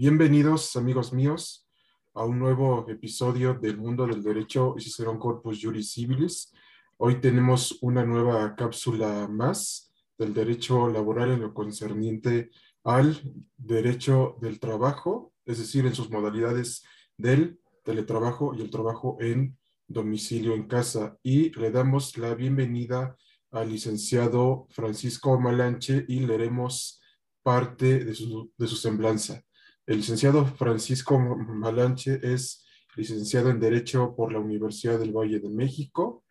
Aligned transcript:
Bienvenidos, 0.00 0.76
amigos 0.76 1.12
míos, 1.12 1.66
a 2.14 2.24
un 2.24 2.38
nuevo 2.38 2.88
episodio 2.88 3.54
del 3.54 3.78
mundo 3.78 4.06
del 4.06 4.22
derecho 4.22 4.76
y 4.78 4.80
Cicerón 4.80 5.18
Corpus 5.18 5.58
Juris 5.60 5.90
Civilis. 5.90 6.52
Hoy 6.98 7.20
tenemos 7.20 7.76
una 7.80 8.04
nueva 8.04 8.54
cápsula 8.54 9.26
más 9.26 9.92
del 10.16 10.32
derecho 10.32 10.88
laboral 10.88 11.32
en 11.32 11.40
lo 11.40 11.52
concerniente 11.52 12.50
al 12.84 13.20
derecho 13.56 14.36
del 14.40 14.60
trabajo, 14.60 15.32
es 15.44 15.58
decir, 15.58 15.84
en 15.84 15.96
sus 15.96 16.08
modalidades 16.10 16.84
del 17.16 17.58
teletrabajo 17.82 18.54
y 18.54 18.60
el 18.60 18.70
trabajo 18.70 19.16
en 19.18 19.58
domicilio 19.88 20.54
en 20.54 20.68
casa. 20.68 21.18
Y 21.24 21.50
le 21.58 21.72
damos 21.72 22.16
la 22.16 22.36
bienvenida 22.36 23.16
al 23.50 23.68
licenciado 23.68 24.68
Francisco 24.70 25.40
Malanche 25.40 26.04
y 26.06 26.20
leeremos 26.20 27.02
parte 27.42 28.04
de 28.04 28.14
su, 28.14 28.52
de 28.56 28.66
su 28.68 28.76
semblanza. 28.76 29.42
El 29.88 29.96
licenciado 29.96 30.44
Francisco 30.44 31.18
Malanche 31.18 32.20
es 32.22 32.62
licenciado 32.94 33.48
en 33.48 33.58
Derecho 33.58 34.14
por 34.14 34.30
la 34.30 34.38
Universidad 34.38 34.98
del 34.98 35.16
Valle 35.16 35.40
de 35.40 35.48
México. 35.48 36.24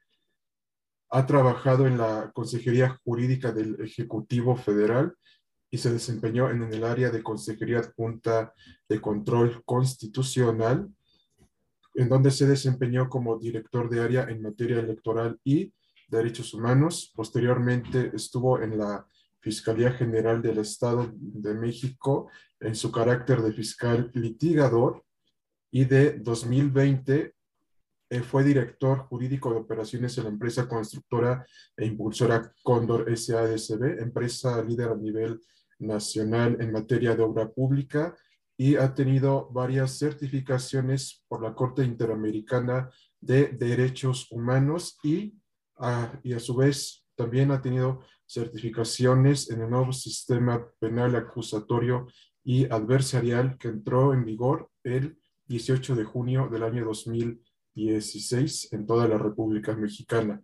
Ha 1.10 1.26
trabajado 1.26 1.88
en 1.88 1.98
la 1.98 2.32
Consejería 2.36 3.02
Jurídica 3.04 3.52
del 3.52 3.82
Ejecutivo 3.82 4.56
Federal 4.56 5.16
y 5.72 5.80
se 5.80 5.92
desempeñó 5.92 6.52
en 6.52 6.72
el 6.72 6.84
área 6.84 7.10
de 7.10 7.24
Consejería 7.24 7.80
Adjunta 7.80 8.54
de 8.88 9.02
Control 9.02 9.64
Constitucional, 9.66 10.88
en 11.96 12.10
donde 12.10 12.30
se 12.30 12.46
desempeñó 12.46 13.10
como 13.10 13.40
director 13.40 13.90
de 13.90 14.02
área 14.02 14.26
en 14.30 14.44
materia 14.44 14.82
electoral 14.82 15.40
y 15.44 15.74
derechos 16.10 16.54
humanos. 16.54 17.12
Posteriormente 17.16 18.12
estuvo 18.14 18.62
en 18.62 18.78
la 18.78 19.08
Fiscalía 19.48 19.94
General 19.94 20.42
del 20.42 20.58
Estado 20.58 21.10
de 21.16 21.54
México 21.54 22.30
en 22.60 22.76
su 22.76 22.92
carácter 22.92 23.42
de 23.42 23.54
fiscal 23.54 24.12
litigador 24.14 25.06
y 25.72 25.86
de 25.86 26.20
2020 26.20 27.34
eh, 28.10 28.22
fue 28.22 28.44
director 28.44 29.08
jurídico 29.08 29.54
de 29.54 29.60
operaciones 29.60 30.18
en 30.18 30.26
la 30.26 30.32
empresa 30.32 30.68
constructora 30.68 31.46
e 31.78 31.86
impulsora 31.86 32.54
Condor 32.62 33.06
SADCB, 33.18 34.02
empresa 34.02 34.62
líder 34.62 34.90
a 34.90 34.96
nivel 34.96 35.40
nacional 35.80 36.58
en 36.60 36.74
materia 36.74 37.16
de 37.16 37.24
obra 37.24 37.50
pública 37.50 38.14
y 38.58 38.76
ha 38.76 38.94
tenido 38.94 39.50
varias 39.52 39.98
certificaciones 39.98 41.24
por 41.30 41.42
la 41.42 41.56
Corte 41.56 41.86
Interamericana 41.86 42.90
de 43.22 43.48
Derechos 43.54 44.28
Humanos 44.30 44.98
y, 45.04 45.38
y 46.24 46.34
a 46.34 46.40
su 46.40 46.54
vez 46.54 47.06
también 47.16 47.52
ha 47.52 47.62
tenido 47.62 48.02
certificaciones 48.28 49.50
en 49.50 49.62
el 49.62 49.70
nuevo 49.70 49.94
sistema 49.94 50.70
penal 50.80 51.16
acusatorio 51.16 52.08
y 52.44 52.66
adversarial 52.66 53.58
que 53.58 53.70
entró 53.70 54.14
en 54.14 54.26
vigor 54.26 54.70
el 54.84 55.18
18 55.48 55.96
de 55.96 56.04
junio 56.04 56.50
del 56.52 56.64
año 56.64 56.86
2016 56.86 58.74
en 58.74 58.86
toda 58.86 59.08
la 59.08 59.18
República 59.18 59.76
Mexicana. 59.76 60.42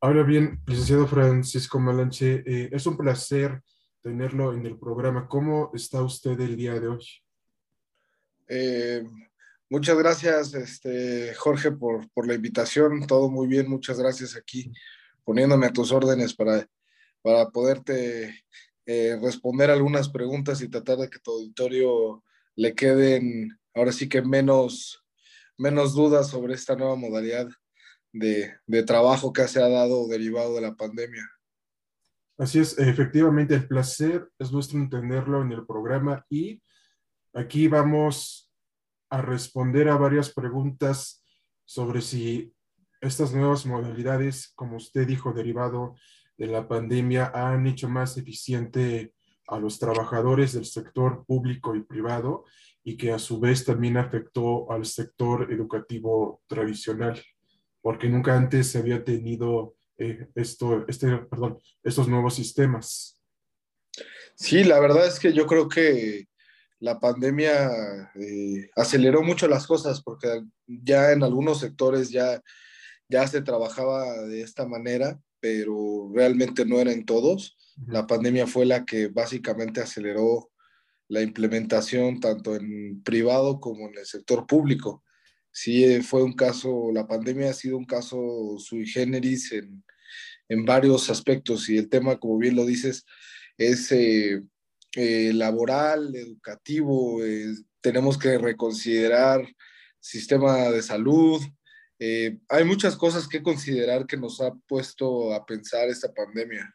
Ahora 0.00 0.22
bien, 0.22 0.60
licenciado 0.66 1.06
Francisco 1.06 1.78
Malanche, 1.78 2.42
eh, 2.46 2.70
es 2.72 2.86
un 2.86 2.96
placer 2.96 3.62
tenerlo 4.00 4.52
en 4.52 4.66
el 4.66 4.78
programa. 4.78 5.28
¿Cómo 5.28 5.70
está 5.74 6.02
usted 6.02 6.40
el 6.40 6.56
día 6.56 6.78
de 6.78 6.88
hoy? 6.88 7.06
Eh, 8.48 9.04
muchas 9.70 9.96
gracias, 9.96 10.54
este, 10.54 11.34
Jorge, 11.34 11.70
por, 11.70 12.10
por, 12.10 12.26
la 12.26 12.34
invitación. 12.34 13.06
Todo 13.06 13.30
muy 13.30 13.46
bien, 13.46 13.70
muchas 13.70 13.98
gracias 13.98 14.36
aquí, 14.36 14.72
poniéndome 15.24 15.66
a 15.66 15.72
tus 15.72 15.92
órdenes 15.92 16.34
para, 16.34 16.66
para 17.22 17.48
poderte 17.50 18.44
eh, 18.86 19.18
responder 19.20 19.70
algunas 19.70 20.08
preguntas 20.08 20.60
y 20.60 20.68
tratar 20.68 20.98
de 20.98 21.08
que 21.08 21.18
tu 21.18 21.32
auditorio 21.32 22.24
le 22.56 22.74
queden 22.74 23.58
ahora 23.74 23.92
sí 23.92 24.08
que 24.08 24.22
menos, 24.22 25.04
menos 25.56 25.94
dudas 25.94 26.28
sobre 26.28 26.54
esta 26.54 26.76
nueva 26.76 26.96
modalidad 26.96 27.48
de, 28.12 28.54
de 28.66 28.82
trabajo 28.82 29.32
que 29.32 29.46
se 29.48 29.62
ha 29.62 29.68
dado 29.68 30.06
derivado 30.08 30.54
de 30.54 30.60
la 30.62 30.74
pandemia. 30.74 31.28
Así 32.38 32.58
es, 32.58 32.78
efectivamente, 32.78 33.54
el 33.54 33.68
placer 33.68 34.28
es 34.38 34.50
nuestro 34.52 34.78
entenderlo 34.78 35.42
en 35.42 35.52
el 35.52 35.64
programa 35.66 36.26
y 36.28 36.62
aquí 37.32 37.68
vamos 37.68 38.50
a 39.10 39.22
responder 39.22 39.88
a 39.88 39.96
varias 39.96 40.32
preguntas 40.32 41.22
sobre 41.64 42.00
si 42.00 42.52
estas 43.02 43.34
nuevas 43.34 43.66
modalidades, 43.66 44.52
como 44.54 44.76
usted 44.76 45.06
dijo, 45.06 45.32
derivado 45.32 45.96
de 46.38 46.46
la 46.46 46.66
pandemia 46.68 47.30
han 47.34 47.66
hecho 47.66 47.88
más 47.88 48.16
eficiente 48.16 49.12
a 49.48 49.58
los 49.58 49.78
trabajadores 49.78 50.52
del 50.52 50.64
sector 50.64 51.24
público 51.26 51.74
y 51.74 51.82
privado 51.82 52.44
y 52.84 52.96
que 52.96 53.12
a 53.12 53.18
su 53.18 53.40
vez 53.40 53.64
también 53.64 53.96
afectó 53.96 54.70
al 54.70 54.86
sector 54.86 55.52
educativo 55.52 56.40
tradicional, 56.46 57.20
porque 57.80 58.08
nunca 58.08 58.36
antes 58.36 58.68
se 58.68 58.78
había 58.78 59.04
tenido 59.04 59.74
eh, 59.98 60.28
esto, 60.36 60.84
este, 60.88 61.18
perdón, 61.18 61.58
estos 61.82 62.08
nuevos 62.08 62.34
sistemas. 62.34 63.18
Sí, 64.36 64.64
la 64.64 64.80
verdad 64.80 65.06
es 65.06 65.18
que 65.18 65.32
yo 65.32 65.46
creo 65.46 65.68
que 65.68 66.28
la 66.78 66.98
pandemia 66.98 67.70
eh, 68.14 68.70
aceleró 68.76 69.22
mucho 69.22 69.46
las 69.48 69.66
cosas 69.66 70.02
porque 70.02 70.42
ya 70.66 71.12
en 71.12 71.22
algunos 71.22 71.60
sectores 71.60 72.10
ya, 72.10 72.40
ya 73.08 73.26
se 73.26 73.42
trabajaba 73.42 74.22
de 74.22 74.42
esta 74.42 74.66
manera 74.66 75.20
pero 75.42 76.08
realmente 76.14 76.64
no 76.64 76.78
era 76.78 76.92
en 76.92 77.04
todos. 77.04 77.58
La 77.88 78.06
pandemia 78.06 78.46
fue 78.46 78.64
la 78.64 78.84
que 78.84 79.08
básicamente 79.08 79.80
aceleró 79.80 80.52
la 81.08 81.20
implementación 81.20 82.20
tanto 82.20 82.54
en 82.54 83.02
privado 83.02 83.58
como 83.58 83.88
en 83.88 83.98
el 83.98 84.06
sector 84.06 84.46
público. 84.46 85.02
Sí, 85.50 85.84
eh, 85.84 86.00
fue 86.00 86.22
un 86.22 86.34
caso, 86.34 86.90
la 86.94 87.08
pandemia 87.08 87.50
ha 87.50 87.54
sido 87.54 87.76
un 87.76 87.86
caso 87.86 88.56
sui 88.58 88.86
generis 88.86 89.50
en, 89.50 89.82
en 90.48 90.64
varios 90.64 91.10
aspectos 91.10 91.68
y 91.68 91.76
el 91.76 91.88
tema, 91.88 92.20
como 92.20 92.38
bien 92.38 92.54
lo 92.54 92.64
dices, 92.64 93.04
es 93.58 93.90
eh, 93.90 94.40
eh, 94.94 95.32
laboral, 95.34 96.14
educativo, 96.14 97.20
tenemos 97.80 98.16
que 98.16 98.38
reconsiderar 98.38 99.44
sistema 99.98 100.70
de 100.70 100.82
salud, 100.82 101.42
eh, 102.04 102.40
hay 102.48 102.64
muchas 102.64 102.96
cosas 102.96 103.28
que 103.28 103.44
considerar 103.44 104.08
que 104.08 104.16
nos 104.16 104.40
ha 104.40 104.52
puesto 104.66 105.32
a 105.32 105.46
pensar 105.46 105.88
esta 105.88 106.12
pandemia. 106.12 106.74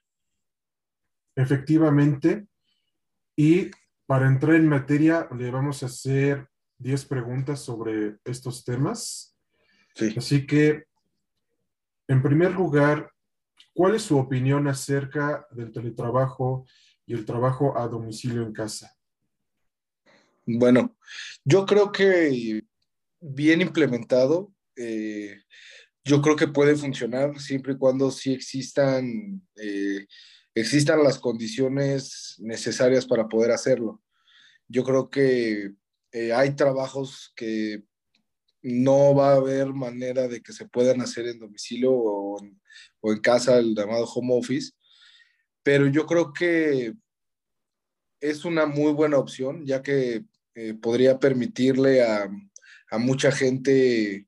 Efectivamente. 1.36 2.48
Y 3.36 3.70
para 4.06 4.26
entrar 4.26 4.56
en 4.56 4.70
materia, 4.70 5.28
le 5.38 5.52
vamos 5.52 5.84
a 5.84 5.88
hacer 5.88 6.48
10 6.78 7.06
preguntas 7.08 7.60
sobre 7.60 8.16
estos 8.24 8.64
temas. 8.64 9.36
Así 10.16 10.48
que, 10.48 10.86
en 12.08 12.24
primer 12.24 12.54
lugar, 12.54 13.12
¿cuál 13.74 13.96
es 13.96 14.04
su 14.04 14.18
opinión 14.18 14.66
acerca 14.70 15.46
del 15.52 15.74
teletrabajo 15.74 16.66
y 17.06 17.16
el 17.16 17.26
trabajo 17.26 17.78
a 17.78 17.86
domicilio 17.90 18.44
en 18.44 18.54
casa? 18.54 18.96
Bueno, 20.46 20.96
yo 21.44 21.66
creo 21.66 21.92
que 21.92 22.64
bien 23.20 23.60
implementado 23.62 24.54
eh, 24.78 25.42
yo 26.04 26.22
creo 26.22 26.36
que 26.36 26.48
puede 26.48 26.76
funcionar 26.76 27.40
siempre 27.40 27.74
y 27.74 27.78
cuando 27.78 28.12
sí 28.12 28.32
existan, 28.34 29.42
eh, 29.56 30.06
existan 30.56 31.04
las 31.04 31.20
condiciones 31.20 32.36
necesarias 32.40 33.06
para 33.06 33.28
poder 33.28 33.52
hacerlo. 33.52 34.02
Yo 34.68 34.84
creo 34.84 35.10
que 35.10 35.74
eh, 36.12 36.34
hay 36.34 36.56
trabajos 36.56 37.34
que 37.36 37.84
no 38.62 39.16
va 39.16 39.32
a 39.32 39.38
haber 39.38 39.74
manera 39.74 40.28
de 40.28 40.42
que 40.42 40.54
se 40.54 40.68
puedan 40.68 41.02
hacer 41.02 41.28
en 41.28 41.40
domicilio 41.40 41.92
o 41.92 42.42
en, 42.42 42.60
o 43.02 43.12
en 43.12 43.20
casa, 43.20 43.58
el 43.58 43.76
llamado 43.76 44.06
home 44.06 44.38
office, 44.38 44.72
pero 45.64 45.88
yo 45.88 46.06
creo 46.06 46.32
que 46.34 46.94
es 48.22 48.46
una 48.46 48.66
muy 48.66 48.94
buena 48.94 49.18
opción, 49.18 49.66
ya 49.66 49.82
que 49.82 50.24
podría 50.82 51.20
permitirle 51.20 52.02
a, 52.02 52.28
a 52.90 52.98
mucha 52.98 53.32
gente 53.32 54.27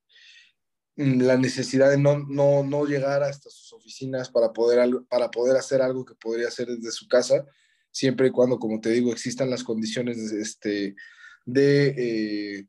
la 0.99 1.37
necesidad 1.37 1.89
de 1.89 1.97
no, 1.97 2.19
no, 2.19 2.61
no, 2.63 2.85
llegar 2.85 3.23
hasta 3.23 3.49
sus 3.49 3.71
oficinas 3.71 4.29
para 4.29 4.51
poder, 4.51 4.89
para 5.09 5.31
poder 5.31 5.55
hacer 5.55 5.81
algo 5.81 6.03
que 6.03 6.13
podría 6.15 6.49
hacer 6.49 6.67
desde 6.67 6.91
su 6.91 7.07
casa, 7.07 7.45
siempre 7.89 8.27
y 8.27 8.31
cuando, 8.31 8.59
como 8.59 8.81
te 8.81 8.89
digo, 8.89 9.13
existan 9.13 9.49
las 9.49 9.63
condiciones 9.63 10.17
este, 10.33 10.95
de, 11.45 11.87
eh, 11.97 12.65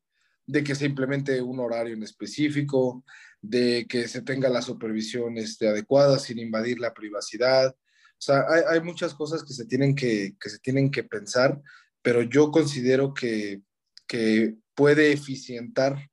de 0.46 0.62
que 0.62 0.76
se 0.76 0.86
implemente 0.86 1.42
un 1.42 1.58
horario 1.58 1.94
en 1.94 2.04
específico, 2.04 3.04
de 3.42 3.86
que 3.88 4.06
se 4.06 4.22
tenga 4.22 4.48
la 4.48 4.62
supervisión 4.62 5.36
este, 5.36 5.66
adecuada 5.66 6.20
sin 6.20 6.38
invadir 6.38 6.78
la 6.78 6.94
privacidad. 6.94 7.70
O 7.70 8.22
sea, 8.22 8.44
hay, 8.48 8.62
hay 8.68 8.80
muchas 8.80 9.12
cosas 9.12 9.42
que 9.42 9.54
se 9.54 9.66
tienen 9.66 9.96
que, 9.96 10.36
que, 10.40 10.50
se 10.50 10.60
tienen 10.60 10.92
que 10.92 11.02
pensar, 11.02 11.60
pero 12.00 12.22
yo 12.22 12.52
considero 12.52 13.12
que, 13.12 13.60
que 14.06 14.54
puede 14.76 15.10
eficientar 15.10 16.08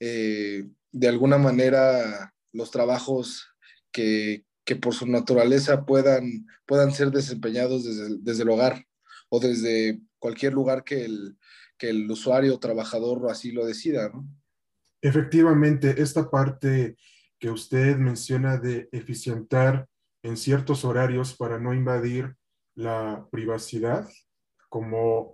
eh, 0.00 0.64
de 0.92 1.08
alguna 1.08 1.38
manera 1.38 2.34
los 2.52 2.70
trabajos 2.70 3.46
que, 3.92 4.44
por 4.80 4.94
su 4.94 5.06
naturaleza 5.06 5.84
puedan, 5.84 6.46
puedan 6.66 6.92
ser 6.92 7.10
desempeñados 7.10 7.84
desde, 8.24 8.42
el 8.42 8.48
hogar. 8.50 8.84
o 9.30 9.40
desde 9.40 10.00
cualquier 10.18 10.52
lugar 10.52 10.84
que 10.84 11.04
el, 11.04 11.38
que 11.78 11.90
el 11.90 12.10
usuario 12.10 12.54
o 12.54 12.60
trabajador 12.60 13.30
así 13.30 13.52
lo 13.52 13.64
decida. 13.64 14.10
Efectivamente, 15.00 16.02
esta 16.02 16.28
parte 16.28 16.96
que 17.38 17.50
usted 17.50 17.96
menciona 17.96 18.56
de 18.56 18.88
eficientar 18.92 19.88
en 20.22 20.36
ciertos 20.36 20.84
horarios 20.84 21.36
para 21.36 21.58
no 21.58 21.72
invadir 21.72 22.36
la 22.74 23.26
privacidad, 23.30 24.08
como, 24.68 25.32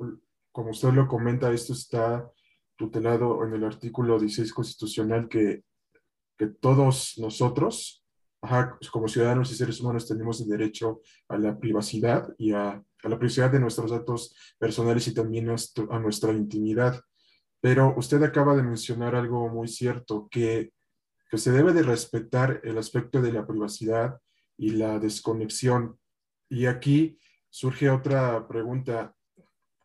como 0.52 0.70
usted 0.70 0.90
lo 0.90 1.08
comenta, 1.08 1.50
esto 1.52 1.72
está 1.72 2.30
tutelado 2.76 3.44
en 3.44 3.54
el 3.54 3.64
artículo 3.64 4.18
16 4.18 4.52
constitucional 4.52 5.28
que, 5.28 5.62
que 6.36 6.46
todos 6.46 7.14
nosotros, 7.18 8.04
como 8.90 9.08
ciudadanos 9.08 9.50
y 9.50 9.54
seres 9.54 9.80
humanos, 9.80 10.06
tenemos 10.06 10.40
el 10.40 10.48
derecho 10.48 11.00
a 11.28 11.38
la 11.38 11.58
privacidad 11.58 12.34
y 12.36 12.52
a, 12.52 12.70
a 12.70 13.08
la 13.08 13.18
privacidad 13.18 13.50
de 13.50 13.60
nuestros 13.60 13.90
datos 13.90 14.34
personales 14.58 15.06
y 15.08 15.14
también 15.14 15.48
a 15.48 15.98
nuestra 15.98 16.32
intimidad. 16.32 17.00
Pero 17.60 17.94
usted 17.96 18.22
acaba 18.22 18.54
de 18.56 18.62
mencionar 18.62 19.14
algo 19.14 19.48
muy 19.48 19.68
cierto, 19.68 20.28
que, 20.30 20.72
que 21.30 21.38
se 21.38 21.52
debe 21.52 21.72
de 21.72 21.82
respetar 21.82 22.60
el 22.64 22.76
aspecto 22.78 23.22
de 23.22 23.32
la 23.32 23.46
privacidad 23.46 24.20
y 24.56 24.70
la 24.70 24.98
desconexión. 24.98 25.98
Y 26.48 26.66
aquí 26.66 27.18
surge 27.48 27.88
otra 27.88 28.46
pregunta. 28.46 29.14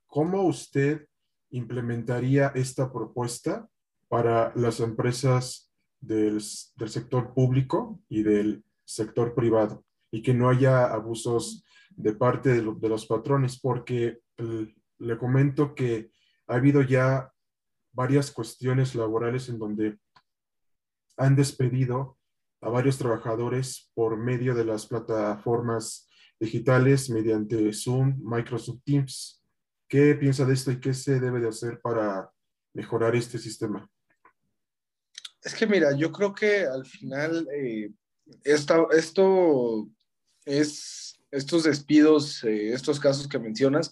¿Cómo 0.07 0.43
usted 0.43 1.08
implementaría 1.51 2.51
esta 2.55 2.91
propuesta 2.91 3.67
para 4.07 4.53
las 4.55 4.79
empresas 4.79 5.71
del, 5.99 6.41
sector 6.41 7.33
público 7.33 8.01
y 8.09 8.23
del 8.23 8.63
sector 8.85 9.35
privado 9.35 9.83
y 10.11 10.21
que 10.21 10.33
no 10.33 10.49
haya 10.49 10.85
abusos 10.85 11.63
de 11.89 12.13
parte 12.13 12.53
de, 12.53 12.61
los 12.61 13.05
patrones? 13.05 13.59
Porque 13.59 14.19
le 14.97 15.17
comento 15.17 15.75
que 15.75 16.11
ha 16.47 16.55
habido 16.55 16.81
ya 16.81 17.31
varias 17.91 18.31
cuestiones 18.31 18.95
laborales 18.95 19.49
en 19.49 19.59
donde 19.59 19.99
han 21.17 21.35
despedido 21.35 22.17
a 22.61 22.69
varios 22.69 22.97
trabajadores 22.97 23.91
por 23.93 24.17
medio 24.17 24.53
de 24.55 24.65
las 24.65 24.85
plataformas 24.85 26.09
digitales 26.39 27.09
mediante 27.09 27.71
Zoom, 27.73 28.17
Microsoft 28.21 28.81
Teams. 28.83 29.38
¿Qué 29.89 30.13
piensa 30.13 30.45
de 30.45 30.53
esto 30.53 30.71
y 30.71 30.79
qué 30.79 30.93
se 30.93 31.19
debe 31.19 31.39
de 31.39 31.49
hacer 31.49 31.81
para 31.81 32.31
mejorar 32.73 33.15
este 33.15 33.39
sistema? 33.39 33.89
Es 35.41 35.55
que 35.55 35.65
mira, 35.65 35.97
yo 35.97 36.11
creo 36.11 36.33
que 36.33 36.67
al 36.67 36.85
final 36.85 37.47
eh, 37.51 37.91
esta, 38.43 38.85
esto 38.91 39.89
es, 40.45 41.19
estos 41.31 41.63
despidos, 41.63 42.43
eh, 42.43 42.71
estos 42.71 42.99
casos 42.99 43.27
que 43.27 43.39
mencionas, 43.39 43.91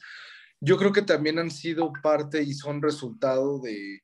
yo 0.59 0.77
creo 0.77 0.93
que 0.93 1.01
también 1.01 1.39
han 1.39 1.49
sido 1.49 1.91
parte 2.03 2.43
y 2.43 2.53
son 2.53 2.81
resultado 2.81 3.59
de, 3.59 4.03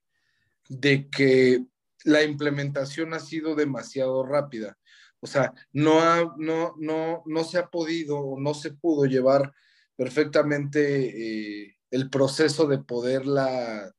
de 0.69 1.09
que 1.09 1.63
la 2.05 2.23
implementación 2.23 3.13
ha 3.13 3.19
sido 3.19 3.53
demasiado 3.53 4.25
rápida. 4.25 4.79
O 5.19 5.27
sea, 5.27 5.53
no, 5.71 5.99
ha, 6.01 6.35
no, 6.37 6.73
no, 6.79 7.21
no 7.27 7.43
se 7.43 7.59
ha 7.59 7.67
podido 7.67 8.17
o 8.17 8.39
no 8.39 8.55
se 8.55 8.71
pudo 8.71 9.05
llevar 9.05 9.53
perfectamente 9.95 11.67
eh, 11.67 11.77
el 11.93 12.09
proceso 12.09 12.65
de 12.65 12.79
poderla 12.79 13.93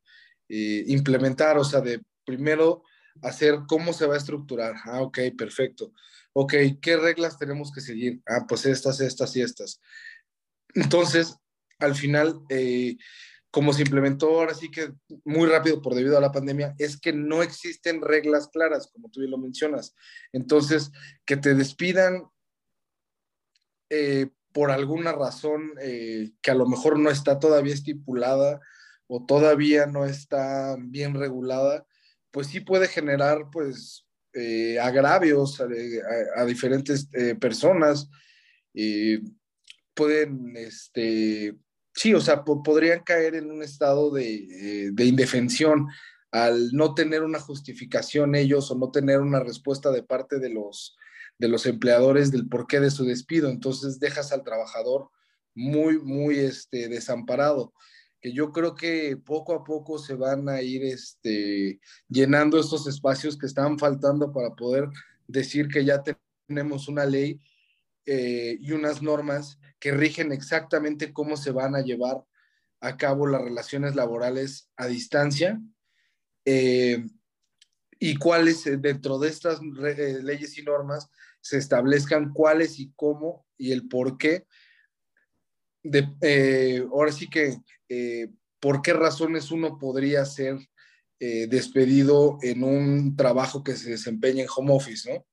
eh, 0.49 0.83
implementar, 0.87 1.57
o 1.57 1.63
sea, 1.63 1.79
de 1.79 2.01
primero 2.25 2.83
hacer 3.21 3.59
cómo 3.69 3.93
se 3.93 4.05
va 4.05 4.15
a 4.15 4.17
estructurar. 4.17 4.75
Ah, 4.83 5.01
ok, 5.01 5.19
perfecto. 5.37 5.93
Ok, 6.33 6.53
¿qué 6.81 6.97
reglas 6.97 7.39
tenemos 7.39 7.71
que 7.71 7.79
seguir? 7.79 8.21
Ah, 8.27 8.45
pues 8.47 8.65
estas, 8.65 8.99
estas 8.99 9.33
y 9.37 9.41
estas. 9.41 9.79
Entonces, 10.73 11.37
al 11.79 11.95
final, 11.95 12.41
eh, 12.49 12.97
como 13.49 13.71
se 13.71 13.83
implementó 13.83 14.27
ahora 14.27 14.53
sí 14.53 14.69
que 14.69 14.91
muy 15.23 15.47
rápido 15.47 15.81
por 15.81 15.95
debido 15.95 16.17
a 16.17 16.21
la 16.21 16.33
pandemia, 16.33 16.75
es 16.77 16.99
que 16.99 17.13
no 17.13 17.43
existen 17.43 18.01
reglas 18.01 18.49
claras, 18.49 18.89
como 18.91 19.09
tú 19.09 19.21
bien 19.21 19.31
lo 19.31 19.37
mencionas. 19.37 19.95
Entonces, 20.33 20.91
que 21.25 21.37
te 21.37 21.53
despidan 21.53 22.25
eh, 23.89 24.27
por 24.55 24.71
alguna 24.71 25.11
razón 25.11 25.73
eh, 25.79 26.31
que 26.41 26.49
a 26.49 26.55
lo 26.55 26.65
mejor 26.65 26.97
no 26.97 27.11
está 27.11 27.37
todavía 27.37 27.75
estipulada 27.75 28.59
o 29.05 29.23
todavía 29.23 29.85
no 29.85 30.05
está 30.05 30.75
bien 30.79 31.13
regulada, 31.13 31.85
pues 32.31 32.47
sí 32.47 32.61
puede 32.61 32.87
generar 32.87 33.49
pues 33.51 34.01
agravios 34.81 35.61
a, 35.61 36.45
diferentes 36.45 37.07
personas. 37.39 38.09
pueden 39.93 40.57
este, 40.57 41.55
sí, 41.95 42.13
o 42.13 42.21
sea, 42.21 42.43
podrían 42.43 43.01
caer 43.03 43.35
en 43.35 43.49
un 43.49 43.63
estado 43.63 44.15
eh, 44.17 44.89
de, 44.91 45.05
indefensión 45.05 45.87
al 46.31 46.71
no 46.73 46.93
tener 46.93 47.23
una 47.23 47.39
justificación 47.39 48.35
ellos 48.35 48.69
o 48.69 48.75
no 48.75 48.91
tener 48.91 49.21
una 49.21 49.39
respuesta 49.39 49.89
de 49.91 50.03
parte 50.03 50.37
de 50.39 50.49
los, 50.49 50.97
de 51.37 51.47
los 51.47 51.65
empleadores 51.65 52.31
del 52.31 52.47
porqué 52.47 52.79
de 52.79 52.91
su 52.91 53.05
despido. 53.05 53.49
Entonces 53.49 53.99
dejas 53.99 54.31
al 54.31 54.43
trabajador 54.43 55.09
muy, 55.53 55.99
muy 55.99 56.39
este, 56.39 56.87
desamparado. 56.89 57.73
Que 58.21 58.33
yo 58.33 58.51
creo 58.51 58.75
que 58.75 59.17
poco 59.17 59.53
a 59.53 59.63
poco 59.63 59.99
se 59.99 60.15
van 60.15 60.49
a 60.49 60.61
ir 60.61 60.83
este, 60.83 61.79
llenando 62.09 62.59
estos 62.59 62.87
espacios 62.87 63.37
que 63.37 63.45
están 63.45 63.77
faltando 63.77 64.31
para 64.31 64.55
poder 64.55 64.89
decir 65.27 65.67
que 65.67 65.85
ya 65.85 66.03
tenemos 66.47 66.87
una 66.87 67.05
ley 67.05 67.39
eh, 68.05 68.57
y 68.59 68.71
unas 68.71 69.01
normas 69.01 69.59
que 69.79 69.91
rigen 69.91 70.31
exactamente 70.31 71.13
cómo 71.13 71.37
se 71.37 71.51
van 71.51 71.75
a 71.75 71.81
llevar 71.81 72.23
a 72.79 72.97
cabo 72.97 73.27
las 73.27 73.41
relaciones 73.41 73.95
laborales 73.95 74.69
a 74.75 74.87
distancia 74.87 75.59
eh, 76.45 77.03
y 78.09 78.17
cuáles 78.17 78.65
eh, 78.67 78.77
dentro 78.77 79.17
de 79.17 79.29
estas 79.29 79.59
leyes 79.61 80.57
y 80.57 80.63
normas 80.63 81.09
se 81.41 81.57
establezcan 81.57 82.33
cuáles 82.33 82.79
y 82.79 82.91
cómo 82.95 83.45
y 83.57 83.71
el 83.71 83.87
por 83.87 84.17
qué. 84.17 84.45
De, 85.83 86.87
ahora 86.91 87.11
sí 87.11 87.29
que, 87.29 87.57
por 88.59 88.81
qué 88.81 88.93
razones 88.93 89.51
uno 89.51 89.77
podría 89.77 90.25
ser 90.25 90.57
despedido 91.19 92.39
en 92.41 92.63
un 92.63 93.15
trabajo 93.15 93.63
que 93.63 93.75
se 93.75 93.91
desempeña 93.91 94.41
en 94.41 94.49
home 94.55 94.73
office, 94.73 95.13
¿no? 95.13 95.25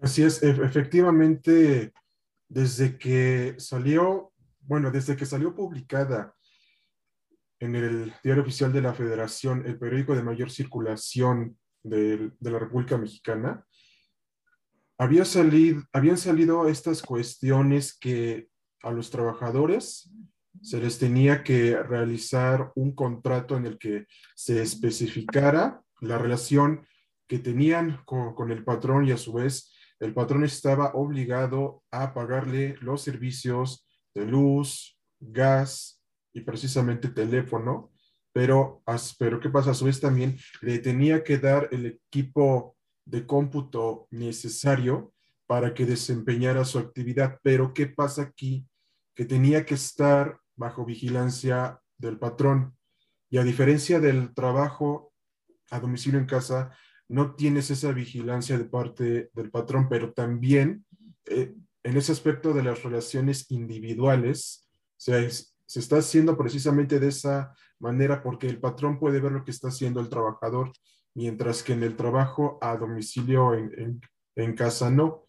Así 0.00 0.24
es, 0.24 0.42
efectivamente, 0.42 1.92
desde 2.48 2.98
que 2.98 3.54
salió, 3.58 4.32
bueno, 4.60 4.90
desde 4.90 5.16
que 5.16 5.26
salió 5.26 5.54
publicada 5.54 6.34
en 7.60 7.74
el 7.74 8.14
Diario 8.22 8.42
Oficial 8.42 8.72
de 8.72 8.82
la 8.82 8.94
Federación, 8.94 9.64
el 9.66 9.78
periódico 9.78 10.14
de 10.14 10.22
mayor 10.22 10.50
circulación 10.50 11.58
de, 11.82 12.30
la 12.40 12.58
República 12.58 12.96
Mexicana, 12.96 13.64
había 14.98 15.24
salido, 15.24 15.82
habían 15.92 16.18
salido 16.18 16.68
estas 16.68 17.02
cuestiones 17.02 17.96
que 17.96 18.48
a 18.82 18.90
los 18.90 19.10
trabajadores 19.10 20.10
se 20.60 20.80
les 20.80 20.98
tenía 20.98 21.44
que 21.44 21.80
realizar 21.82 22.72
un 22.74 22.94
contrato 22.94 23.56
en 23.56 23.66
el 23.66 23.78
que 23.78 24.06
se 24.34 24.60
especificara 24.62 25.82
la 26.00 26.18
relación 26.18 26.86
que 27.28 27.38
tenían 27.38 28.02
con 28.04 28.50
el 28.50 28.64
patrón 28.64 29.06
y 29.06 29.12
a 29.12 29.16
su 29.16 29.32
vez 29.32 29.72
el 30.00 30.14
patrón 30.14 30.44
estaba 30.44 30.92
obligado 30.94 31.82
a 31.90 32.14
pagarle 32.14 32.76
los 32.80 33.02
servicios 33.02 33.86
de 34.14 34.26
luz, 34.26 34.98
gas 35.18 35.97
y 36.32 36.42
precisamente 36.42 37.08
teléfono, 37.08 37.90
pero, 38.32 38.82
pero 39.18 39.40
¿qué 39.40 39.50
pasa? 39.50 39.70
A 39.70 39.74
su 39.74 39.86
vez 39.86 40.00
también 40.00 40.38
le 40.60 40.78
tenía 40.78 41.24
que 41.24 41.38
dar 41.38 41.68
el 41.72 41.86
equipo 41.86 42.76
de 43.04 43.26
cómputo 43.26 44.06
necesario 44.10 45.12
para 45.46 45.72
que 45.72 45.86
desempeñara 45.86 46.64
su 46.64 46.78
actividad. 46.78 47.38
Pero 47.42 47.72
¿qué 47.72 47.86
pasa 47.86 48.22
aquí? 48.22 48.66
Que 49.14 49.24
tenía 49.24 49.64
que 49.64 49.74
estar 49.74 50.38
bajo 50.56 50.84
vigilancia 50.84 51.80
del 51.96 52.18
patrón. 52.18 52.76
Y 53.30 53.38
a 53.38 53.44
diferencia 53.44 53.98
del 53.98 54.34
trabajo 54.34 55.12
a 55.70 55.80
domicilio 55.80 56.18
en 56.18 56.26
casa, 56.26 56.70
no 57.08 57.34
tienes 57.34 57.70
esa 57.70 57.92
vigilancia 57.92 58.58
de 58.58 58.64
parte 58.64 59.30
del 59.32 59.50
patrón, 59.50 59.88
pero 59.88 60.12
también 60.12 60.84
eh, 61.24 61.54
en 61.82 61.96
ese 61.96 62.12
aspecto 62.12 62.52
de 62.52 62.62
las 62.62 62.82
relaciones 62.82 63.50
individuales, 63.50 64.68
se, 64.96 65.30
se 65.68 65.80
está 65.80 65.98
haciendo 65.98 66.36
precisamente 66.38 66.98
de 66.98 67.08
esa 67.08 67.54
manera 67.78 68.22
porque 68.22 68.48
el 68.48 68.58
patrón 68.58 68.98
puede 68.98 69.20
ver 69.20 69.32
lo 69.32 69.44
que 69.44 69.50
está 69.50 69.68
haciendo 69.68 70.00
el 70.00 70.08
trabajador, 70.08 70.72
mientras 71.14 71.62
que 71.62 71.74
en 71.74 71.82
el 71.82 71.94
trabajo 71.94 72.58
a 72.62 72.74
domicilio 72.78 73.52
en, 73.52 74.00
en 74.34 74.54
casa 74.54 74.90
no. 74.90 75.26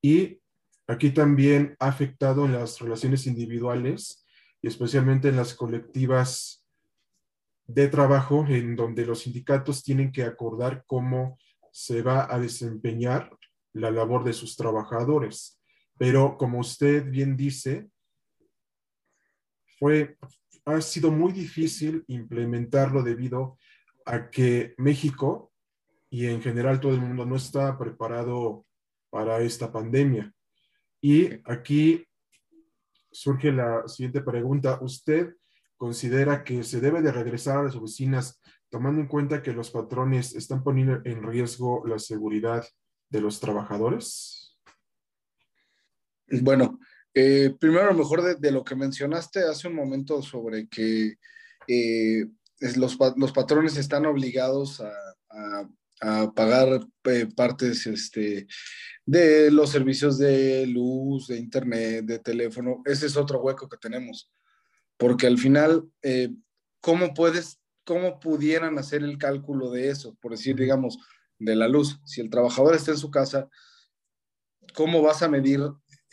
Y 0.00 0.40
aquí 0.86 1.10
también 1.10 1.76
ha 1.80 1.88
afectado 1.88 2.46
en 2.46 2.52
las 2.52 2.80
relaciones 2.80 3.26
individuales 3.26 4.24
y 4.62 4.68
especialmente 4.68 5.28
en 5.28 5.36
las 5.36 5.52
colectivas 5.52 6.64
de 7.66 7.88
trabajo 7.88 8.46
en 8.48 8.76
donde 8.76 9.04
los 9.04 9.20
sindicatos 9.20 9.82
tienen 9.82 10.12
que 10.12 10.22
acordar 10.22 10.82
cómo 10.86 11.38
se 11.72 12.00
va 12.00 12.32
a 12.34 12.38
desempeñar 12.38 13.36
la 13.74 13.90
labor 13.90 14.24
de 14.24 14.32
sus 14.32 14.56
trabajadores. 14.56 15.60
Pero 15.98 16.38
como 16.38 16.60
usted 16.60 17.04
bien 17.04 17.36
dice, 17.36 17.90
fue, 19.78 20.16
ha 20.64 20.80
sido 20.80 21.10
muy 21.10 21.32
difícil 21.32 22.04
implementarlo 22.08 23.02
debido 23.02 23.58
a 24.06 24.30
que 24.30 24.74
México 24.78 25.52
y 26.10 26.26
en 26.26 26.40
general 26.42 26.80
todo 26.80 26.92
el 26.94 27.00
mundo 27.00 27.26
no 27.26 27.36
está 27.36 27.76
preparado 27.78 28.64
para 29.10 29.40
esta 29.40 29.72
pandemia. 29.72 30.32
Y 31.00 31.30
aquí 31.44 32.06
surge 33.10 33.52
la 33.52 33.86
siguiente 33.88 34.20
pregunta. 34.20 34.78
¿Usted 34.80 35.34
considera 35.76 36.44
que 36.44 36.62
se 36.62 36.80
debe 36.80 37.02
de 37.02 37.12
regresar 37.12 37.58
a 37.58 37.62
las 37.64 37.76
oficinas 37.76 38.40
tomando 38.70 39.00
en 39.00 39.08
cuenta 39.08 39.42
que 39.42 39.52
los 39.52 39.70
patrones 39.70 40.34
están 40.34 40.62
poniendo 40.62 41.00
en 41.04 41.22
riesgo 41.22 41.86
la 41.86 41.98
seguridad 41.98 42.64
de 43.08 43.20
los 43.20 43.40
trabajadores? 43.40 44.58
Bueno, 46.26 46.78
eh, 47.14 47.54
primero, 47.58 47.84
a 47.84 47.92
lo 47.92 47.98
mejor 47.98 48.38
de, 48.38 48.50
lo 48.50 48.64
que 48.64 48.74
mencionaste 48.74 49.40
hace 49.44 49.68
un 49.68 49.74
momento 49.74 50.20
sobre 50.22 50.68
que 50.68 51.14
eh, 51.68 52.26
los, 52.76 52.98
los, 53.16 53.32
patrones 53.32 53.76
están 53.76 54.06
obligados 54.06 54.80
a, 54.80 54.90
pagar 56.34 56.80
eh, 57.04 57.26
partes 57.34 57.86
este, 57.86 58.46
de 59.06 59.50
los 59.50 59.70
servicios 59.70 60.18
de 60.18 60.66
luz, 60.66 61.28
de 61.28 61.38
internet, 61.38 62.04
de 62.04 62.18
teléfono. 62.18 62.82
Ese 62.84 63.06
es 63.06 63.16
otro 63.16 63.40
hueco 63.40 63.68
que 63.68 63.78
tenemos, 63.78 64.30
porque 64.98 65.26
al 65.26 65.38
final, 65.38 65.88
¿cómo 66.80 67.14
puedes, 67.14 67.58
cómo 67.84 68.20
pudieran 68.20 68.78
hacer 68.78 69.02
el 69.02 69.16
cálculo 69.16 69.70
de 69.70 69.88
eso? 69.88 70.14
Por 70.20 70.32
decir, 70.32 70.56
digamos, 70.56 70.98
de 71.38 71.56
la 71.56 71.68
luz. 71.68 72.00
Si 72.04 72.20
el 72.20 72.30
trabajador 72.30 72.74
está 72.74 72.90
en 72.90 72.98
su 72.98 73.10
casa, 73.10 73.48
¿cómo 74.74 75.02
vas 75.02 75.22
a 75.22 75.28
medir 75.28 75.60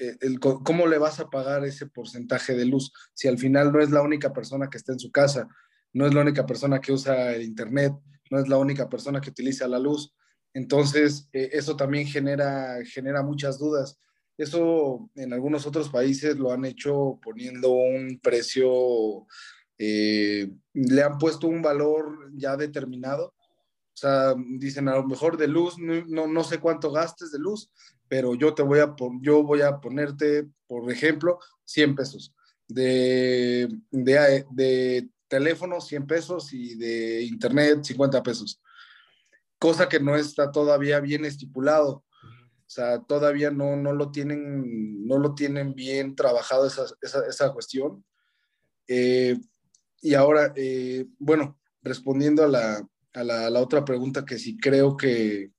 eh, 0.02 0.18
cómo 0.40 0.88
le 0.88 0.98
vas 0.98 1.20
a 1.20 1.30
pagar 1.30 1.64
ese 1.64 1.86
porcentaje 1.86 2.56
de 2.56 2.66
luz 2.66 2.92
si 3.14 3.28
al 3.28 3.38
final 3.38 3.72
no 3.72 3.80
es 3.82 3.92
la 3.92 4.02
única 4.02 4.34
persona 4.34 4.68
que 4.68 4.78
está 4.78 4.94
en 4.94 5.00
su 5.00 5.12
casa, 5.12 5.48
no 5.94 6.08
es 6.08 6.14
la 6.16 6.22
única 6.22 6.46
persona 6.48 6.82
que 6.82 6.92
usa 6.92 7.34
el 7.36 7.44
Internet, 7.44 7.94
no 8.32 8.40
es 8.40 8.48
la 8.48 8.58
única 8.58 8.90
persona 8.90 9.22
que 9.22 9.30
utiliza 9.30 9.68
la 9.68 9.78
luz. 9.78 10.16
Entonces, 10.54 11.30
eh, 11.34 11.50
eso 11.54 11.76
también 11.76 12.08
genera, 12.08 12.80
genera 12.84 13.22
muchas 13.22 13.60
dudas. 13.60 14.00
Eso 14.38 15.10
en 15.16 15.34
algunos 15.34 15.68
otros 15.68 15.90
países 15.90 16.36
lo 16.38 16.52
han 16.52 16.66
hecho 16.66 17.20
poniendo 17.22 17.70
un 17.70 18.20
precio, 18.24 19.28
eh, 19.78 20.52
le 20.74 21.04
han 21.04 21.20
puesto 21.20 21.48
un 21.48 21.62
valor 21.62 22.32
ya 22.34 22.58
determinado. 22.58 23.36
O 23.94 23.98
sea, 24.02 24.34
dicen 24.58 24.88
a 24.88 24.96
lo 24.96 25.06
mejor 25.06 25.38
de 25.38 25.48
luz, 25.48 25.76
no, 25.78 26.26
no 26.26 26.44
sé 26.44 26.60
cuánto 26.60 26.92
gastes 26.92 27.32
de 27.32 27.38
luz, 27.38 27.70
pero 28.12 28.36
yo 28.36 28.54
te 28.54 28.62
voy 28.62 28.80
a, 28.80 28.94
yo 29.22 29.42
voy 29.42 29.62
a 29.62 29.80
ponerte, 29.80 30.46
por 30.68 30.92
ejemplo, 30.92 31.40
100 31.64 31.96
pesos. 31.96 32.36
De, 32.68 33.70
de, 33.90 34.46
de 34.52 35.10
teléfono, 35.30 35.80
100 35.80 36.08
pesos 36.08 36.52
y 36.52 36.76
de 36.76 37.24
internet, 37.24 37.86
50 37.86 38.22
pesos. 38.22 38.62
Cosa 39.58 39.88
que 39.88 40.02
no 40.02 40.18
está 40.18 40.52
todavía 40.52 41.00
bien 41.00 41.24
estipulado. 41.24 42.04
O 42.20 42.68
sea, 42.68 43.00
todavía 43.00 43.50
no, 43.50 43.78
no, 43.78 43.94
lo, 43.94 44.12
tienen, 44.12 45.08
no 45.08 45.18
lo 45.18 45.34
tienen 45.34 45.74
bien 45.74 46.14
trabajado 46.14 46.68
esa, 46.68 46.84
esa, 47.02 47.26
esa 47.26 47.54
cuestión. 47.54 48.04
Eh, 48.90 49.40
y 50.02 50.16
ahora, 50.16 50.52
eh, 50.58 51.06
bueno, 51.18 51.62
respondiendo 51.82 52.44
a 52.44 52.50
la, 52.50 52.86
a 53.14 53.24
la, 53.24 53.46
a 53.46 53.50
la, 53.50 53.62
otra 53.62 53.86
pregunta 53.86 54.26
que 54.26 54.38
sí 54.38 54.58
creo 54.58 54.98
que, 54.98 55.54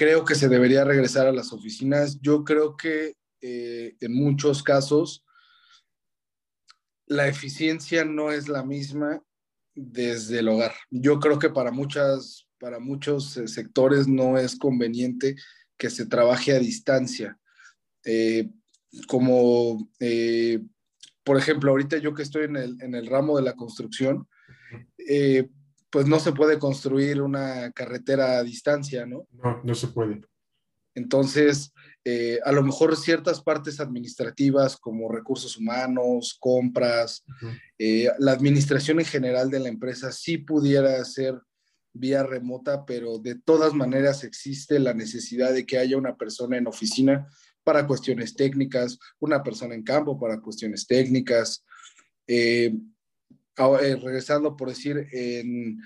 creo 0.00 0.24
que 0.24 0.34
se 0.34 0.48
debería 0.48 0.82
regresar 0.82 1.26
a 1.26 1.32
las 1.32 1.52
oficinas. 1.52 2.18
Yo 2.22 2.42
creo 2.42 2.74
que 2.74 3.16
eh, 3.42 3.96
en 4.00 4.14
muchos 4.14 4.62
casos 4.62 5.26
la 7.06 7.28
eficiencia 7.28 8.06
no 8.06 8.32
es 8.32 8.48
la 8.48 8.64
misma 8.64 9.22
desde 9.74 10.38
el 10.38 10.48
hogar. 10.48 10.72
Yo 10.88 11.20
creo 11.20 11.38
que 11.38 11.50
para, 11.50 11.70
muchas, 11.70 12.48
para 12.58 12.78
muchos 12.78 13.36
eh, 13.36 13.46
sectores 13.46 14.08
no 14.08 14.38
es 14.38 14.56
conveniente 14.56 15.36
que 15.76 15.90
se 15.90 16.06
trabaje 16.06 16.52
a 16.52 16.58
distancia. 16.58 17.38
Eh, 18.02 18.48
como, 19.06 19.86
por 21.24 21.36
ejemplo, 21.36 21.72
ahorita 21.72 21.98
yo 21.98 22.14
que 22.14 22.22
estoy 22.22 22.44
en 22.44 22.56
el, 22.56 22.80
en 22.80 22.94
el 22.94 23.06
ramo 23.06 23.36
de 23.36 23.42
la 23.42 23.54
construcción, 23.54 24.26
pues 25.90 26.06
no 26.06 26.20
se 26.20 26.32
puede 26.32 26.58
construir 26.58 27.20
una 27.20 27.70
carretera 27.72 28.38
a 28.38 28.42
distancia, 28.42 29.06
¿no? 29.06 29.26
No, 29.32 29.60
no 29.62 29.74
se 29.74 29.88
puede. 29.88 30.20
Entonces, 30.94 31.72
eh, 32.04 32.40
a 32.44 32.52
lo 32.52 32.62
mejor 32.62 32.96
ciertas 32.96 33.42
partes 33.42 33.80
administrativas 33.80 34.76
como 34.76 35.10
recursos 35.10 35.56
humanos, 35.56 36.36
compras, 36.40 37.24
eh, 37.78 38.08
la 38.18 38.32
administración 38.32 39.00
en 39.00 39.06
general 39.06 39.50
de 39.50 39.60
la 39.60 39.68
empresa 39.68 40.10
sí 40.10 40.38
pudiera 40.38 41.04
ser 41.04 41.40
vía 41.92 42.22
remota, 42.22 42.84
pero 42.84 43.18
de 43.18 43.36
todas 43.36 43.74
maneras 43.74 44.24
existe 44.24 44.78
la 44.78 44.94
necesidad 44.94 45.52
de 45.52 45.66
que 45.66 45.78
haya 45.78 45.96
una 45.96 46.16
persona 46.16 46.56
en 46.56 46.66
oficina 46.66 47.28
para 47.62 47.86
cuestiones 47.86 48.34
técnicas, 48.34 48.98
una 49.18 49.42
persona 49.42 49.74
en 49.74 49.82
campo 49.82 50.18
para 50.18 50.40
cuestiones 50.40 50.86
técnicas. 50.86 51.64
Eh, 52.26 52.74
eh, 53.80 53.96
regresando 53.96 54.56
por 54.56 54.68
decir, 54.68 55.06
en, 55.12 55.80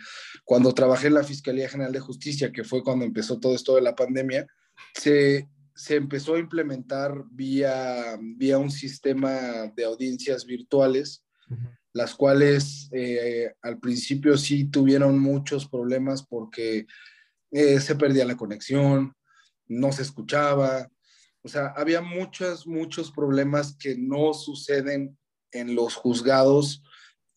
cuando 0.45 0.73
trabajé 0.73 1.09
en 1.09 1.15
la 1.15 1.25
Fiscalía 1.25 1.69
General 1.69 1.93
de 1.93 2.01
Justicia, 2.01 2.53
que 2.53 2.65
fue 2.65 2.83
cuando 2.83 3.05
empezó 3.05 3.39
todo 3.41 3.55
esto 3.55 3.75
de 3.75 3.83
la 3.83 3.95
pandemia, 3.95 4.47
se, 4.95 5.49
se 5.75 5.97
empezó 5.97 6.35
a 6.35 6.39
implementar 6.39 7.25
vía, 7.31 8.19
vía 8.21 8.59
un 8.59 8.71
sistema 8.71 9.73
de 9.75 9.85
audiencias 9.85 10.47
virtuales, 10.47 11.25
las 11.93 12.15
cuales 12.15 12.89
eh, 12.93 13.53
al 13.63 13.79
principio 13.79 14.37
sí 14.37 14.65
tuvieron 14.65 15.19
muchos 15.19 15.69
problemas 15.69 16.25
porque 16.25 16.87
eh, 17.51 17.81
se 17.81 17.95
perdía 17.95 18.25
la 18.25 18.37
conexión, 18.37 19.15
no 19.67 19.93
se 19.93 20.03
escuchaba, 20.03 20.89
o 21.43 21.49
sea, 21.49 21.75
había 21.77 22.01
muchos, 22.01 22.67
muchos 22.67 23.13
problemas 23.13 23.77
que 23.77 23.97
no 23.97 24.33
suceden 24.33 25.17
en 25.53 25.75
los 25.75 25.95
juzgados 25.95 26.83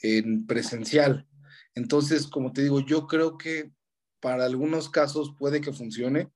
en 0.01 0.45
presencial. 0.45 1.27
Entonces, 1.75 2.27
como 2.27 2.53
te 2.53 2.63
digo, 2.63 2.79
yo 2.79 3.07
creo 3.07 3.37
que 3.37 3.71
para 4.19 4.45
algunos 4.45 4.89
casos 4.89 5.33
puede 5.37 5.61
que 5.61 5.73
funcione, 5.73 6.31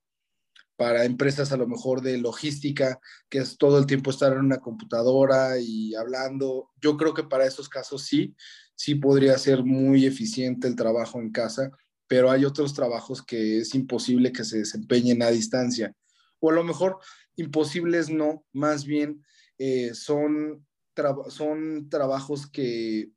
para 0.76 1.06
empresas 1.06 1.52
a 1.52 1.58
lo 1.58 1.68
mejor 1.68 2.02
de 2.02 2.18
logística, 2.18 3.00
que 3.30 3.40
es 3.40 3.58
todo 3.58 3.78
el 3.78 3.86
tiempo 3.86 4.10
estar 4.10 4.34
en 4.34 4.40
una 4.40 4.60
computadora 4.60 5.60
y 5.60 5.94
hablando, 5.94 6.72
yo 6.82 6.98
creo 6.98 7.14
que 7.14 7.24
para 7.24 7.46
esos 7.46 7.70
casos 7.70 8.04
sí, 8.04 8.36
sí 8.76 8.96
podría 8.96 9.38
ser 9.38 9.64
muy 9.64 10.08
eficiente 10.08 10.68
el 10.68 10.76
trabajo 10.76 11.20
en 11.20 11.32
casa, 11.32 11.70
pero 12.08 12.32
hay 12.32 12.46
otros 12.46 12.74
trabajos 12.74 13.22
que 13.22 13.60
es 13.60 13.76
imposible 13.76 14.32
que 14.32 14.44
se 14.44 14.58
desempeñen 14.58 15.22
a 15.22 15.30
distancia. 15.30 15.94
O 16.40 16.50
a 16.50 16.54
lo 16.54 16.64
mejor 16.64 16.98
imposibles 17.36 18.10
no, 18.10 18.44
más 18.52 18.86
bien 18.86 19.24
eh, 19.60 19.94
son, 19.94 20.66
son 21.30 21.90
trabajos 21.90 22.50
que 22.50 23.12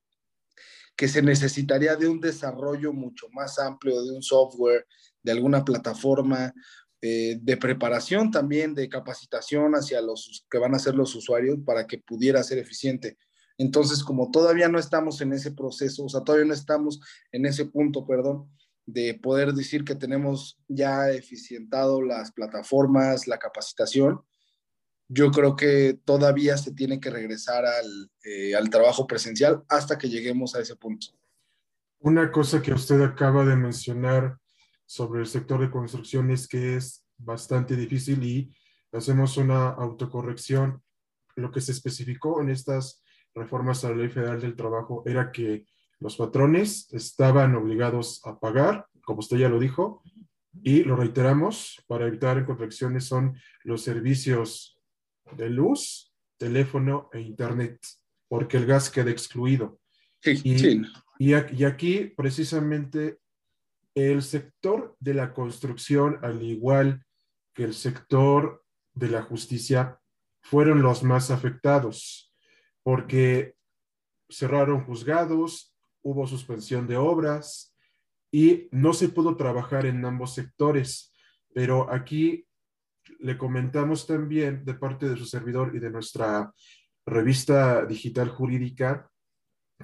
que 0.96 1.08
se 1.08 1.22
necesitaría 1.22 1.96
de 1.96 2.08
un 2.08 2.20
desarrollo 2.20 2.92
mucho 2.92 3.28
más 3.32 3.58
amplio 3.58 4.02
de 4.02 4.12
un 4.12 4.22
software, 4.22 4.86
de 5.22 5.32
alguna 5.32 5.64
plataforma, 5.64 6.52
eh, 7.00 7.38
de 7.40 7.56
preparación 7.56 8.30
también, 8.30 8.74
de 8.74 8.88
capacitación 8.88 9.74
hacia 9.74 10.00
los 10.00 10.46
que 10.50 10.58
van 10.58 10.74
a 10.74 10.78
ser 10.78 10.94
los 10.94 11.14
usuarios 11.14 11.58
para 11.64 11.86
que 11.86 11.98
pudiera 11.98 12.42
ser 12.42 12.58
eficiente. 12.58 13.18
Entonces, 13.58 14.02
como 14.02 14.30
todavía 14.30 14.68
no 14.68 14.78
estamos 14.78 15.20
en 15.20 15.32
ese 15.32 15.52
proceso, 15.52 16.04
o 16.04 16.08
sea, 16.08 16.22
todavía 16.22 16.46
no 16.46 16.54
estamos 16.54 17.00
en 17.30 17.46
ese 17.46 17.66
punto, 17.66 18.06
perdón, 18.06 18.50
de 18.86 19.14
poder 19.14 19.52
decir 19.52 19.84
que 19.84 19.94
tenemos 19.94 20.58
ya 20.68 21.10
eficientado 21.10 22.02
las 22.02 22.32
plataformas, 22.32 23.26
la 23.26 23.38
capacitación, 23.38 24.20
yo 25.14 25.30
creo 25.30 25.54
que 25.54 25.98
todavía 26.04 26.56
se 26.58 26.72
tiene 26.72 26.98
que 26.98 27.08
regresar 27.08 27.64
eh, 28.24 28.54
al, 28.54 28.68
trabajo 28.68 29.06
presencial 29.06 29.62
hasta 29.68 29.96
que 29.96 30.08
lleguemos 30.08 30.54
a 30.54 30.60
ese 30.60 30.74
punto. 30.74 31.06
Una 32.00 32.32
cosa 32.32 32.60
que 32.60 32.72
usted 32.72 33.00
acaba 33.00 33.44
de 33.44 33.54
mencionar 33.54 34.36
sobre 34.84 35.20
el 35.20 35.26
sector 35.26 35.60
de 35.60 35.70
construcción 35.70 36.30
es 36.30 36.48
que 36.48 36.76
es 36.76 37.06
bastante 37.16 37.76
difícil 37.76 38.22
y 38.24 38.52
hacemos 38.92 39.36
una 39.36 39.68
autocorrección. 39.68 40.82
Lo 41.36 41.50
que 41.52 41.60
se 41.60 41.72
especificó 41.72 42.40
en 42.42 42.50
estas 42.50 43.02
reformas 43.34 43.84
a 43.84 43.90
la 43.90 43.96
Ley 43.96 44.08
Federal 44.08 44.40
del 44.40 44.56
Trabajo 44.56 45.04
era 45.06 45.30
que 45.30 45.64
los 46.00 46.16
patrones 46.16 46.92
estaban 46.92 47.54
obligados 47.54 48.20
a 48.24 48.38
pagar, 48.38 48.86
como 49.04 49.20
usted 49.20 49.38
ya 49.38 49.48
lo 49.48 49.60
dijo, 49.60 50.02
y 50.62 50.82
lo 50.82 50.96
reiteramos, 50.96 51.82
para 51.86 52.06
evitar 52.06 52.44
contracciones 52.44 53.04
son 53.04 53.36
los 53.62 53.82
servicios 53.82 54.73
de 55.32 55.50
luz, 55.50 56.12
teléfono 56.38 57.08
e 57.12 57.20
internet, 57.20 57.78
porque 58.28 58.56
el 58.56 58.66
gas 58.66 58.90
queda 58.90 59.10
excluido. 59.10 59.80
y, 60.24 60.84
y 61.18 61.64
aquí 61.64 62.12
precisamente 62.16 63.18
el 63.94 64.22
sector 64.22 64.96
de 64.98 65.14
la 65.14 65.32
construcción, 65.32 66.18
al 66.22 66.42
igual 66.42 67.04
que 67.54 67.64
el 67.64 67.74
sector 67.74 68.64
de 68.92 69.08
la 69.08 69.22
justicia, 69.22 70.00
fueron 70.42 70.82
los 70.82 71.02
más 71.02 71.30
afectados, 71.30 72.34
porque 72.82 73.54
cerraron 74.28 74.84
juzgados, 74.84 75.74
hubo 76.02 76.26
suspensión 76.26 76.86
de 76.86 76.96
obras 76.96 77.74
y 78.30 78.68
no 78.72 78.92
se 78.92 79.08
pudo 79.08 79.36
trabajar 79.36 79.86
en 79.86 80.04
ambos 80.04 80.34
sectores. 80.34 81.12
Pero 81.54 81.90
aquí 81.90 82.46
le 83.18 83.38
comentamos 83.38 84.06
también 84.06 84.64
de 84.64 84.74
parte 84.74 85.08
de 85.08 85.16
su 85.16 85.24
servidor 85.24 85.74
y 85.74 85.78
de 85.78 85.90
nuestra 85.90 86.52
revista 87.06 87.84
digital 87.84 88.28
jurídica 88.30 89.10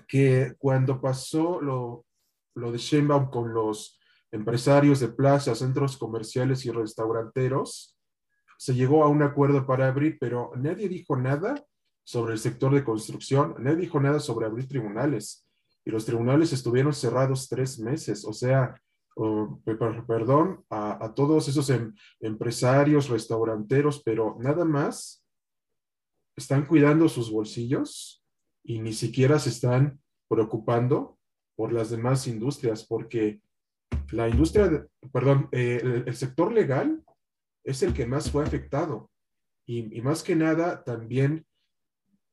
que 0.07 0.55
cuando 0.59 1.01
pasó 1.01 1.61
lo, 1.61 2.07
lo 2.55 2.73
de 2.73 2.79
Sheinbaum 2.79 3.31
con 3.31 3.53
los 3.53 3.99
empresarios 4.31 5.01
de 5.01 5.09
plazas, 5.09 5.59
centros 5.59 5.97
comerciales 5.97 6.65
y 6.65 6.71
restauranteros, 6.71 7.97
se 8.59 8.75
llegó 8.75 9.05
a 9.05 9.09
un 9.09 9.23
acuerdo 9.23 9.67
para 9.67 9.89
abrir, 9.89 10.19
pero 10.21 10.53
nadie 10.57 10.89
dijo 10.89 11.17
nada 11.17 11.55
sobre 12.05 12.35
el 12.35 12.39
sector 12.39 12.75
de 12.75 12.85
construcción, 12.85 13.55
nadie 13.59 13.79
dijo 13.79 14.01
nada 14.01 14.21
sobre 14.21 14.47
abrir 14.47 14.69
tribunales. 14.69 15.47
Y 15.85 15.91
los 15.91 16.05
tribunales 16.05 16.53
estuvieron 16.53 16.93
cerrados 16.93 17.49
tres 17.49 17.79
meses, 17.79 18.25
o 18.25 18.33
sea, 18.33 18.75
perdón 20.07 20.65
a, 20.71 21.13
todos 21.15 21.49
esos 21.49 21.69
em, 21.71 21.95
empresarios, 22.21 23.09
restauranteros, 23.09 24.03
pero 24.03 24.37
nada 24.41 24.65
más 24.65 25.25
están 26.37 26.67
cuidando 26.67 27.09
sus 27.09 27.31
bolsillos 27.31 28.25
y 28.65 28.81
ni 28.81 28.93
siquiera 28.93 29.39
se 29.39 29.51
están 29.51 30.01
preocupando 30.29 31.19
por 31.57 31.73
las 31.73 31.91
demás 31.91 32.27
industrias, 32.27 32.87
porque 32.87 33.43
la 34.13 34.29
industria, 34.29 34.87
perdón, 35.13 35.49
eh, 35.53 36.03
el, 36.07 36.15
sector 36.15 36.53
legal 36.53 37.03
es 37.65 37.83
el 37.83 37.93
que 37.93 38.07
más 38.07 38.31
fue 38.31 38.43
afectado. 38.45 39.11
Y, 39.67 40.01
más 40.01 40.23
que 40.23 40.35
nada, 40.35 40.83
también 40.83 41.47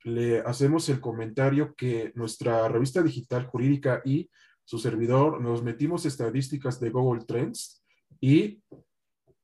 le 0.04 0.40
hacemos 0.40 0.88
el 0.90 1.02
comentario 1.02 1.76
que 1.76 2.12
nuestra 2.16 2.68
revista 2.68 3.04
digital 3.04 3.46
jurídica 3.46 4.02
y 4.06 4.30
su 4.68 4.80
servidor 4.80 5.40
nos 5.40 5.64
metimos 5.64 6.06
estadísticas 6.06 6.78
de 6.82 6.90
Google 6.90 7.24
Trends 7.24 7.82
y 8.20 8.62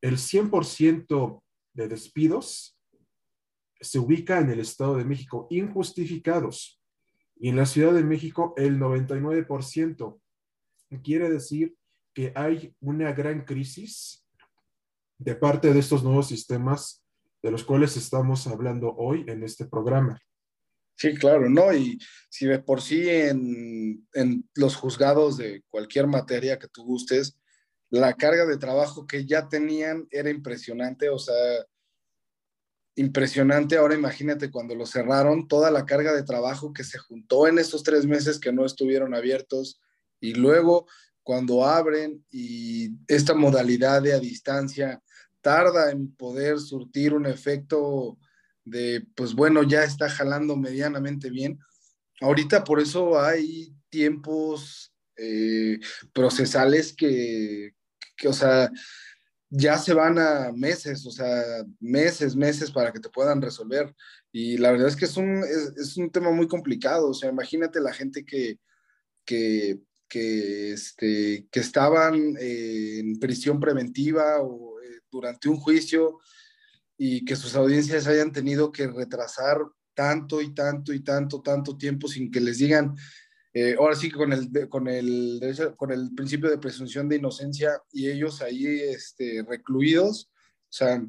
el 0.01 0.17
100% 0.17 1.41
de 1.73 1.87
despidos 1.87 2.77
se 3.79 3.99
ubica 3.99 4.41
en 4.41 4.49
el 4.49 4.59
Estado 4.59 4.97
de 4.97 5.05
México, 5.05 5.47
injustificados. 5.49 6.81
Y 7.37 7.47
en 7.47 7.55
la 7.55 7.65
Ciudad 7.65 7.93
de 7.93 8.03
México, 8.03 8.53
el 8.57 8.77
99%. 8.77 10.19
Quiere 11.01 11.29
decir 11.29 11.73
que 12.13 12.33
hay 12.35 12.75
una 12.81 13.13
gran 13.13 13.45
crisis 13.45 14.27
de 15.17 15.35
parte 15.35 15.73
de 15.73 15.79
estos 15.79 16.03
nuevos 16.03 16.27
sistemas 16.27 17.01
de 17.41 17.49
los 17.49 17.63
cuales 17.63 17.95
estamos 17.95 18.45
hablando 18.47 18.93
hoy 18.97 19.23
en 19.29 19.41
este 19.43 19.67
programa. 19.67 20.19
Sí, 20.95 21.15
claro, 21.15 21.49
¿no? 21.49 21.73
Y 21.73 21.99
si 22.29 22.45
de 22.45 22.59
por 22.59 22.81
sí 22.81 23.09
en, 23.09 24.07
en, 24.13 24.49
los 24.55 24.75
juzgados 24.75 25.37
de 25.37 25.63
cualquier 25.69 26.07
materia 26.07 26.59
que 26.59 26.67
tú 26.67 26.83
gustes, 26.83 27.37
la 27.89 28.13
carga 28.13 28.45
de 28.45 28.57
trabajo 28.57 29.05
que 29.05 29.25
ya 29.25 29.49
tenían 29.49 30.07
era 30.11 30.29
impresionante, 30.29 31.09
o 31.09 31.19
sea, 31.19 31.35
impresionante. 32.95 33.77
Ahora 33.77 33.95
imagínate 33.95 34.51
cuando 34.51 34.75
lo 34.75 34.85
cerraron, 34.85 35.47
toda 35.47 35.71
la 35.71 35.85
carga 35.85 36.13
de 36.13 36.23
trabajo 36.23 36.73
que 36.73 36.83
se 36.83 36.97
juntó 36.97 37.47
en 37.47 37.59
estos 37.59 37.83
tres 37.83 38.05
meses 38.05 38.39
que 38.39 38.51
no 38.51 38.65
estuvieron 38.65 39.13
abiertos 39.13 39.81
y 40.19 40.33
luego 40.33 40.87
cuando 41.23 41.65
abren 41.65 42.23
y 42.29 42.91
esta 43.07 43.33
modalidad 43.33 44.01
de 44.01 44.13
a 44.13 44.19
distancia 44.19 45.01
tarda 45.41 45.91
en 45.91 46.13
poder 46.15 46.59
surtir 46.59 47.13
un 47.13 47.25
efecto 47.25 48.17
de, 48.65 49.05
pues 49.15 49.33
bueno, 49.33 49.63
ya 49.63 49.83
está 49.83 50.09
jalando 50.09 50.55
medianamente 50.55 51.29
bien. 51.29 51.59
Ahorita 52.21 52.63
por 52.63 52.79
eso 52.79 53.19
hay 53.19 53.75
tiempos 53.89 54.93
eh, 55.17 55.79
procesales 56.13 56.93
que, 56.93 57.75
que, 58.15 58.27
o 58.27 58.33
sea, 58.33 58.71
ya 59.55 59.77
se 59.77 59.93
van 59.93 60.17
a 60.17 60.51
meses, 60.51 61.05
o 61.05 61.11
sea, 61.11 61.63
meses, 61.79 62.35
meses 62.35 62.71
para 62.71 62.91
que 62.91 62.99
te 62.99 63.09
puedan 63.09 63.41
resolver. 63.41 63.93
Y 64.31 64.57
la 64.57 64.71
verdad 64.71 64.87
es 64.87 64.95
que 64.95 65.05
es 65.05 65.15
un, 65.15 65.43
es, 65.77 65.95
un 65.95 66.09
tema 66.09 66.31
muy 66.31 66.47
complicado, 66.47 67.09
o 67.09 67.13
sea, 67.13 67.29
imagínate 67.29 67.79
la 67.79 67.93
gente 67.93 68.25
que, 68.25 68.57
que, 69.25 69.79
que, 70.09 70.73
este, 70.73 71.47
que 71.51 71.59
estaban 71.59 72.35
eh, 72.39 72.99
en 72.99 73.19
prisión 73.19 73.59
preventiva 73.59 74.41
o 74.41 74.81
eh, 74.81 75.01
durante 75.11 75.49
un 75.49 75.57
juicio 75.57 76.19
y 77.05 77.25
que 77.25 77.35
sus 77.35 77.53
audiencias 77.53 78.07
hayan 78.07 78.31
tenido 78.31 78.71
que 78.71 78.87
retrasar 78.87 79.57
tanto 79.93 80.39
y 80.39 80.53
tanto 80.53 80.93
y 80.93 81.01
tanto, 81.01 81.41
tanto 81.41 81.77
tiempo 81.77 82.07
sin 82.07 82.31
que 82.31 82.39
les 82.39 82.59
digan, 82.59 82.95
eh, 83.53 83.75
ahora 83.77 83.93
sí 83.93 84.09
que 84.09 84.15
con 84.15 84.31
el, 84.31 84.69
con, 84.69 84.87
el, 84.87 85.41
con 85.75 85.91
el 85.91 86.15
principio 86.15 86.49
de 86.49 86.59
presunción 86.59 87.09
de 87.09 87.17
inocencia 87.17 87.77
y 87.91 88.09
ellos 88.09 88.41
ahí 88.41 88.79
este, 88.79 89.43
recluidos, 89.45 90.31
o 90.31 90.69
sea, 90.69 91.05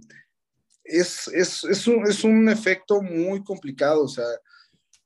es, 0.83 1.28
es, 1.28 1.62
es, 1.62 1.87
un, 1.87 2.04
es 2.09 2.24
un 2.24 2.48
efecto 2.48 3.00
muy 3.00 3.44
complicado, 3.44 4.02
o 4.02 4.09
sea, 4.09 4.26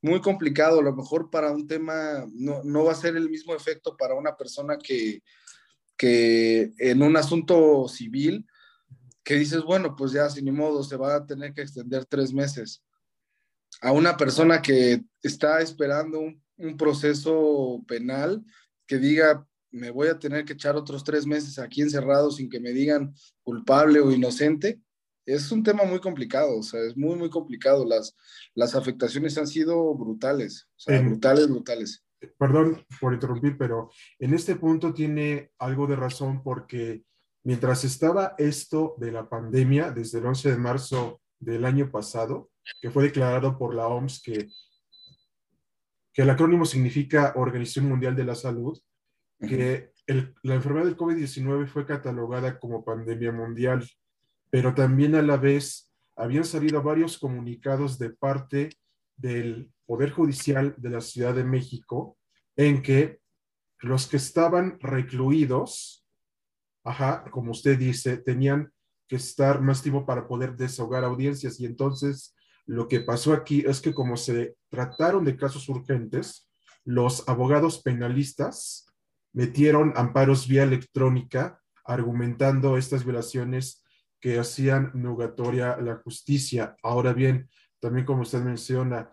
muy 0.00 0.22
complicado. 0.22 0.80
A 0.80 0.84
lo 0.84 0.96
mejor 0.96 1.28
para 1.28 1.50
un 1.50 1.66
tema 1.66 2.26
no, 2.32 2.64
no 2.64 2.84
va 2.84 2.92
a 2.92 3.02
ser 3.02 3.14
el 3.14 3.28
mismo 3.28 3.54
efecto 3.54 3.94
para 3.94 4.14
una 4.14 4.38
persona 4.38 4.78
que, 4.78 5.22
que 5.98 6.72
en 6.78 7.02
un 7.02 7.14
asunto 7.18 7.86
civil, 7.88 8.46
que 9.28 9.34
dices, 9.34 9.62
bueno, 9.62 9.94
pues 9.94 10.12
ya 10.12 10.30
sin 10.30 10.46
ni 10.46 10.52
modo, 10.52 10.82
se 10.82 10.96
va 10.96 11.14
a 11.14 11.26
tener 11.26 11.52
que 11.52 11.60
extender 11.60 12.06
tres 12.06 12.32
meses. 12.32 12.82
A 13.82 13.92
una 13.92 14.16
persona 14.16 14.62
que 14.62 15.04
está 15.22 15.60
esperando 15.60 16.18
un, 16.18 16.42
un 16.56 16.78
proceso 16.78 17.84
penal, 17.86 18.42
que 18.86 18.96
diga, 18.96 19.46
me 19.70 19.90
voy 19.90 20.08
a 20.08 20.18
tener 20.18 20.46
que 20.46 20.54
echar 20.54 20.76
otros 20.76 21.04
tres 21.04 21.26
meses 21.26 21.58
aquí 21.58 21.82
encerrado 21.82 22.30
sin 22.30 22.48
que 22.48 22.58
me 22.58 22.72
digan 22.72 23.12
culpable 23.42 24.00
o 24.00 24.10
inocente, 24.12 24.80
es 25.26 25.52
un 25.52 25.62
tema 25.62 25.84
muy 25.84 26.00
complicado, 26.00 26.56
o 26.56 26.62
sea, 26.62 26.80
es 26.80 26.96
muy, 26.96 27.14
muy 27.16 27.28
complicado. 27.28 27.84
Las, 27.84 28.16
las 28.54 28.74
afectaciones 28.74 29.36
han 29.36 29.46
sido 29.46 29.94
brutales, 29.94 30.70
o 30.74 30.80
sea, 30.80 31.02
brutales, 31.02 31.48
brutales. 31.48 32.02
Perdón 32.38 32.82
por 32.98 33.12
interrumpir, 33.12 33.58
pero 33.58 33.90
en 34.18 34.32
este 34.32 34.56
punto 34.56 34.94
tiene 34.94 35.52
algo 35.58 35.86
de 35.86 35.96
razón 35.96 36.42
porque 36.42 37.04
mientras 37.48 37.82
estaba 37.82 38.34
esto 38.36 38.94
de 38.98 39.10
la 39.10 39.26
pandemia, 39.26 39.90
desde 39.90 40.18
el 40.18 40.26
11 40.26 40.50
de 40.50 40.58
marzo 40.58 41.22
del 41.40 41.64
año 41.64 41.90
pasado, 41.90 42.50
que 42.78 42.90
fue 42.90 43.04
declarado 43.04 43.56
por 43.56 43.74
la 43.74 43.86
OMS 43.86 44.20
que, 44.22 44.48
que 46.12 46.22
el 46.22 46.28
acrónimo 46.28 46.66
significa 46.66 47.32
Organización 47.36 47.88
Mundial 47.88 48.14
de 48.14 48.24
la 48.26 48.34
Salud, 48.34 48.78
que 49.40 49.92
la 50.42 50.54
enfermedad 50.56 50.84
del 50.84 50.98
COVID-19 50.98 51.68
fue 51.68 51.86
catalogada 51.86 52.58
como 52.58 52.84
pandemia 52.84 53.32
mundial, 53.32 53.88
pero 54.50 54.74
también 54.74 55.14
a 55.14 55.22
la 55.22 55.38
vez 55.38 55.90
habían 56.16 56.44
salido 56.44 56.82
varios 56.82 57.16
comunicados 57.16 57.98
de 57.98 58.10
parte 58.10 58.76
del 59.16 59.72
Poder 59.86 60.10
Judicial 60.10 60.74
de 60.76 60.90
la 60.90 61.00
Ciudad 61.00 61.34
de 61.34 61.44
México 61.44 62.18
en 62.56 62.82
que 62.82 63.20
los 63.78 64.06
que 64.06 64.18
estaban 64.18 64.78
recluidos 64.80 66.04
ajá, 66.88 67.24
como 67.30 67.50
usted 67.50 67.78
dice, 67.78 68.16
tenían 68.16 68.72
que 69.06 69.16
estar 69.16 69.60
más 69.60 69.82
tiempo 69.82 70.06
para 70.06 70.26
poder 70.26 70.56
desahogar 70.56 71.04
audiencias. 71.04 71.60
Y 71.60 71.66
entonces 71.66 72.34
lo 72.66 72.88
que 72.88 73.00
pasó 73.00 73.32
aquí 73.32 73.64
es 73.66 73.80
que 73.80 73.94
como 73.94 74.16
se 74.16 74.56
trataron 74.70 75.24
de 75.24 75.36
casos 75.36 75.68
urgentes, 75.68 76.50
los 76.84 77.28
abogados 77.28 77.82
penalistas 77.82 78.86
metieron 79.32 79.92
amparos 79.96 80.48
vía 80.48 80.62
electrónica 80.62 81.60
argumentando 81.84 82.76
estas 82.76 83.04
violaciones 83.04 83.84
que 84.20 84.38
hacían 84.38 84.90
nugatoria 84.94 85.76
la 85.76 85.96
justicia. 85.96 86.76
Ahora 86.82 87.12
bien, 87.12 87.48
también 87.80 88.04
como 88.04 88.22
usted 88.22 88.42
menciona, 88.42 89.10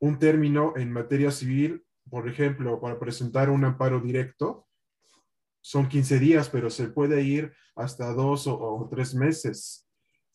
un 0.00 0.18
término 0.18 0.74
en 0.76 0.92
materia 0.92 1.30
civil, 1.30 1.84
por 2.08 2.28
ejemplo, 2.28 2.80
para 2.80 2.98
presentar 2.98 3.50
un 3.50 3.64
amparo 3.64 4.00
directo, 4.00 4.65
son 5.66 5.88
15 5.88 6.20
días, 6.20 6.48
pero 6.48 6.70
se 6.70 6.90
puede 6.90 7.22
ir 7.22 7.52
hasta 7.74 8.12
dos 8.12 8.46
o, 8.46 8.86
tres 8.88 9.16
meses. 9.16 9.84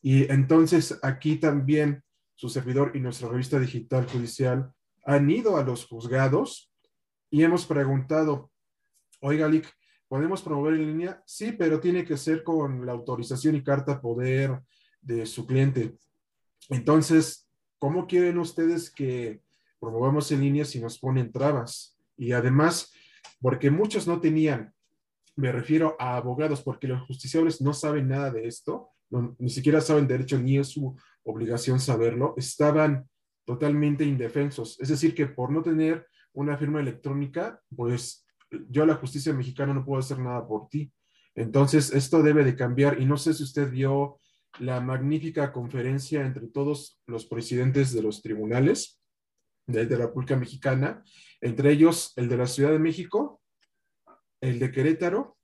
Y 0.01 0.29
entonces 0.29 0.99
aquí 1.03 1.37
también 1.37 2.03
su 2.35 2.49
servidor 2.49 2.91
y 2.95 2.99
nuestra 2.99 3.29
revista 3.29 3.57
digital 3.57 4.05
judicial 4.07 4.73
han 5.05 5.29
ido 5.29 5.55
a 5.55 5.63
los 5.63 5.85
juzgados 5.85 6.69
y 7.29 7.43
hemos 7.43 7.65
preguntado, 7.65 8.51
oiga, 9.21 9.47
Lick, 9.47 9.73
¿podemos 10.09 10.41
promover 10.41 10.73
en 10.73 10.87
línea? 10.87 11.23
Sí, 11.25 11.53
pero 11.53 11.79
tiene 11.79 12.03
que 12.03 12.17
ser 12.17 12.43
con 12.43 12.85
la 12.85 12.91
autorización 12.91 13.55
y 13.55 13.63
carta 13.63 14.01
poder 14.01 14.59
de 14.99 15.25
su 15.25 15.47
cliente. 15.47 15.95
Entonces, 16.67 17.47
¿cómo 17.79 18.05
quieren 18.05 18.37
ustedes 18.37 18.91
que 18.91 19.41
promovamos 19.79 20.29
en 20.33 20.41
línea 20.41 20.65
si 20.65 20.81
nos 20.81 20.99
ponen 20.99 21.31
trabas? 21.31 21.97
Y 22.17 22.33
además, 22.33 22.91
porque 23.39 23.71
muchos 23.71 24.07
no 24.07 24.19
tenían 24.19 24.73
me 25.35 25.51
refiero 25.51 25.95
a 25.99 26.17
abogados, 26.17 26.61
porque 26.61 26.87
los 26.87 27.01
justiciables 27.03 27.61
no 27.61 27.73
saben 27.73 28.09
nada 28.09 28.31
de 28.31 28.47
esto, 28.47 28.89
ni 29.39 29.49
siquiera 29.49 29.81
saben 29.81 30.07
derecho 30.07 30.37
ni 30.37 30.57
es 30.57 30.69
su 30.69 30.95
obligación 31.23 31.79
saberlo, 31.79 32.33
estaban 32.37 33.09
totalmente 33.45 34.05
indefensos. 34.05 34.79
Es 34.79 34.89
decir, 34.89 35.13
que 35.13 35.27
por 35.27 35.51
no 35.51 35.61
tener 35.61 36.07
una 36.33 36.57
firma 36.57 36.79
electrónica, 36.79 37.61
pues 37.75 38.25
yo 38.69 38.85
la 38.85 38.95
justicia 38.95 39.33
mexicana 39.33 39.73
no 39.73 39.85
puedo 39.85 39.99
hacer 39.99 40.19
nada 40.19 40.47
por 40.47 40.69
ti. 40.69 40.91
Entonces, 41.35 41.93
esto 41.93 42.21
debe 42.21 42.43
de 42.43 42.55
cambiar 42.55 43.01
y 43.01 43.05
no 43.05 43.17
sé 43.17 43.33
si 43.33 43.43
usted 43.43 43.69
vio 43.69 44.19
la 44.59 44.81
magnífica 44.81 45.51
conferencia 45.53 46.25
entre 46.25 46.47
todos 46.47 47.01
los 47.07 47.25
presidentes 47.25 47.93
de 47.93 48.01
los 48.01 48.21
tribunales 48.21 49.01
de, 49.67 49.85
la 49.85 50.05
República 50.05 50.35
Mexicana, 50.35 51.03
entre 51.39 51.71
ellos 51.71 52.13
el 52.17 52.27
de 52.27 52.37
la 52.37 52.47
Ciudad 52.47 52.71
de 52.71 52.79
México, 52.79 53.40
el 54.41 54.59
de 54.59 54.71
Querétaro 54.71 55.37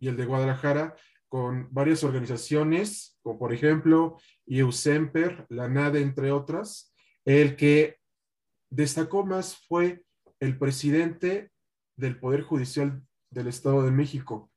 y 0.00 0.08
el 0.08 0.16
de 0.16 0.24
Guadalajara, 0.24 0.96
con 1.28 1.68
varias 1.70 2.04
organizaciones, 2.04 3.18
como 3.22 3.38
por 3.38 3.54
ejemplo 3.54 4.18
IUSEMPER, 4.46 5.46
la 5.48 5.68
NADE, 5.68 6.02
entre 6.02 6.30
otras. 6.32 6.92
El 7.24 7.56
que 7.56 7.98
destacó 8.68 9.24
más 9.24 9.56
fue 9.68 10.02
el 10.40 10.58
presidente 10.58 11.52
del 11.96 12.18
Poder 12.18 12.42
Judicial 12.42 13.02
del 13.30 13.46
Estado 13.46 13.82
de 13.82 13.92
México, 13.92 14.50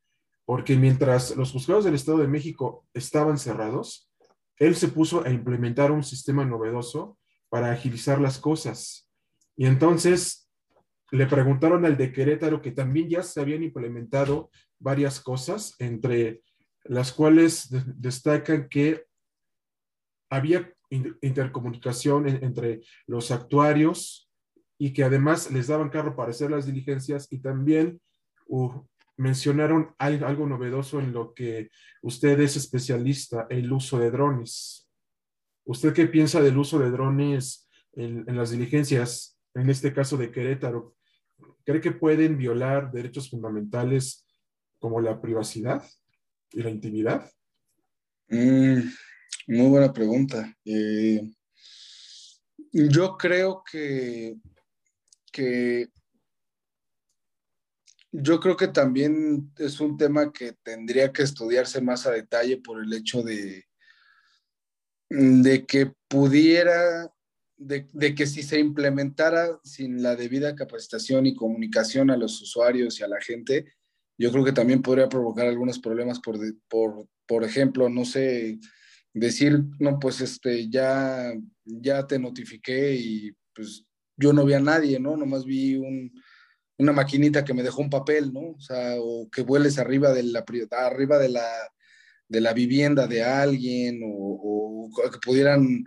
porque 0.45 0.75
mientras 0.75 1.35
los 1.35 1.51
juzgados 1.51 1.85
del 1.85 1.95
Estado 1.95 2.17
de 2.17 2.27
México 2.27 2.85
estaban 2.93 3.37
cerrados, 3.37 4.11
él 4.57 4.75
se 4.75 4.87
puso 4.87 5.23
a 5.25 5.29
implementar 5.29 5.91
un 5.91 6.03
sistema 6.03 6.43
novedoso 6.43 7.17
para 7.49 7.71
agilizar 7.71 8.19
las 8.19 8.39
cosas. 8.39 9.09
Y 9.55 9.65
entonces 9.65 10.44
le 11.15 11.27
preguntaron 11.27 11.85
al 11.85 11.97
de 11.97 12.11
Querétaro 12.11 12.61
que 12.61 12.71
también 12.71 13.09
ya 13.09 13.23
se 13.23 13.41
habían 13.41 13.63
implementado 13.63 14.49
varias 14.79 15.19
cosas, 15.19 15.75
entre 15.79 16.41
las 16.83 17.11
cuales 17.11 17.69
destacan 17.99 18.69
que 18.69 19.05
había 20.29 20.73
intercomunicación 20.89 22.27
entre 22.27 22.81
los 23.07 23.31
actuarios 23.31 24.29
y 24.77 24.93
que 24.93 25.03
además 25.03 25.51
les 25.51 25.67
daban 25.67 25.89
carro 25.89 26.15
para 26.15 26.31
hacer 26.31 26.51
las 26.51 26.65
diligencias 26.65 27.27
y 27.31 27.39
también 27.39 28.01
mencionaron 29.17 29.95
algo, 29.97 30.45
novedoso 30.45 30.99
en 30.99 31.13
lo 31.13 31.33
que 31.33 31.69
usted 32.01 32.39
es 32.39 32.55
especialista, 32.57 33.47
el 33.49 33.71
uso 33.71 33.99
de 33.99 34.11
drones. 34.11 34.89
¿Usted 35.65 35.93
qué 35.93 36.07
piensa 36.07 36.41
del 36.41 36.57
uso 36.57 36.79
de 36.79 36.91
drones 36.91 37.69
en, 37.93 38.25
las 38.35 38.51
diligencias, 38.51 39.39
en 39.53 39.69
este 39.69 39.93
caso 39.93 40.17
de 40.17 40.31
Querétaro? 40.31 40.94
¿Cree 41.63 41.81
que 41.81 41.91
pueden 41.91 42.37
violar 42.37 42.91
derechos 42.91 43.29
fundamentales 43.29 44.25
como 44.79 45.01
la 45.01 45.19
privacidad 45.19 45.83
y 46.51 46.61
la 46.61 46.69
intimidad? 46.69 47.31
Mm, 48.27 48.79
muy 49.47 49.69
buena 49.69 49.91
pregunta. 49.91 50.55
Eh, 50.63 51.21
yo 52.71 53.17
creo 53.17 53.63
que, 53.69 54.35
que 55.31 55.87
yo 58.11 58.39
creo 58.39 58.55
que 58.55 58.67
también 58.67 59.51
es 59.57 59.79
un 59.79 59.97
tema 59.97 60.31
que 60.31 60.53
tendría 60.63 61.11
que 61.11 61.23
estudiarse 61.23 61.81
más 61.81 62.05
a 62.05 62.11
detalle 62.11 62.57
por 62.57 62.81
el 62.81 62.93
hecho 62.93 63.23
de, 63.23 63.65
de 65.09 65.65
que 65.65 65.93
pudiera, 66.07 67.11
de, 67.57 68.15
que 68.15 68.27
si 68.27 68.43
se 68.43 68.59
implementara 68.59 69.59
sin 69.63 70.03
la 70.03 70.15
debida 70.15 70.55
capacitación 70.55 71.25
y 71.25 71.35
comunicación 71.35 72.09
a 72.11 72.17
los 72.17 72.41
usuarios 72.41 72.99
y 72.99 73.03
a 73.03 73.07
la 73.07 73.21
gente, 73.21 73.65
yo 74.17 74.31
creo 74.31 74.45
que 74.45 74.51
también 74.51 74.81
podría 74.81 75.09
provocar 75.09 75.47
algunos 75.47 75.79
problemas 75.79 76.19
por, 76.19 76.37
por, 76.67 77.07
por 77.25 77.43
ejemplo, 77.43 77.89
no 77.89 78.05
sé, 78.05 78.59
decir, 79.13 79.63
no, 79.79 79.97
pues 79.99 80.21
este, 80.21 80.69
ya, 80.69 81.33
ya 81.63 82.05
te 82.05 82.19
notifiqué 82.19 82.95
y 82.95 83.31
pues 83.53 83.85
yo 84.17 84.33
no 84.33 84.45
vi 84.45 84.53
a 84.53 84.59
nadie, 84.59 84.99
¿no? 84.99 85.15
Nomás 85.15 85.45
vi 85.45 85.75
un, 85.75 86.11
una 86.77 86.91
maquinita 86.91 87.43
que 87.43 87.53
me 87.53 87.63
dejó 87.63 87.81
un 87.81 87.89
papel, 87.89 88.33
¿no? 88.33 88.55
O 88.99 89.29
que 89.31 89.41
vueles 89.41 89.77
arriba 89.77 90.11
de 90.11 90.23
la, 90.23 90.43
arriba 90.71 91.17
de 91.17 91.29
la, 91.29 91.47
de 92.27 92.41
la 92.41 92.53
vivienda 92.53 93.07
de 93.07 93.23
alguien, 93.23 94.01
o, 94.03 94.89
que 95.11 95.19
pudieran, 95.19 95.85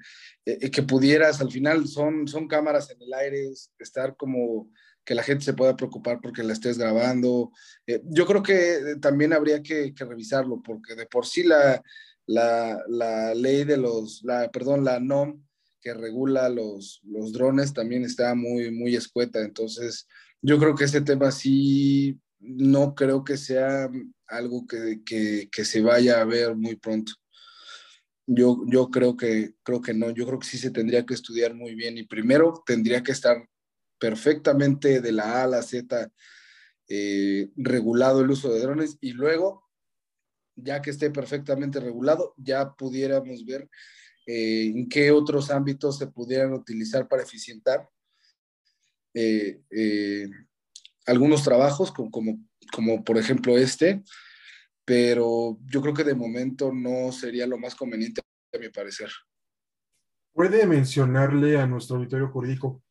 eh, 0.49 0.59
eh, 0.63 0.71
que 0.71 0.83
pudieras, 0.83 1.43
al 1.43 1.51
final 1.51 1.87
son, 1.87 2.27
son 2.27 2.49
cámaras 2.49 2.91
en 2.91 3.03
el 3.03 3.13
aire, 3.13 3.51
estar 3.79 4.17
como 4.17 4.71
que 5.05 5.15
la 5.15 5.23
gente 5.23 5.45
se 5.45 5.53
pueda 5.53 5.77
preocupar 5.77 6.21
porque 6.23 6.43
la 6.43 6.55
estés 6.55 6.79
grabando. 6.79 7.53
Eh, 7.87 8.01
yo 8.05 8.25
creo 8.25 8.43
que 8.43 8.97
también 8.99 9.35
habría 9.35 9.63
que, 9.63 9.93
revisarlo, 9.99 10.63
porque 10.63 10.95
de 10.95 11.05
por 11.05 11.27
sí 11.27 11.43
la, 11.43 11.83
la, 12.27 12.83
la, 12.89 13.35
ley 13.35 13.65
de 13.65 13.77
los, 13.77 14.23
la, 14.25 14.51
perdón, 14.51 14.85
la 14.85 14.99
NOM 15.01 15.45
que 15.83 15.93
regula 15.93 16.49
los, 16.49 17.03
los 17.05 17.33
drones 17.33 17.75
también 17.75 18.05
está 18.05 18.35
muy, 18.35 18.71
muy 18.71 18.97
escueta, 18.97 19.41
entonces 19.41 20.07
yo 20.41 20.59
creo 20.59 20.75
que 20.75 20.85
ese 20.85 21.03
tema 21.03 21.31
sí, 21.31 22.19
no 22.41 22.95
creo 22.95 23.23
que 23.23 23.37
sea 23.37 23.91
algo 24.27 24.67
que, 24.67 25.49
se 25.63 25.81
vaya 25.83 26.23
a 26.23 26.25
ver 26.25 26.57
muy 26.57 26.77
pronto. 26.77 27.13
Yo, 28.31 28.62
yo 28.67 28.91
creo, 28.91 29.17
que, 29.17 29.55
creo 29.62 29.81
que 29.81 29.95
no, 29.95 30.11
yo 30.11 30.27
creo 30.27 30.38
que 30.38 30.47
sí 30.47 30.59
se 30.59 30.71
tendría 30.71 31.07
que 31.07 31.14
estudiar 31.14 31.55
muy 31.55 31.75
bien 31.75 31.97
y 31.97 32.05
primero 32.05 32.62
tendría 32.67 33.03
que 33.03 33.12
estar 33.12 33.49
perfectamente 33.99 35.01
de 35.01 35.12
la 35.12 35.41
A 35.41 35.45
a 35.45 35.47
la 35.47 35.62
Z 35.62 36.11
eh, 36.88 37.49
regulado 37.57 38.21
el 38.21 38.31
uso 38.31 38.53
de 38.53 38.61
drones 38.61 38.99
y 39.01 39.12
luego, 39.12 39.67
ya 40.57 40.83
que 40.83 40.91
esté 40.91 41.11
perfectamente 41.11 41.81
regulado, 41.81 42.35
ya 42.37 42.75
pudiéramos 42.75 43.47
ver 43.47 43.69
eh, 44.27 44.73
en 44.75 44.91
qué 44.91 45.11
otros 45.11 45.51
ámbitos 45.51 45.97
se 45.97 46.07
pudieran 46.07 46.53
utilizar 46.53 47.09
para 47.09 47.23
eficientar 47.23 47.88
eh, 49.14 49.62
eh, 49.71 50.29
algunos 51.07 51.43
trabajos, 51.43 51.91
como, 51.91 52.11
como, 52.11 52.38
como 52.71 53.03
por 53.05 53.17
ejemplo 53.17 53.57
este, 53.57 54.03
pero 54.88 55.61
yo 55.66 55.83
creo 55.83 55.92
que 55.92 56.03
de 56.03 56.14
momento 56.14 56.72
no 56.72 57.12
sería 57.12 57.46
lo 57.46 57.59
más 57.59 57.74
conveniente, 57.74 58.22
a 58.55 58.59
mi 58.59 58.70
parecer. 58.70 59.11
¿Puede 60.33 60.66
mencionarle 60.66 61.61
a 61.61 61.66
nuestro 61.66 61.96
auditorio 61.96 62.31
jurídico 62.31 62.83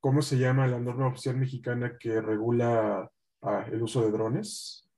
cómo 0.00 0.22
se 0.22 0.38
llama 0.38 0.66
la 0.66 0.80
norma 0.80 1.06
oficial 1.06 1.36
mexicana 1.36 1.96
que 2.00 2.20
regula 2.20 3.08
ah, 3.42 3.64
el 3.70 3.80
uso 3.80 4.04
de 4.04 4.10
drones? 4.10 4.90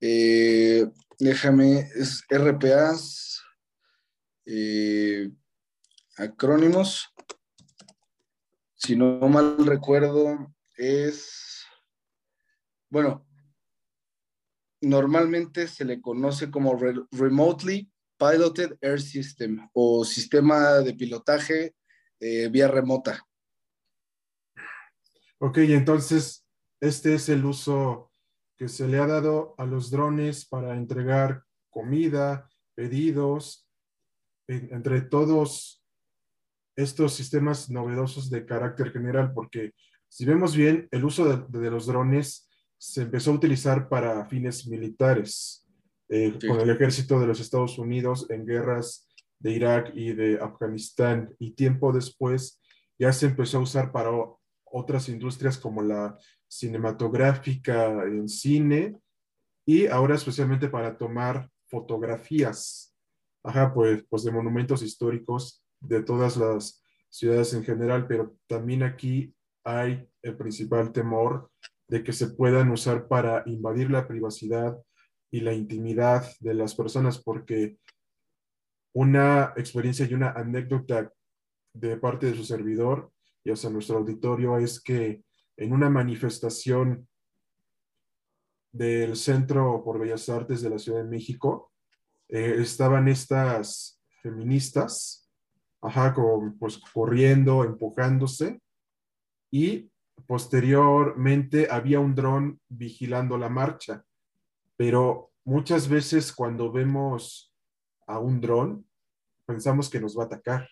eh, 0.00 0.86
déjame, 1.18 1.88
es 1.94 2.24
RPAs, 2.28 3.42
eh, 4.46 5.30
acrónimos, 6.16 7.08
si 8.74 8.96
no 8.96 9.20
mal 9.28 9.66
recuerdo, 9.66 10.52
es, 10.76 11.64
bueno, 12.88 13.26
normalmente 14.80 15.68
se 15.68 15.84
le 15.84 16.00
conoce 16.00 16.50
como 16.50 16.78
Remotely 17.12 17.90
Piloted 18.18 18.78
Air 18.80 19.00
System 19.00 19.68
o 19.74 20.04
sistema 20.04 20.78
de 20.78 20.94
pilotaje 20.94 21.74
eh, 22.18 22.48
vía 22.48 22.68
remota. 22.68 23.26
Ok, 25.38 25.58
entonces 25.58 26.44
este 26.80 27.14
es 27.14 27.28
el 27.28 27.44
uso 27.44 28.10
que 28.56 28.68
se 28.68 28.88
le 28.88 28.98
ha 28.98 29.06
dado 29.06 29.54
a 29.58 29.64
los 29.64 29.90
drones 29.90 30.46
para 30.46 30.76
entregar 30.76 31.44
comida, 31.70 32.48
pedidos, 32.74 33.68
entre 34.48 35.02
todos 35.02 35.84
estos 36.76 37.14
sistemas 37.14 37.70
novedosos 37.70 38.30
de 38.30 38.44
carácter 38.44 38.92
general, 38.92 39.32
porque 39.32 39.72
si 40.08 40.24
vemos 40.24 40.56
bien, 40.56 40.88
el 40.90 41.04
uso 41.04 41.46
de, 41.46 41.70
los 41.70 41.86
drones 41.86 42.48
se 42.78 43.02
empezó 43.02 43.30
a 43.30 43.34
utilizar 43.34 43.88
para 43.88 44.26
fines 44.26 44.66
militares, 44.66 45.66
eh, 46.08 46.36
con 46.46 46.60
el 46.60 46.70
ejército 46.70 47.20
de 47.20 47.26
los 47.26 47.38
Estados 47.38 47.78
Unidos 47.78 48.26
en 48.30 48.44
guerras 48.44 49.08
de 49.38 49.52
Irak 49.52 49.92
y 49.94 50.12
de 50.12 50.40
Afganistán, 50.40 51.34
y 51.38 51.52
tiempo 51.52 51.92
después 51.92 52.60
ya 52.98 53.12
se 53.12 53.26
empezó 53.26 53.58
a 53.58 53.62
usar 53.62 53.92
para 53.92 54.10
otras 54.64 55.08
industrias 55.08 55.58
como 55.58 55.82
la 55.82 56.18
cinematográfica 56.50 57.86
en 58.04 58.28
cine 58.28 58.98
y 59.64 59.86
ahora 59.86 60.16
especialmente 60.16 60.68
para 60.68 60.98
tomar 60.98 61.48
fotografías, 61.68 62.94
ajá, 63.44 63.72
pues, 63.72 64.04
pues 64.08 64.24
de 64.24 64.32
monumentos 64.32 64.82
históricos 64.82 65.64
de 65.80 66.02
todas 66.02 66.36
las 66.36 66.82
ciudades 67.08 67.54
en 67.54 67.62
general, 67.62 68.06
pero 68.08 68.36
también 68.48 68.82
aquí 68.82 69.32
hay 69.64 70.08
el 70.22 70.36
principal 70.36 70.92
temor 70.92 71.50
de 71.88 72.02
que 72.02 72.12
se 72.12 72.28
puedan 72.28 72.70
usar 72.70 73.06
para 73.06 73.44
invadir 73.46 73.90
la 73.90 74.08
privacidad 74.08 74.76
y 75.30 75.40
la 75.40 75.52
intimidad 75.52 76.24
de 76.40 76.54
las 76.54 76.74
personas, 76.74 77.22
porque 77.22 77.78
una 78.92 79.52
experiencia 79.56 80.06
y 80.06 80.14
una 80.14 80.32
anécdota 80.32 81.12
de 81.72 81.96
parte 81.96 82.26
de 82.26 82.34
su 82.34 82.44
servidor 82.44 83.12
y 83.44 83.52
hasta 83.52 83.70
nuestro 83.70 83.98
auditorio 83.98 84.58
es 84.58 84.80
que 84.80 85.22
en 85.60 85.72
una 85.72 85.90
manifestación 85.90 87.06
del 88.72 89.14
Centro 89.14 89.82
por 89.84 89.98
Bellas 89.98 90.28
Artes 90.28 90.62
de 90.62 90.70
la 90.70 90.78
Ciudad 90.78 91.02
de 91.02 91.10
México, 91.10 91.70
eh, 92.28 92.56
estaban 92.58 93.08
estas 93.08 94.00
feministas, 94.22 95.30
ajá, 95.82 96.14
pues 96.58 96.78
corriendo, 96.78 97.62
empujándose, 97.64 98.60
y 99.50 99.90
posteriormente 100.26 101.68
había 101.70 102.00
un 102.00 102.14
dron 102.14 102.60
vigilando 102.68 103.36
la 103.36 103.50
marcha, 103.50 104.04
pero 104.76 105.30
muchas 105.44 105.88
veces 105.88 106.32
cuando 106.32 106.72
vemos 106.72 107.54
a 108.06 108.18
un 108.18 108.40
dron, 108.40 108.86
pensamos 109.44 109.90
que 109.90 110.00
nos 110.00 110.16
va 110.16 110.22
a 110.22 110.26
atacar. 110.26 110.68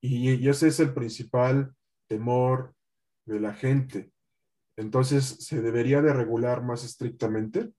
Y, 0.00 0.48
ese 0.48 0.68
es 0.68 0.80
el 0.80 0.92
principal 0.92 1.74
temor 2.06 2.75
de 3.26 3.40
la 3.40 3.52
gente. 3.52 4.10
Entonces, 4.76 5.24
¿se 5.24 5.60
debería 5.60 6.00
de 6.00 6.12
regular 6.12 6.62
más 6.62 6.84
estrictamente? 6.84 7.72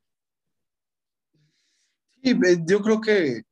Sí, 2.24 2.38
yo 2.66 2.82
creo 2.82 3.00
que, 3.00 3.44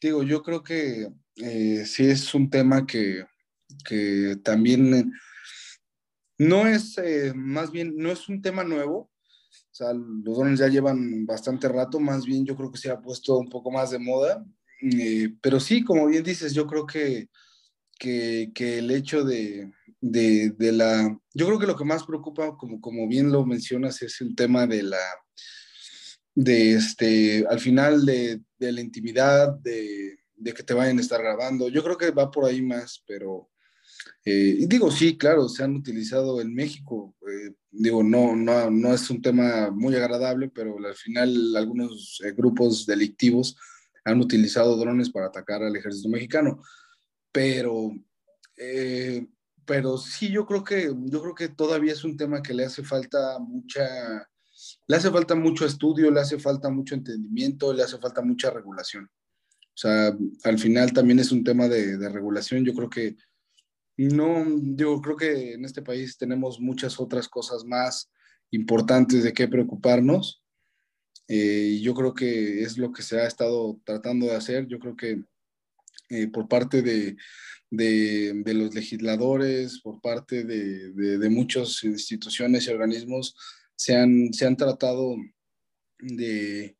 digo, 0.00 0.22
yo 0.22 0.42
creo 0.42 0.62
que 0.62 1.08
eh, 1.36 1.84
sí 1.86 2.08
es 2.08 2.34
un 2.34 2.50
tema 2.50 2.86
que, 2.86 3.24
que 3.84 4.36
también 4.42 5.12
no 6.38 6.66
es, 6.66 6.98
eh, 6.98 7.32
más 7.34 7.70
bien, 7.70 7.96
no 7.96 8.10
es 8.10 8.28
un 8.28 8.42
tema 8.42 8.64
nuevo. 8.64 9.10
O 9.70 9.74
sea, 9.76 9.92
los 9.92 10.36
drones 10.38 10.58
ya 10.58 10.68
llevan 10.68 11.26
bastante 11.26 11.68
rato, 11.68 12.00
más 12.00 12.24
bien 12.24 12.46
yo 12.46 12.56
creo 12.56 12.72
que 12.72 12.78
se 12.78 12.90
ha 12.90 13.00
puesto 13.00 13.36
un 13.36 13.48
poco 13.48 13.70
más 13.70 13.90
de 13.90 13.98
moda. 13.98 14.44
Eh, 14.80 15.34
pero 15.40 15.60
sí, 15.60 15.84
como 15.84 16.06
bien 16.06 16.24
dices, 16.24 16.54
yo 16.54 16.66
creo 16.66 16.86
que 16.86 17.28
que, 17.98 18.78
el 18.78 18.90
hecho 18.90 19.24
de, 19.24 19.72
la... 20.72 21.18
Yo 21.34 21.46
creo 21.46 21.58
que 21.58 21.66
lo 21.66 21.76
que 21.76 21.84
más 21.84 22.04
preocupa, 22.04 22.56
como, 22.56 22.80
como 22.80 23.08
bien 23.08 23.30
lo 23.30 23.44
mencionas, 23.44 24.02
es 24.02 24.20
el 24.20 24.34
tema 24.34 24.66
de 24.66 24.82
la... 24.82 25.04
de 26.34 26.74
este, 26.74 27.46
al 27.48 27.60
final 27.60 28.04
de, 28.04 28.40
la 28.58 28.80
intimidad, 28.80 29.54
de, 29.58 30.18
que 30.44 30.62
te 30.62 30.74
vayan 30.74 30.98
a 30.98 31.00
estar 31.00 31.22
grabando. 31.22 31.68
Yo 31.68 31.82
creo 31.82 31.96
que 31.96 32.10
va 32.10 32.30
por 32.30 32.44
ahí 32.44 32.62
más, 32.62 33.02
pero... 33.06 33.50
Eh, 34.24 34.66
digo, 34.66 34.90
sí, 34.90 35.16
claro, 35.16 35.48
se 35.48 35.62
han 35.62 35.76
utilizado 35.76 36.40
en 36.40 36.52
México. 36.52 37.14
Eh, 37.28 37.54
digo, 37.70 38.02
no, 38.02 38.34
no, 38.34 38.70
no 38.70 38.92
es 38.92 39.08
un 39.10 39.22
tema 39.22 39.70
muy 39.70 39.94
agradable, 39.94 40.48
pero 40.48 40.76
al 40.84 40.94
final 40.94 41.56
algunos 41.56 42.20
eh, 42.24 42.32
grupos 42.32 42.86
delictivos 42.86 43.56
han 44.04 44.20
utilizado 44.20 44.76
drones 44.76 45.10
para 45.10 45.26
atacar 45.26 45.62
al 45.62 45.74
ejército 45.74 46.08
mexicano 46.08 46.60
pero, 47.36 47.92
pero 49.66 49.98
sí, 49.98 50.30
yo 50.30 50.46
creo, 50.46 50.62
que, 50.62 50.94
yo 51.06 51.20
creo 51.22 51.34
que 51.34 51.48
todavía 51.48 51.92
es 51.92 52.04
un 52.04 52.16
tema 52.16 52.42
que 52.42 52.54
le 52.54 52.64
hace 52.64 52.84
falta 52.84 53.38
mucha, 53.40 54.28
le 54.86 54.96
hace 54.96 55.10
falta 55.10 55.34
mucho 55.34 55.66
estudio, 55.66 56.10
le 56.10 56.20
hace 56.20 56.38
falta 56.38 56.70
mucho 56.70 56.94
entendimiento, 56.94 57.72
le 57.72 57.82
hace 57.82 57.98
falta 57.98 58.22
mucha 58.22 58.50
regulación. 58.50 59.04
O 59.04 59.78
sea, 59.78 60.16
al 60.44 60.58
final 60.58 60.92
también 60.92 61.18
es 61.18 61.32
un 61.32 61.44
tema 61.44 61.68
de, 61.68 62.08
regulación. 62.08 62.64
Yo 62.64 62.72
creo 62.74 62.88
que 62.88 63.16
no, 63.96 64.46
yo 64.74 65.00
creo 65.02 65.16
que 65.16 65.54
en 65.54 65.64
este 65.64 65.82
país 65.82 66.16
tenemos 66.16 66.60
muchas 66.60 66.98
otras 67.00 67.28
cosas 67.28 67.64
más 67.64 68.10
importantes 68.52 69.24
de 69.24 69.32
qué 69.32 69.48
preocuparnos. 69.48 70.42
Eh, 71.28 71.80
yo 71.82 71.92
creo 71.92 72.14
que 72.14 72.62
es 72.62 72.78
lo 72.78 72.92
que 72.92 73.02
se 73.02 73.20
ha 73.20 73.26
estado 73.26 73.80
tratando 73.84 74.26
de 74.26 74.36
hacer. 74.36 74.66
Yo 74.66 74.78
creo 74.78 74.96
que 74.96 75.24
eh, 76.08 76.28
por 76.28 76.48
parte 76.48 76.82
de, 76.82 77.16
de, 77.70 78.42
los 78.54 78.74
legisladores, 78.74 79.80
por 79.80 80.00
parte 80.00 80.44
de, 80.44 80.92
de, 80.92 81.28
muchas 81.30 81.82
instituciones 81.84 82.66
y 82.66 82.70
organismos, 82.70 83.36
se 83.74 83.96
han, 83.96 84.32
se 84.32 84.46
han 84.46 84.56
tratado 84.56 85.16
de, 85.98 86.76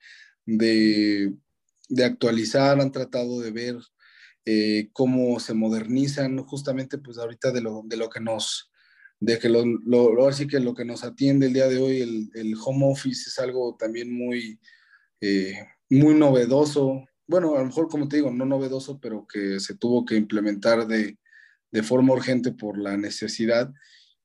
actualizar, 2.05 2.81
han 2.81 2.93
tratado 2.93 3.41
de 3.41 3.51
ver 3.51 3.77
eh, 4.45 4.89
cómo 4.93 5.41
se 5.41 5.55
modernizan, 5.55 6.39
justamente 6.39 6.99
pues 6.99 7.19
ahorita 7.19 7.53
de 7.53 7.61
lo, 7.61 7.83
de 7.85 7.97
lo 7.97 8.09
que 8.09 8.21
nos, 8.21 8.71
de 9.19 9.39
que 9.39 9.49
lo, 9.49 9.65
lo, 9.65 10.31
que 10.49 10.61
lo 10.61 10.75
que 10.75 10.85
nos 10.85 11.05
atiende 11.05 11.47
el 11.47 11.53
día 11.53 11.69
de 11.69 11.79
hoy, 11.79 12.01
el, 12.01 12.31
el 12.35 12.55
home 12.65 12.87
office 12.87 13.29
es 13.29 13.39
algo 13.39 13.77
también 13.79 14.13
muy, 14.13 14.61
eh, 15.21 15.67
muy 15.91 16.15
novedoso, 16.15 17.05
bueno, 17.27 17.57
a 17.57 17.61
lo 17.61 17.67
mejor 17.67 17.89
como 17.89 18.09
te 18.09 18.17
digo, 18.17 18.31
no 18.31 18.45
novedoso, 18.45 19.01
pero 19.01 19.27
que 19.27 19.59
se 19.61 19.77
tuvo 19.77 20.05
que 20.05 20.17
implementar 20.17 20.87
de, 20.87 21.19
forma 21.83 22.15
urgente 22.15 22.53
por 22.53 22.79
la 22.79 22.97
necesidad, 22.97 23.71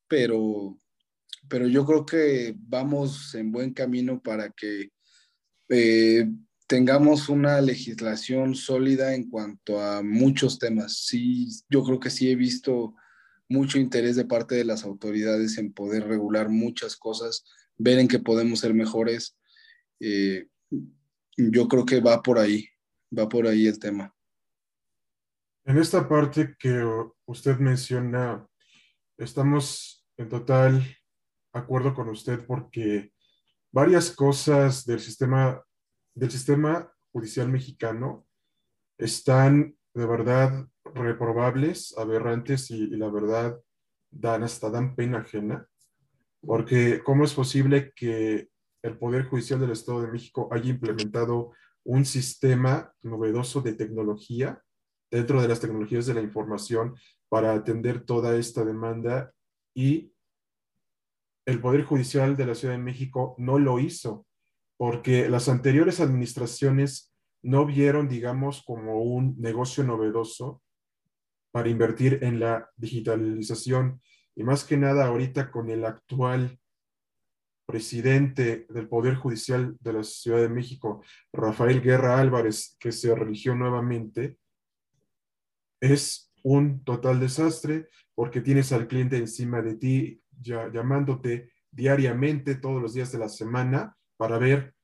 pero, 0.08 0.78
pero 1.50 1.68
yo 1.68 1.84
creo 1.84 2.06
que 2.06 2.54
vamos 2.56 3.34
en 3.34 3.52
buen 3.52 3.74
camino 3.74 4.22
para 4.22 4.48
que 4.50 4.90
eh, 5.68 6.30
tengamos 6.66 7.28
una 7.28 7.60
legislación 7.60 8.54
sólida 8.54 9.14
en 9.14 9.28
cuanto 9.28 9.82
a 9.82 10.02
muchos 10.02 10.58
temas. 10.58 11.04
Sí, 11.04 11.46
yo 11.68 11.84
creo 11.84 12.00
que 12.00 12.08
sí 12.08 12.30
he 12.30 12.36
visto 12.36 12.94
mucho 13.50 13.78
interés 13.78 14.16
de 14.16 14.24
parte 14.24 14.54
de 14.54 14.64
las 14.64 14.84
autoridades 14.84 15.58
en 15.58 15.74
poder 15.74 16.08
regular 16.08 16.48
muchas 16.48 16.96
cosas, 16.96 17.44
ver 17.76 17.98
en 17.98 18.08
qué 18.08 18.18
podemos 18.18 18.60
ser 18.60 18.72
mejores. 18.72 19.36
Eh, 20.00 20.46
yo 21.36 21.68
creo 21.68 21.84
que 21.84 22.00
va 22.00 22.22
por 22.22 22.38
ahí 22.38 22.66
va 23.16 23.28
por 23.28 23.46
ahí 23.46 23.66
el 23.66 23.78
tema. 23.78 24.14
En 25.64 25.78
esta 25.78 26.08
parte 26.08 26.56
que 26.58 26.84
usted 27.26 27.58
menciona, 27.58 28.46
estamos 29.16 30.04
en 30.16 30.28
total 30.28 30.82
acuerdo 31.52 31.94
con 31.94 32.08
usted 32.08 32.44
porque 32.46 33.12
varias 33.70 34.10
cosas 34.10 34.84
del 34.84 35.00
sistema, 35.00 35.62
del 36.14 36.30
sistema 36.30 36.92
judicial 37.12 37.48
mexicano 37.48 38.26
están 38.98 39.76
de 39.94 40.06
verdad 40.06 40.66
reprobables, 40.94 41.96
aberrantes 41.96 42.70
y, 42.70 42.84
y 42.84 42.96
la 42.96 43.08
verdad 43.10 43.60
dan 44.10 44.42
hasta 44.42 44.70
dan 44.70 44.94
pena 44.96 45.18
ajena. 45.18 45.68
Porque 46.40 47.02
¿cómo 47.04 47.24
es 47.24 47.34
posible 47.34 47.92
que 47.94 48.48
el 48.82 48.98
Poder 48.98 49.26
Judicial 49.26 49.60
del 49.60 49.70
Estado 49.70 50.02
de 50.02 50.10
México 50.10 50.48
haya 50.50 50.70
implementado 50.70 51.52
un 51.84 52.04
sistema 52.04 52.92
novedoso 53.02 53.60
de 53.60 53.74
tecnología 53.74 54.62
dentro 55.10 55.42
de 55.42 55.48
las 55.48 55.60
tecnologías 55.60 56.06
de 56.06 56.14
la 56.14 56.22
información 56.22 56.94
para 57.28 57.52
atender 57.52 58.04
toda 58.04 58.36
esta 58.36 58.64
demanda 58.64 59.32
y 59.74 60.12
el 61.44 61.60
Poder 61.60 61.84
Judicial 61.84 62.36
de 62.36 62.46
la 62.46 62.54
Ciudad 62.54 62.74
de 62.74 62.82
México 62.82 63.34
no 63.38 63.58
lo 63.58 63.78
hizo 63.78 64.26
porque 64.76 65.28
las 65.28 65.48
anteriores 65.48 66.00
administraciones 66.00 67.12
no 67.42 67.66
vieron, 67.66 68.08
digamos, 68.08 68.62
como 68.64 69.02
un 69.02 69.36
negocio 69.38 69.84
novedoso 69.84 70.62
para 71.52 71.68
invertir 71.68 72.20
en 72.22 72.40
la 72.40 72.70
digitalización. 72.76 74.00
Y 74.34 74.44
más 74.44 74.64
que 74.64 74.76
nada 74.76 75.06
ahorita 75.06 75.50
con 75.50 75.70
el 75.70 75.84
actual 75.84 76.58
presidente 77.72 78.66
del 78.68 78.86
Poder 78.86 79.14
Judicial 79.14 79.74
de 79.80 79.94
la 79.94 80.04
Ciudad 80.04 80.42
de 80.42 80.50
México, 80.50 81.02
Rafael 81.32 81.80
Guerra 81.80 82.20
Álvarez, 82.20 82.76
que 82.78 82.92
se 82.92 83.14
religió 83.14 83.54
nuevamente, 83.54 84.36
es 85.80 86.30
un 86.44 86.84
total 86.84 87.18
desastre 87.18 87.88
porque 88.14 88.42
tienes 88.42 88.72
al 88.72 88.86
cliente 88.86 89.16
encima 89.16 89.62
de 89.62 89.76
ti 89.76 90.22
llamándote 90.38 91.50
diariamente, 91.70 92.56
todos 92.56 92.82
los 92.82 92.92
días 92.92 93.10
de 93.10 93.18
la 93.18 93.30
semana, 93.30 93.96
para 94.18 94.36
ver 94.36 94.74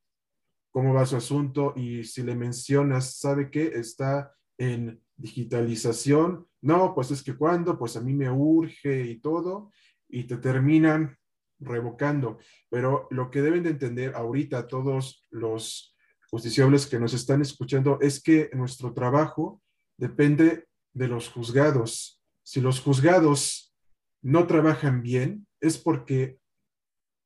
cómo 0.71 0.95
va 0.95 1.05
su 1.05 1.17
asunto 1.17 1.75
y 1.77 2.05
si 2.05 2.23
le 2.23 2.35
mencionas, 2.35 3.19
¿sabe 3.19 3.51
qué? 3.51 3.67
Está 3.67 4.33
en 4.57 4.99
digitalización. 5.15 6.47
No, 6.63 6.95
pues 6.95 7.11
es 7.11 7.23
que 7.23 7.37
cuando, 7.37 7.79
pues 7.79 7.99
a 7.99 8.01
mí 8.01 8.15
me 8.15 8.31
urge 8.31 9.03
y 9.03 9.21
todo, 9.21 9.71
y 10.09 10.25
te 10.25 10.39
terminan 10.39 11.18
revocando. 11.61 12.39
Pero 12.71 13.09
lo 13.11 13.31
que 13.31 13.43
deben 13.43 13.63
de 13.65 13.71
entender 13.71 14.15
ahorita 14.15 14.67
todos 14.67 15.27
los 15.31 15.97
justiciables 16.31 16.87
que 16.87 17.01
nos 17.01 17.15
están 17.15 17.41
escuchando 17.41 17.99
es 18.01 18.23
que 18.23 18.51
nuestro 18.53 18.93
trabajo 18.93 19.63
depende 19.97 20.69
de 20.93 21.09
los 21.09 21.29
juzgados. 21.29 22.23
Si 22.43 22.61
los 22.61 22.81
juzgados 22.81 23.75
no 24.23 24.47
trabajan 24.47 25.03
bien, 25.03 25.47
es 25.61 25.79
porque 25.79 26.39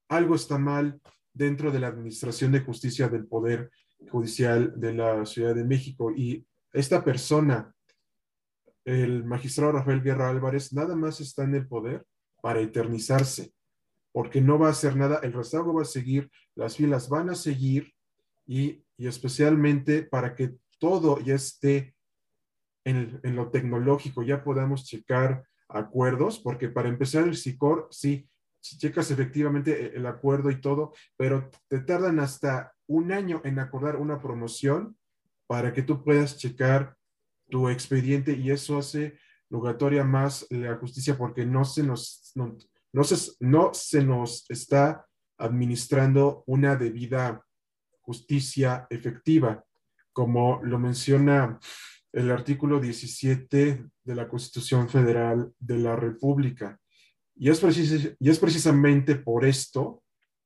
algo 0.09 0.35
está 0.35 0.59
mal 0.59 1.01
dentro 1.33 1.71
de 1.71 1.81
la 1.81 1.89
Administración 1.89 2.53
de 2.53 2.61
Justicia 2.61 3.09
del 3.09 3.27
Poder 3.27 3.71
Judicial 4.11 4.79
de 4.79 4.95
la 4.95 5.25
Ciudad 5.27 5.55
de 5.55 5.65
México. 5.65 6.13
Y 6.15 6.47
esta 6.73 7.05
persona, 7.05 7.75
el 8.85 9.25
magistrado 9.25 9.73
Rafael 9.73 10.03
Guerra 10.03 10.29
Álvarez, 10.29 10.73
nada 10.73 10.95
más 10.97 11.21
está 11.21 11.45
en 11.45 11.55
el 11.55 11.67
poder 11.67 12.05
para 12.43 12.61
eternizarse, 12.61 13.53
porque 14.13 14.41
no 14.41 14.59
va 14.59 14.69
a 14.69 14.73
hacer 14.73 14.97
nada, 14.97 15.21
el 15.23 15.33
rezago 15.33 15.75
va 15.75 15.83
a 15.83 15.87
seguir, 15.87 16.31
las 16.55 16.77
filas 16.77 17.09
van 17.09 17.31
a 17.31 17.35
seguir 17.35 17.93
y, 18.47 18.85
especialmente 18.99 20.03
para 20.03 20.37
que 20.37 20.55
todo 20.79 21.19
ya 21.19 21.35
esté 21.35 21.97
en, 22.85 23.19
en, 23.25 23.35
lo 23.35 23.51
tecnológico, 23.51 24.23
ya 24.23 24.45
podamos 24.45 24.85
checar 24.85 25.45
acuerdos, 25.69 26.39
porque 26.39 26.69
para 26.69 26.89
empezar 26.89 27.25
el 27.27 27.37
SICOR, 27.37 27.89
sí, 27.91 28.29
checas 28.61 29.11
efectivamente 29.11 29.87
e, 29.87 29.97
el 29.97 30.07
acuerdo 30.07 30.51
y 30.51 30.61
todo, 30.61 30.93
pero 31.17 31.51
te 31.69 31.81
tardan 31.81 32.21
hasta 32.21 32.73
un 32.87 33.13
año 33.13 33.41
en 33.45 33.59
acordar 33.59 33.97
una 33.97 34.21
promoción 34.21 34.97
para 35.47 35.73
que 35.73 35.83
tú 35.83 36.05
puedas 36.05 36.39
checar 36.39 36.97
tu 37.49 37.69
expediente 37.69 38.33
y 38.33 38.51
eso 38.51 38.79
hace 38.79 39.19
logatoria 39.51 40.05
más 40.05 40.47
la 40.51 40.77
justicia 40.77 41.17
porque 41.19 41.45
no 41.45 41.65
se 41.65 41.83
nos, 41.83 42.33
no, 42.35 42.57
se, 43.05 43.33
no 43.41 43.73
se 43.75 44.05
nos 44.05 44.45
está 44.49 45.07
administrando 45.39 46.45
una 46.47 46.77
debida 46.77 47.45
justicia 48.03 48.87
efectiva, 48.91 49.65
como 50.13 50.61
lo 50.63 50.79
menciona 50.79 51.59
el 52.13 52.31
artículo 52.31 52.79
17 52.79 53.87
de 54.05 54.15
la 54.15 54.29
Constitución 54.29 54.89
Federal 54.89 55.53
de 55.59 55.79
la 55.79 55.97
República. 55.97 56.79
Y 57.35 57.49
es, 57.49 57.63
y 58.19 58.31
es 58.31 58.39
precisamente 58.39 59.17
por 59.17 59.45
esto 59.47 60.03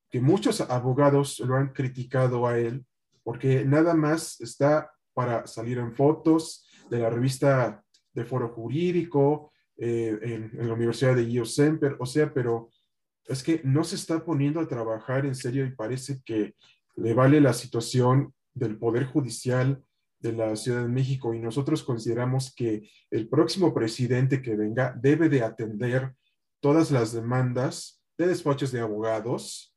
que 0.09 0.21
muchos 0.21 0.61
abogados 0.61 1.41
lo 1.41 1.57
han 1.57 1.73
criticado 1.73 2.47
a 2.47 2.59
él, 2.59 2.87
porque 3.25 3.65
nada 3.65 3.95
más 3.95 4.41
está 4.41 4.93
para 5.13 5.47
salir 5.47 5.79
en 5.79 5.95
fotos 5.95 6.69
de 6.89 6.99
la 7.01 7.11
revista 7.11 7.83
de 8.13 8.25
Foro 8.25 8.51
Jurídico, 8.51 9.53
eh, 9.79 10.19
en, 10.23 10.67
la 10.67 10.75
Universidad 10.75 11.15
de 11.15 11.27
Gio 11.27 11.45
Semper, 11.45 11.97
o 11.99 12.07
sea, 12.07 12.33
pero 12.33 12.71
es 13.27 13.43
que 13.43 13.61
no 13.65 13.85
se 13.85 13.97
está 13.97 14.25
poniendo 14.25 14.61
a 14.61 14.69
trabajar 14.69 15.27
en 15.27 15.35
serio 15.35 15.67
y 15.67 15.75
parece 15.75 16.23
que 16.25 16.55
le 16.97 17.15
vale 17.15 17.41
la 17.41 17.53
situación 17.53 18.33
del 18.55 18.79
Poder 18.79 19.05
Judicial 19.05 19.83
de 20.19 20.33
la 20.33 20.57
Ciudad 20.57 20.83
de 20.83 20.89
México. 20.89 21.35
Y 21.35 21.41
nosotros 21.41 21.83
consideramos 21.83 22.55
que 22.55 22.89
el 23.11 23.29
próximo 23.29 23.75
presidente 23.75 24.41
que 24.41 24.57
venga 24.57 24.97
debe 24.99 25.29
de 25.29 25.43
atender 25.43 26.15
todas 26.61 26.91
las 26.91 27.12
demandas 27.12 28.03
de 28.17 28.29
despachos 28.29 28.73
de 28.73 28.81
abogados, 28.81 29.75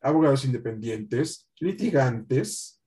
abogados 0.00 0.44
independientes, 0.44 1.48
litigantes 1.58 2.80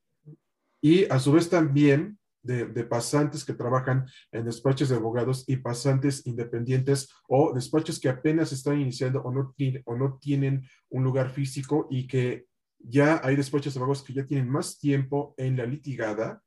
y 0.82 1.06
a 1.12 1.20
su 1.20 1.34
vez 1.34 1.50
también 1.50 2.18
de, 2.46 2.84
pasantes 2.84 3.44
que 3.44 3.54
trabajan 3.54 4.06
en 4.32 4.46
despachos 4.46 4.90
de 4.90 4.96
abogados 4.96 5.44
y 5.48 5.58
pasantes 5.58 6.26
independientes 6.28 7.10
o 7.28 7.54
despachos 7.54 8.00
que 8.00 8.10
apenas 8.10 8.52
están 8.52 8.80
iniciando 8.80 9.22
o 9.22 9.32
no, 9.32 9.56
o 9.86 9.96
no 9.96 10.18
tienen 10.20 10.68
un 10.90 11.04
lugar 11.04 11.32
físico 11.32 11.88
y 11.90 12.08
que 12.08 12.46
ya 12.80 13.20
hay 13.24 13.36
despachos 13.36 13.74
de 13.74 13.80
abogados 13.80 14.04
que 14.04 14.14
ya 14.14 14.26
tienen 14.26 14.50
más 14.50 14.80
tiempo 14.80 15.34
en 15.38 15.58
la 15.58 15.66
litigada 15.66 16.42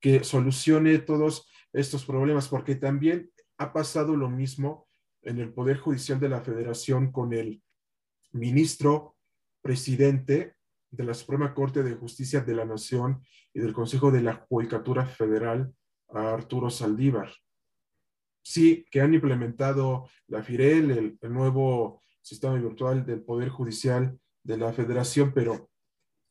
que 0.00 0.22
solucione 0.22 0.98
todos 0.98 1.48
estos 1.72 2.04
problemas, 2.04 2.48
porque 2.48 2.76
también 2.76 3.30
ha 3.56 3.72
pasado 3.72 4.16
lo 4.16 4.28
mismo 4.28 4.86
en 5.22 5.38
el 5.38 5.52
Poder 5.52 5.78
Judicial 5.78 6.20
de 6.20 6.28
la 6.28 6.40
Federación 6.40 7.10
con 7.10 7.32
el 7.32 7.62
ministro 8.32 9.16
presidente 9.62 10.57
de 10.90 11.04
la 11.04 11.14
Suprema 11.14 11.54
Corte 11.54 11.82
de 11.82 11.94
Justicia 11.94 12.40
de 12.40 12.54
la 12.54 12.64
Nación 12.64 13.22
y 13.52 13.60
del 13.60 13.72
Consejo 13.72 14.10
de 14.10 14.22
la 14.22 14.46
Judicatura 14.48 15.06
Federal, 15.06 15.72
a 16.08 16.32
Arturo 16.32 16.70
Saldívar. 16.70 17.32
Sí, 18.42 18.86
que 18.90 19.00
han 19.00 19.12
implementado 19.12 20.08
la 20.26 20.42
FIREL, 20.42 21.18
el, 21.20 21.32
nuevo 21.32 22.00
sistema 22.22 22.54
virtual 22.54 23.04
del 23.04 23.22
Poder 23.22 23.50
Judicial 23.50 24.18
de 24.42 24.56
la 24.56 24.72
Federación, 24.72 25.32
pero 25.34 25.70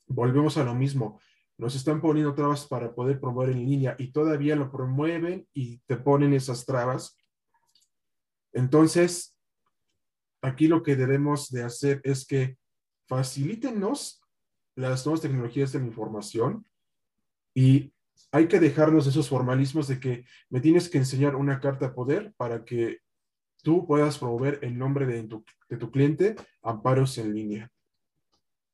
volvemos 0.07 0.57
a 0.57 0.63
lo 0.63 0.73
mismo. 0.73 1.19
Nos 1.57 1.75
están 1.75 2.01
poniendo 2.01 2.33
trabas 2.33 2.65
para 2.65 2.93
poder 2.93 3.19
promover 3.19 3.49
en 3.49 3.65
línea 3.65 3.95
y 3.99 4.11
todavía 4.11 4.55
lo 4.55 4.71
promueven 4.71 5.47
y 5.53 5.79
te 5.85 5.97
ponen 5.97 6.33
esas 6.33 6.65
trabas 6.65 7.17
entonces, 8.57 9.37
aquí 10.41 10.67
lo 10.67 10.81
que 10.81 10.95
debemos 10.95 11.51
de 11.51 11.63
hacer 11.63 12.01
es 12.03 12.25
que 12.25 12.57
facilítenos 13.07 14.19
las 14.77 15.05
nuevas 15.05 15.21
tecnologías 15.21 15.71
de 15.71 15.79
la 15.79 15.87
información 15.87 16.65
y 17.53 17.91
hay 18.31 18.47
que 18.47 18.59
dejarnos 18.59 19.07
esos 19.07 19.27
formalismos 19.27 19.87
de 19.87 19.99
que 19.99 20.25
me 20.49 20.61
tienes 20.61 20.87
que 20.87 20.99
enseñar 20.99 21.35
una 21.35 21.59
carta 21.59 21.87
de 21.87 21.93
poder 21.93 22.33
para 22.37 22.63
que 22.63 22.99
tú 23.63 23.87
puedas 23.87 24.19
promover 24.19 24.59
en 24.61 24.77
nombre 24.77 25.07
de 25.07 25.23
tu, 25.23 25.43
de 25.67 25.77
tu 25.77 25.89
cliente 25.89 26.35
amparos 26.61 27.17
en 27.17 27.33
línea. 27.33 27.71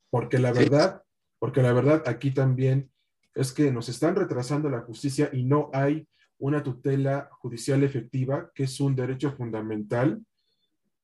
Porque 0.09 0.39
la 0.39 0.51
verdad, 0.51 1.03
porque 1.39 1.61
la 1.61 1.71
verdad 1.71 2.03
aquí 2.05 2.31
también 2.31 2.91
es 3.33 3.53
que 3.53 3.71
nos 3.71 3.87
están 3.87 4.15
retrasando 4.15 4.69
la 4.69 4.81
justicia 4.81 5.29
y 5.31 5.43
no 5.43 5.69
hay 5.73 6.05
una 6.37 6.61
tutela 6.61 7.29
judicial 7.39 7.81
efectiva, 7.83 8.51
que 8.53 8.63
es 8.63 8.79
un 8.81 8.93
derecho 8.93 9.31
fundamental, 9.31 10.21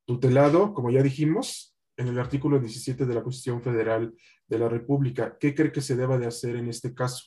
tutelado, 0.03 0.73
como 0.73 0.91
ya 0.91 1.01
dijimos, 1.01 1.77
en 1.95 2.07
el 2.07 2.19
artículo 2.19 2.59
17 2.59 3.05
de 3.05 3.13
la 3.13 3.23
Constitución 3.23 3.61
Federal 3.61 4.13
de 4.49 4.59
la 4.59 4.67
República. 4.67 5.37
¿Qué 5.39 5.53
cree 5.53 5.71
que 5.71 5.81
se 5.81 5.95
deba 5.95 6.17
de 6.17 6.25
hacer 6.25 6.55
en 6.55 6.67
este 6.67 6.93
caso? 6.93 7.25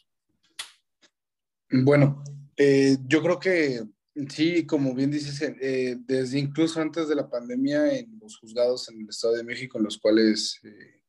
Bueno, 1.71 2.23
eh, 2.57 2.99
yo 3.07 3.23
creo 3.23 3.39
que 3.39 3.83
sí, 4.29 4.67
como 4.67 4.95
bien 4.95 5.11
dices, 5.11 5.41
eh, 5.61 5.97
desde 6.07 6.39
incluso 6.39 6.83
antes 6.83 7.09
de 7.09 7.15
la 7.15 7.31
pandemia 7.31 7.97
en 7.97 8.19
los 8.21 8.39
juzgados 8.39 8.91
en 8.91 9.01
el 9.01 9.09
Estado 9.09 9.35
de 9.35 9.45
México, 9.45 9.79
en 9.79 9.85
los 9.85 9.99
cuales 9.99 10.61
eh, 10.65 11.01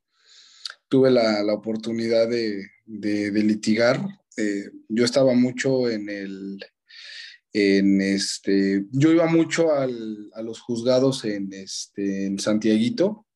tuve 0.87 1.11
la, 1.11 1.43
la 1.43 1.53
oportunidad 1.53 2.29
de, 2.29 2.65
de, 2.85 3.43
litigar, 3.43 3.99
yo 4.87 5.05
estaba 5.05 5.33
mucho 5.33 5.89
en 5.89 6.09
el, 6.09 6.59
en 7.51 8.01
este, 8.01 8.85
yo 8.91 9.11
iba 9.11 9.27
mucho 9.27 9.73
a 9.73 9.87
los 9.87 10.61
juzgados 10.61 11.25
en, 11.25 11.51
este, 11.53 12.25
en 12.25 12.39
Santiaguito, 12.39 13.27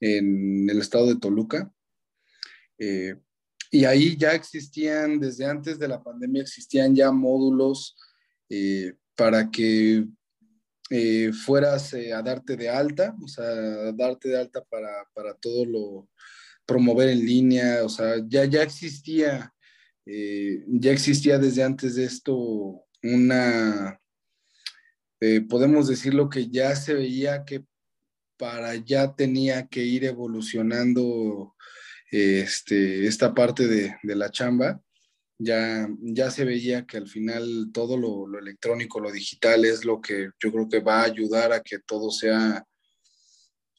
en 0.00 0.68
el 0.70 0.80
estado 0.80 1.06
de 1.06 1.16
Toluca. 1.16 1.72
Eh, 2.78 3.16
y 3.70 3.84
ahí 3.84 4.16
ya 4.16 4.32
existían, 4.32 5.18
desde 5.18 5.44
antes 5.44 5.78
de 5.78 5.88
la 5.88 6.02
pandemia, 6.02 6.42
existían 6.42 6.94
ya 6.94 7.10
módulos 7.10 7.96
eh, 8.48 8.94
para 9.14 9.50
que 9.50 10.06
eh, 10.90 11.32
fueras 11.32 11.94
a 11.94 12.22
darte 12.22 12.56
de 12.56 12.68
alta, 12.68 13.16
o 13.22 13.28
sea, 13.28 13.44
a 13.44 13.92
darte 13.92 14.28
de 14.28 14.38
alta 14.38 14.62
para, 14.64 14.88
para, 15.12 15.34
todo 15.34 15.64
lo 15.64 16.08
promover 16.64 17.08
en 17.08 17.24
línea, 17.24 17.84
o 17.84 17.88
sea, 17.88 18.16
ya, 18.28 18.44
ya 18.44 18.62
existía, 18.62 19.52
ya 20.04 20.92
existía 20.92 21.38
desde 21.38 21.64
antes 21.64 21.96
de 21.96 22.04
esto 22.04 22.84
una, 23.02 24.00
podemos 25.48 25.88
decirlo 25.88 26.28
que 26.28 26.48
ya 26.48 26.74
se 26.76 26.94
veía 26.94 27.44
que 27.44 27.64
para 28.36 28.70
allá 28.70 29.14
tenía 29.14 29.66
que 29.66 29.82
ir 29.82 30.04
evolucionando 30.04 31.55
este, 32.10 33.06
esta 33.06 33.34
parte 33.34 33.66
de, 33.66 33.96
la 34.02 34.30
chamba. 34.30 34.80
Ya, 35.38 35.86
ya 36.00 36.30
se 36.30 36.44
veía 36.44 36.86
que 36.86 36.96
al 36.96 37.08
final 37.08 37.70
todo 37.72 37.98
lo, 37.98 38.38
electrónico, 38.38 39.00
lo 39.00 39.12
digital 39.12 39.66
es 39.66 39.84
lo 39.84 40.00
que 40.00 40.30
yo 40.40 40.50
creo 40.50 40.68
que 40.68 40.80
va 40.80 41.02
a 41.02 41.04
ayudar 41.04 41.52
a 41.52 41.60
que 41.60 41.78
todo 41.78 42.10
sea 42.10 42.64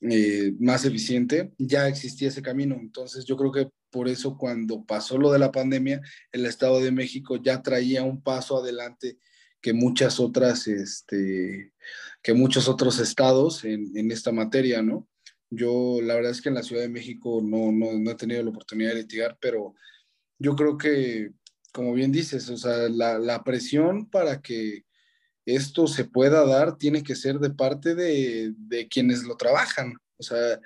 eh, 0.02 0.54
más 0.60 0.86
eficiente. 0.86 1.52
Ya 1.58 1.88
existía 1.88 2.28
ese 2.28 2.44
camino. 2.44 2.78
Entonces 2.80 3.26
yo 3.26 3.36
creo 3.36 3.52
que 3.52 3.70
por 3.90 4.08
eso 4.08 4.38
cuando 4.38 4.86
pasó 4.86 5.18
lo 5.18 5.32
de 5.32 5.40
la 5.40 5.52
pandemia, 5.52 6.02
el 6.32 6.46
Estado 6.46 6.80
de 6.80 6.92
México 6.92 7.38
ya 7.38 7.62
traía 7.62 8.04
un 8.04 8.22
paso 8.22 8.58
adelante 8.58 9.18
que 9.62 9.74
muchas 9.74 10.20
otras, 10.20 10.68
este, 10.68 11.74
que 12.22 12.34
muchos 12.34 12.68
otros 12.68 13.00
estados 13.00 13.64
en, 13.64 14.12
esta 14.12 14.32
materia, 14.32 14.82
¿no? 14.82 15.08
Yo 15.50 16.00
la 16.02 16.16
verdad 16.16 16.32
es 16.32 16.42
que 16.42 16.50
en 16.50 16.56
la 16.56 16.64
Ciudad 16.64 16.82
de 16.82 16.90
México 16.90 17.42
no, 17.44 17.72
no, 17.72 17.98
no 17.98 18.12
he 18.12 18.16
tenido 18.16 18.44
la 18.44 18.50
oportunidad 18.50 18.92
de 18.92 19.02
litigar, 19.02 19.38
pero 19.40 19.74
yo 20.40 20.56
creo 20.56 20.78
que, 20.78 21.32
como 21.72 21.94
bien 21.94 22.12
dices, 22.12 22.50
o 22.50 22.58
sea, 22.58 22.90
la, 22.90 23.18
la 23.18 23.44
presión 23.44 24.10
para 24.10 24.42
que 24.42 24.86
esto 25.46 25.88
se 25.88 26.04
pueda 26.06 26.46
dar 26.46 26.78
tiene 26.78 27.04
que 27.04 27.16
ser 27.16 27.40
de 27.40 27.50
parte 27.50 27.96
de, 27.96 28.54
de 28.58 28.88
quienes 28.88 29.24
lo 29.24 29.38
trabajan, 29.38 29.94
o 30.18 30.24
sea, 30.24 30.60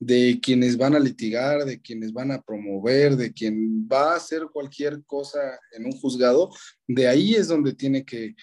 de 0.00 0.40
quienes 0.42 0.76
van 0.76 0.94
a 0.94 0.98
litigar, 0.98 1.64
de 1.64 1.80
quienes 1.80 2.12
van 2.12 2.32
a 2.32 2.42
promover, 2.42 3.16
de 3.16 3.32
quien 3.32 3.88
va 3.90 4.12
a 4.12 4.16
hacer 4.16 4.42
cualquier 4.52 5.04
cosa 5.04 5.38
en 5.72 5.86
un 5.86 5.92
juzgado, 5.92 6.50
de 6.86 7.08
ahí 7.08 7.34
es 7.34 7.48
donde 7.48 7.72
tiene 7.74 8.04
que, 8.04 8.34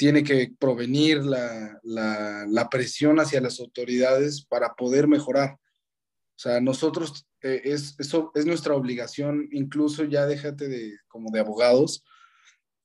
tiene 0.00 0.24
que 0.24 0.50
provenir 0.58 1.18
la, 1.18 1.78
la, 1.82 2.68
presión 2.70 3.20
hacia 3.20 3.42
las 3.42 3.60
autoridades 3.60 4.42
para 4.46 4.72
poder 4.74 5.06
mejorar. 5.06 5.58
O 5.60 6.38
sea, 6.38 6.58
nosotros, 6.58 7.26
eh, 7.42 7.60
es, 7.64 7.96
eso 7.98 8.32
es 8.34 8.46
nuestra 8.46 8.74
obligación, 8.74 9.50
incluso 9.52 10.04
ya 10.04 10.24
déjate 10.24 10.68
de 10.68 10.96
como 11.06 11.30
de 11.30 11.40
abogados, 11.40 12.02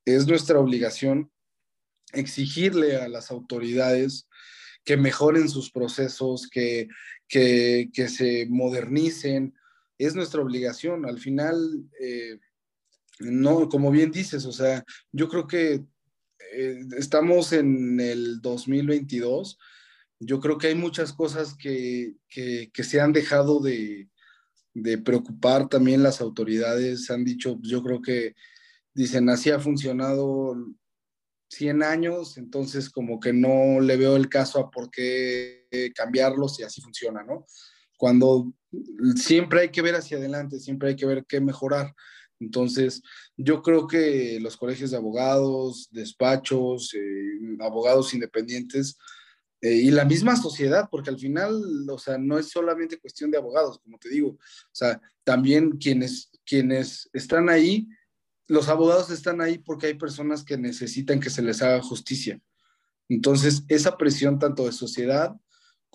es 0.03 0.27
nuestra 0.27 0.59
obligación 0.59 1.31
exigirle 2.11 2.97
a 2.97 3.07
las 3.07 3.31
autoridades 3.31 4.27
que 4.83 4.97
mejoren 4.97 5.47
sus 5.47 5.71
procesos, 5.71 6.49
que, 6.49 6.89
que, 7.29 8.09
se 8.09 8.45
modernicen. 8.49 9.55
Es 9.97 10.15
nuestra 10.15 10.41
obligación. 10.41 11.05
Al 11.05 11.19
final, 11.19 11.81
eh, 11.97 12.39
no, 13.19 13.69
como 13.69 13.89
bien 13.89 14.11
dices, 14.11 14.45
o 14.45 14.51
sea, 14.51 14.83
yo 15.13 15.29
creo 15.29 15.47
que 15.47 15.85
eh, 16.55 16.79
estamos 16.97 17.51
en 17.53 17.99
el 17.99 18.41
2022. 18.41 19.57
Yo 20.19 20.39
creo 20.39 20.57
que 20.57 20.67
hay 20.67 20.75
muchas 20.75 21.11
cosas 21.11 21.55
que, 21.55 22.15
se 22.29 23.01
han 23.01 23.13
dejado 23.13 23.59
de, 23.59 24.09
preocupar 25.03 25.67
también 25.67 26.03
las 26.03 26.21
autoridades. 26.21 27.09
Han 27.09 27.25
dicho, 27.25 27.59
yo 27.61 27.83
creo 27.83 28.01
que 28.01 28.35
dicen, 28.93 29.29
así 29.29 29.51
ha 29.51 29.59
funcionado 29.59 30.55
100 31.49 31.83
años, 31.83 32.37
entonces 32.37 32.89
como 32.89 33.19
que 33.19 33.33
no 33.33 33.81
le 33.81 33.97
veo 33.97 34.15
el 34.15 34.29
caso 34.29 34.59
a 34.59 34.71
por 34.71 34.89
qué 34.89 35.67
cambiarlos 35.93 36.59
y 36.59 36.63
así 36.63 36.81
funciona, 36.81 37.23
¿no? 37.23 37.45
Cuando 37.97 38.53
siempre 39.15 39.61
hay 39.61 39.69
que 39.69 39.81
ver 39.81 39.95
hacia 39.95 40.17
adelante, 40.17 40.59
siempre 40.59 40.89
hay 40.89 40.95
que 40.95 41.05
ver 41.05 41.25
qué 41.27 41.39
mejorar. 41.41 41.93
Entonces, 42.39 43.01
yo 43.37 43.61
creo 43.61 43.87
que 43.87 44.39
los 44.41 44.57
colegios 44.57 44.91
de 44.91 44.97
abogados, 44.97 45.87
despachos, 45.91 46.93
eh, 46.93 47.57
abogados 47.59 48.13
independientes 48.13 48.97
eh, 49.61 49.73
y 49.73 49.91
la 49.91 50.05
misma 50.05 50.35
sociedad, 50.35 50.87
porque 50.91 51.09
al 51.09 51.19
final, 51.19 51.89
o 51.89 51.97
sea, 51.97 52.17
no 52.17 52.37
es 52.37 52.49
solamente 52.49 52.99
cuestión 52.99 53.31
de 53.31 53.37
abogados, 53.37 53.79
como 53.79 53.97
te 53.97 54.09
digo, 54.09 54.29
o 54.29 54.39
sea, 54.73 55.01
también 55.23 55.77
quienes, 55.77 56.29
quienes 56.45 57.09
están 57.13 57.49
ahí 57.49 57.87
los 58.47 58.69
abogados 58.69 59.09
están 59.09 59.41
ahí 59.41 59.57
porque 59.57 59.87
hay 59.87 59.93
personas 59.95 60.43
que 60.43 60.57
necesitan 60.57 61.19
que 61.19 61.29
se 61.29 61.41
les 61.41 61.61
haga 61.61 61.81
justicia. 61.81 62.39
Entonces, 63.09 63.63
esa 63.67 63.97
presión 63.97 64.39
tanto 64.39 64.65
de 64.65 64.71
sociedad 64.71 65.35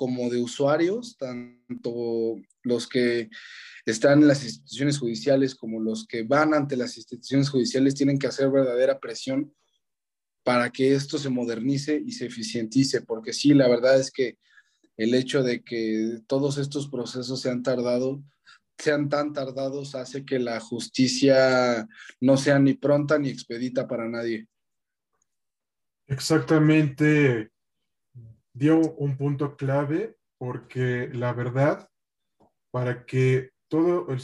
como 0.00 0.30
de 0.30 0.40
usuarios, 0.40 1.18
tanto 1.18 2.36
los 2.62 2.88
que 2.88 3.28
están 3.84 4.22
en 4.22 4.28
las 4.28 4.42
instituciones 4.42 4.98
judiciales 4.98 5.54
como 5.54 5.78
los 5.78 6.06
que 6.06 6.22
van 6.22 6.54
ante 6.54 6.74
las 6.74 6.96
instituciones 6.96 7.50
judiciales, 7.50 7.96
tienen 7.96 8.18
que 8.18 8.26
hacer 8.26 8.50
verdadera 8.50 8.98
presión 8.98 9.54
para 10.42 10.70
que 10.70 10.94
esto 10.94 11.18
se 11.18 11.28
modernice 11.28 12.02
y 12.02 12.12
se 12.12 12.24
eficientice, 12.24 13.02
porque 13.02 13.34
sí, 13.34 13.52
la 13.52 13.68
verdad 13.68 14.00
es 14.00 14.10
que 14.10 14.38
el 14.96 15.12
hecho 15.12 15.42
de 15.42 15.62
que 15.62 16.20
todos 16.26 16.56
estos 16.56 16.88
procesos 16.88 17.38
se 17.42 17.50
han 17.50 17.62
tardado 17.62 18.24
sean 18.78 19.10
tan 19.10 19.34
tardados 19.34 19.94
hace 19.94 20.24
que 20.24 20.38
la 20.38 20.60
justicia 20.60 21.86
no 22.22 22.38
sea 22.38 22.58
ni 22.58 22.72
pronta 22.72 23.18
ni 23.18 23.28
expedita 23.28 23.86
para 23.86 24.08
nadie. 24.08 24.48
Exactamente, 26.06 27.50
dio 28.52 28.78
un 28.78 29.16
punto 29.16 29.56
clave 29.56 30.16
porque 30.38 31.10
la 31.12 31.32
verdad, 31.32 31.88
para 32.70 33.04
que 33.04 33.50
todo 33.68 34.08
el, 34.10 34.20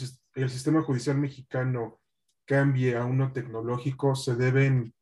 sistema 0.49 0.81
judicial 0.81 1.17
mexicano 1.17 1.99
cambie 2.45 2.95
a 2.95 3.05
uno 3.05 3.31
tecnológico, 3.31 4.15
se 4.15 4.35
deben 4.35 4.93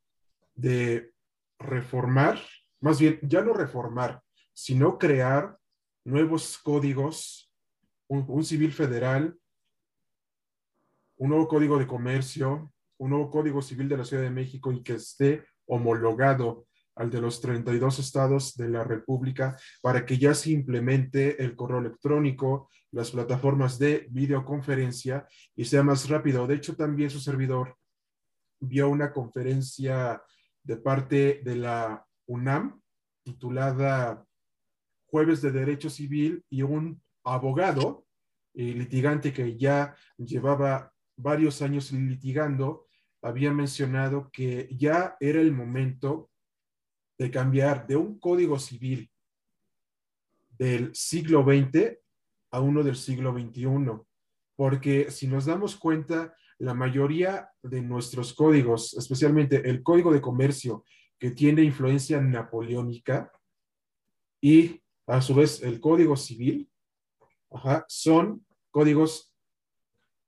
de 0.55 1.13
reformar, 1.59 2.39
más 2.82 2.99
bien 2.99 3.19
ya 3.21 3.41
no 3.41 3.53
reformar, 3.53 4.21
sino 4.53 4.97
crear 4.97 5.57
nuevos 6.05 6.57
códigos, 6.57 7.51
un 8.07 8.43
civil 8.43 8.71
federal 8.71 9.38
un 11.17 11.30
nuevo 11.30 11.47
código 11.47 11.78
de 11.78 11.88
comercio, 11.88 12.71
un 12.97 13.09
nuevo 13.09 13.30
código 13.30 13.61
civil 13.61 13.89
de 13.89 13.97
la 13.97 14.05
Ciudad 14.05 14.23
de 14.23 14.30
México 14.30 14.71
y 14.71 14.84
que 14.84 14.93
esté 14.93 15.45
homologado 15.65 16.67
al 16.96 17.10
de 17.10 17.22
los 17.22 17.41
32 17.41 18.00
estados 18.00 18.56
de 18.56 18.70
la 18.70 18.84
República 18.84 19.58
para 19.82 20.06
que 20.06 20.18
ya 20.18 20.34
se 20.34 20.52
implemente 20.52 21.43
el 21.43 21.56
correo 21.56 21.80
electrónico, 21.80 22.70
las 22.91 23.12
plataformas 23.12 23.78
de 23.78 24.08
videoconferencia 24.10 25.28
y 25.56 25.66
sea 25.66 25.84
más 25.84 26.10
rápido. 26.10 26.48
De 26.48 26.56
hecho, 26.56 26.76
también 26.76 27.10
su 27.10 27.20
servidor 27.20 27.76
vio 28.60 28.89
una 28.89 29.12
conferencia 29.12 30.22
de 30.64 30.78
parte 30.78 31.41
de 31.43 31.56
la 31.56 32.06
UNAM 32.28 32.82
titulada 33.24 34.26
Jueves 35.08 35.41
de 35.41 35.52
Derecho 35.52 35.89
Civil 35.89 36.43
y 36.50 36.62
un 36.62 37.02
abogado 37.24 38.06
y 38.54 38.74
litigante 38.74 39.34
que 39.34 39.58
ya 39.58 39.96
llevaba 40.18 40.93
varios 41.18 41.62
años 41.62 41.91
litigando, 41.91 42.88
había 43.22 43.52
mencionado 43.52 44.30
que 44.32 44.70
ya 44.72 45.18
era 45.20 45.41
el 45.41 45.52
momento 45.52 46.30
de 47.18 47.32
cambiar 47.32 47.88
de 47.88 47.95
un 47.95 48.20
código 48.20 48.59
civil 48.59 49.09
del 50.57 50.93
siglo 50.95 51.43
XX 51.43 51.97
a 52.51 52.61
uno 52.61 52.84
del 52.84 52.95
siglo 52.95 53.34
XXI, 53.34 53.68
porque 54.55 55.11
si 55.11 55.28
nos 55.28 55.45
damos 55.45 55.76
cuenta, 55.76 56.36
la 56.57 56.74
mayoría 56.74 57.49
de 57.61 57.82
nuestros 57.82 58.34
códigos, 58.34 58.93
especialmente 58.93 59.70
el 59.70 59.84
código 59.84 60.13
de 60.13 60.22
comercio, 60.22 60.86
que 61.20 61.32
tiene 61.32 61.63
influencia 61.63 62.22
napoleónica, 62.22 63.32
y 64.41 64.82
a 65.07 65.22
su 65.22 65.36
vez 65.36 65.61
el 65.63 65.80
código 65.80 66.16
civil, 66.16 66.70
son 67.88 68.45
códigos 68.72 69.34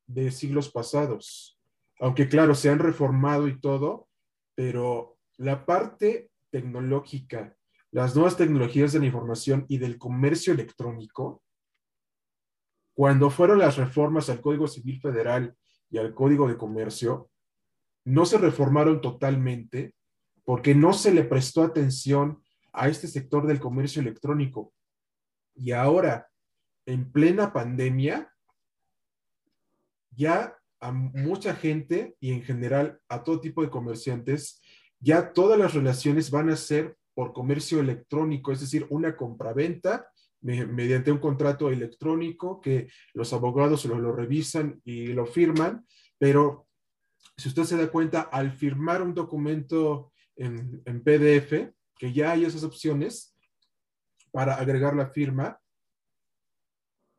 de 0.06 0.32
siglos 0.32 0.70
pasados. 0.70 1.60
Aunque 2.00 2.28
claro, 2.28 2.56
se 2.56 2.70
han 2.70 2.80
reformado 2.80 3.48
y 3.48 3.60
todo, 3.60 4.08
pero 4.56 5.18
la 5.38 5.66
parte 5.66 6.30
tecnológica, 6.58 7.56
las 7.92 8.16
nuevas 8.16 8.36
tecnologías 8.36 8.92
de 8.92 9.00
la 9.00 9.06
información 9.06 9.66
y 9.68 9.78
del 9.78 10.00
comercio 10.00 10.54
electrónico, 10.54 11.44
cuando 12.96 13.30
fueron 13.30 13.60
las 13.60 13.78
reformas 13.78 14.28
al 14.30 14.42
Código 14.42 14.68
Civil 14.68 15.00
Federal 15.00 15.56
y 15.92 16.00
al 16.00 16.16
Código 16.16 16.48
de 16.48 16.58
Comercio, 16.58 17.30
no 18.06 18.26
se 18.26 18.40
reformaron 18.40 19.02
totalmente 19.02 19.94
porque 20.44 20.74
no 20.74 20.94
se 20.94 21.14
le 21.14 21.24
prestó 21.26 21.62
atención 21.62 22.42
a 22.74 22.88
este 22.88 23.08
sector 23.08 23.46
del 23.46 23.60
comercio 23.60 24.02
electrónico. 24.02 24.74
Y 25.54 25.74
ahora, 25.74 26.28
en 26.88 27.12
plena 27.12 27.54
pandemia, 27.54 28.34
ya 30.10 30.58
a 30.80 30.92
mucha 30.92 31.54
gente 31.54 32.16
y 32.20 32.32
en 32.32 32.42
general 32.42 33.00
a 33.10 33.24
todo 33.24 33.42
tipo 33.42 33.62
de 33.62 33.70
comerciantes, 33.70 34.60
ya 35.00 35.34
todas 35.34 35.60
las 35.60 35.74
relaciones 35.74 36.32
van 36.32 36.50
a 36.50 36.56
ser 36.56 36.98
por 37.14 37.34
comercio 37.34 37.80
electrónico, 37.80 38.52
es 38.52 38.62
decir, 38.62 38.86
una 38.90 39.16
compraventa 39.16 40.10
mediante 40.40 41.12
un 41.12 41.18
contrato 41.18 41.70
electrónico 41.70 42.62
que 42.62 42.88
los 43.14 43.34
abogados 43.34 43.86
lo, 43.86 43.98
lo 43.98 44.16
revisan 44.16 44.80
y 44.86 45.08
lo 45.08 45.26
firman, 45.26 45.86
pero 46.20 46.68
si 47.36 47.50
usted 47.50 47.64
se 47.64 47.78
da 47.78 47.90
cuenta, 47.90 48.22
al 48.22 48.52
firmar 48.52 49.02
un 49.02 49.14
documento 49.14 50.14
en, 50.36 50.82
en 50.86 51.04
PDF, 51.04 51.74
que 51.98 52.14
ya 52.14 52.32
hay 52.32 52.46
esas 52.46 52.64
opciones 52.64 53.36
para 54.32 54.56
agregar 54.56 54.96
la 54.96 55.08
firma, 55.08 55.60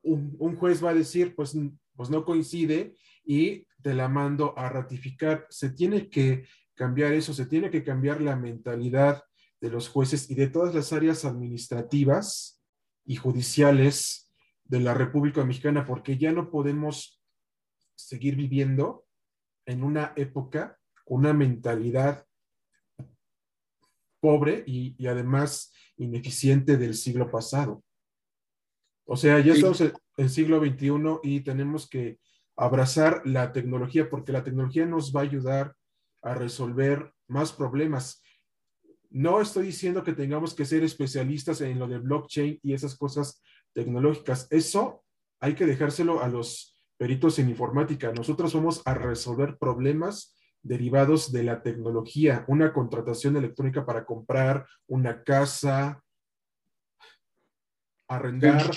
un, 0.02 0.36
un 0.38 0.56
juez 0.56 0.82
va 0.82 0.90
a 0.90 0.94
decir, 0.94 1.34
pues 1.34 1.56
pues 1.98 2.10
no 2.10 2.24
coincide 2.24 2.94
y 3.24 3.66
te 3.82 3.92
la 3.92 4.08
mando 4.08 4.56
a 4.56 4.68
ratificar. 4.68 5.48
Se 5.50 5.70
tiene 5.70 6.08
que 6.08 6.46
cambiar 6.78 7.12
eso, 7.12 7.34
se 7.34 7.46
tiene 7.46 7.70
que 7.70 7.82
cambiar 7.82 8.22
la 8.22 8.36
mentalidad 8.36 9.24
de 9.60 9.70
los 9.70 9.88
jueces 9.88 10.30
y 10.30 10.36
de 10.36 10.48
todas 10.48 10.74
las 10.74 10.92
áreas 10.92 11.24
administrativas 11.24 12.62
y 13.04 13.16
judiciales 13.16 14.30
de 14.64 14.80
la 14.80 14.94
República 14.94 15.44
Mexicana, 15.44 15.84
porque 15.84 16.16
ya 16.16 16.32
no 16.32 16.50
podemos 16.50 17.20
seguir 17.96 18.36
viviendo 18.36 19.06
en 19.66 19.82
una 19.82 20.12
época 20.14 20.78
con 21.04 21.18
una 21.18 21.32
mentalidad 21.32 22.24
pobre 24.20 24.62
y, 24.66 24.94
y 24.96 25.06
además 25.08 25.72
ineficiente 25.96 26.76
del 26.76 26.94
siglo 26.94 27.28
pasado. 27.28 27.82
O 29.04 29.16
sea, 29.16 29.40
ya 29.40 29.54
estamos 29.54 29.80
en 29.80 29.92
el 30.16 30.30
siglo 30.30 30.60
XXI 30.60 30.90
y 31.22 31.40
tenemos 31.40 31.88
que 31.88 32.20
abrazar 32.56 33.22
la 33.24 33.52
tecnología 33.52 34.08
porque 34.08 34.32
la 34.32 34.44
tecnología 34.44 34.86
nos 34.86 35.14
va 35.14 35.20
a 35.20 35.24
ayudar 35.24 35.74
a 36.22 36.34
resolver 36.34 37.12
más 37.26 37.52
problemas. 37.52 38.22
No 39.10 39.40
estoy 39.40 39.66
diciendo 39.66 40.04
que 40.04 40.12
tengamos 40.12 40.54
que 40.54 40.64
ser 40.64 40.84
especialistas 40.84 41.60
en 41.60 41.78
lo 41.78 41.86
de 41.86 41.98
blockchain 41.98 42.58
y 42.62 42.74
esas 42.74 42.96
cosas 42.96 43.42
tecnológicas. 43.72 44.46
Eso 44.50 45.04
hay 45.40 45.54
que 45.54 45.66
dejárselo 45.66 46.22
a 46.22 46.28
los 46.28 46.78
peritos 46.96 47.38
en 47.38 47.48
informática. 47.48 48.12
Nosotros 48.12 48.52
vamos 48.54 48.82
a 48.84 48.94
resolver 48.94 49.56
problemas 49.58 50.36
derivados 50.62 51.32
de 51.32 51.44
la 51.44 51.62
tecnología, 51.62 52.44
una 52.48 52.72
contratación 52.72 53.36
electrónica 53.36 53.86
para 53.86 54.04
comprar 54.04 54.66
una 54.86 55.22
casa, 55.22 56.02
arrendar 58.08 58.70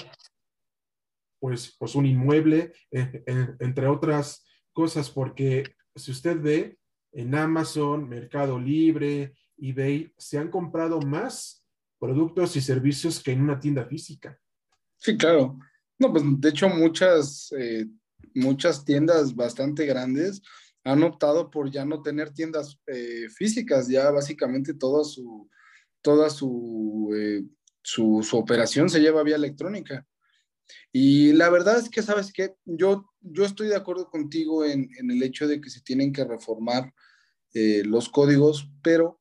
pues, 1.39 1.75
pues 1.77 1.95
un 1.95 2.05
inmueble, 2.05 2.73
eh, 2.91 3.23
eh, 3.25 3.47
entre 3.59 3.87
otras 3.87 4.45
cosas, 4.71 5.09
porque 5.09 5.63
si 5.95 6.11
usted 6.11 6.39
ve 6.39 6.77
en 7.11 7.35
Amazon, 7.35 8.07
Mercado 8.07 8.59
Libre, 8.59 9.33
eBay, 9.57 10.13
se 10.17 10.37
han 10.37 10.49
comprado 10.49 11.01
más 11.01 11.63
productos 11.99 12.55
y 12.55 12.61
servicios 12.61 13.21
que 13.21 13.31
en 13.31 13.41
una 13.41 13.59
tienda 13.59 13.85
física. 13.85 14.39
Sí, 14.97 15.17
claro. 15.17 15.59
No, 15.99 16.11
pues 16.11 16.23
de 16.25 16.49
hecho 16.49 16.67
muchas, 16.69 17.53
eh, 17.57 17.85
muchas 18.33 18.83
tiendas 18.83 19.35
bastante 19.35 19.85
grandes 19.85 20.41
han 20.83 21.03
optado 21.03 21.51
por 21.51 21.69
ya 21.69 21.85
no 21.85 22.01
tener 22.01 22.31
tiendas 22.31 22.79
físicas, 23.35 23.87
ya 23.87 24.09
básicamente 24.09 24.73
toda 24.73 25.03
su, 25.03 25.47
toda 26.01 26.31
su, 26.31 27.11
su, 27.83 28.23
su, 28.23 28.37
operación 28.37 28.89
se 28.89 28.99
lleva 28.99 29.21
vía 29.21 29.35
electrónica. 29.35 30.07
Y 30.91 31.33
la 31.33 31.49
verdad 31.49 31.79
es 31.79 31.89
que, 31.89 32.01
¿sabes 32.01 32.31
qué? 32.33 32.55
Yo, 32.65 33.09
yo 33.21 33.45
estoy 33.45 33.67
de 33.67 33.75
acuerdo 33.75 34.09
contigo 34.09 34.65
en, 34.65 34.89
en 34.97 35.11
el 35.11 35.23
hecho 35.23 35.47
de 35.47 35.61
que 35.61 35.69
se 35.69 35.81
tienen 35.81 36.13
que 36.13 36.23
reformar 36.23 36.93
eh, 37.53 37.83
los 37.85 38.09
códigos, 38.09 38.69
pero 38.81 39.19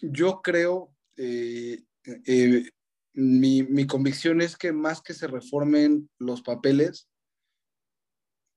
yo 0.00 0.42
creo, 0.42 0.94
eh, 1.16 1.82
eh, 2.04 2.70
mi, 3.14 3.62
mi, 3.62 3.86
convicción 3.86 4.40
es 4.40 4.56
que 4.56 4.72
más 4.72 5.00
que 5.00 5.14
se 5.14 5.26
reformen 5.26 6.08
los 6.18 6.42
papeles, 6.42 7.08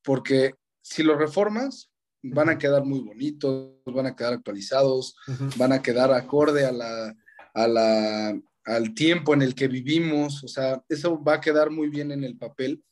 porque 0.04 0.54
si 0.82 1.02
los 1.02 1.18
reformas, 1.18 1.90
van 2.22 2.50
a 2.50 2.58
quedar 2.58 2.84
muy 2.84 3.00
bonitos, 3.00 3.72
van 3.86 4.06
a 4.06 4.16
quedar 4.16 4.34
actualizados, 4.34 5.16
van 5.56 5.72
a 5.72 5.82
quedar 5.82 6.12
acorde 6.12 6.66
a 6.66 6.72
la, 6.72 7.16
a 7.54 7.68
la, 7.68 8.40
al 8.70 8.94
tiempo 8.94 9.34
en 9.34 9.42
el 9.42 9.56
que 9.56 9.68
vivimos, 9.68 10.44
o 10.44 10.48
sea, 10.48 10.84
eso 10.88 11.22
va 11.24 11.36
a 11.36 11.42
quedar 11.42 11.72
muy 11.72 11.90
bien 11.90 12.12
en 12.12 12.24
el 12.24 12.38
papel, 12.38 12.84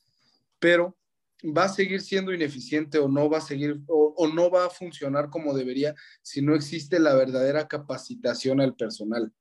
pero 0.57 0.97
va 1.43 1.65
a 1.65 1.69
seguir 1.69 2.01
siendo 2.01 2.33
ineficiente 2.33 2.97
o 2.97 3.07
no 3.07 3.29
va 3.29 3.37
a 3.37 3.41
seguir 3.41 3.79
o, 3.87 4.27
no 4.33 4.49
va 4.49 4.65
a 4.65 4.69
funcionar 4.71 5.29
como 5.29 5.53
debería 5.53 5.93
si 6.23 6.41
no 6.41 6.55
existe 6.55 6.99
la 6.99 7.13
verdadera 7.13 7.67
capacitación 7.67 8.59
al 8.59 8.75
personal. 8.75 9.31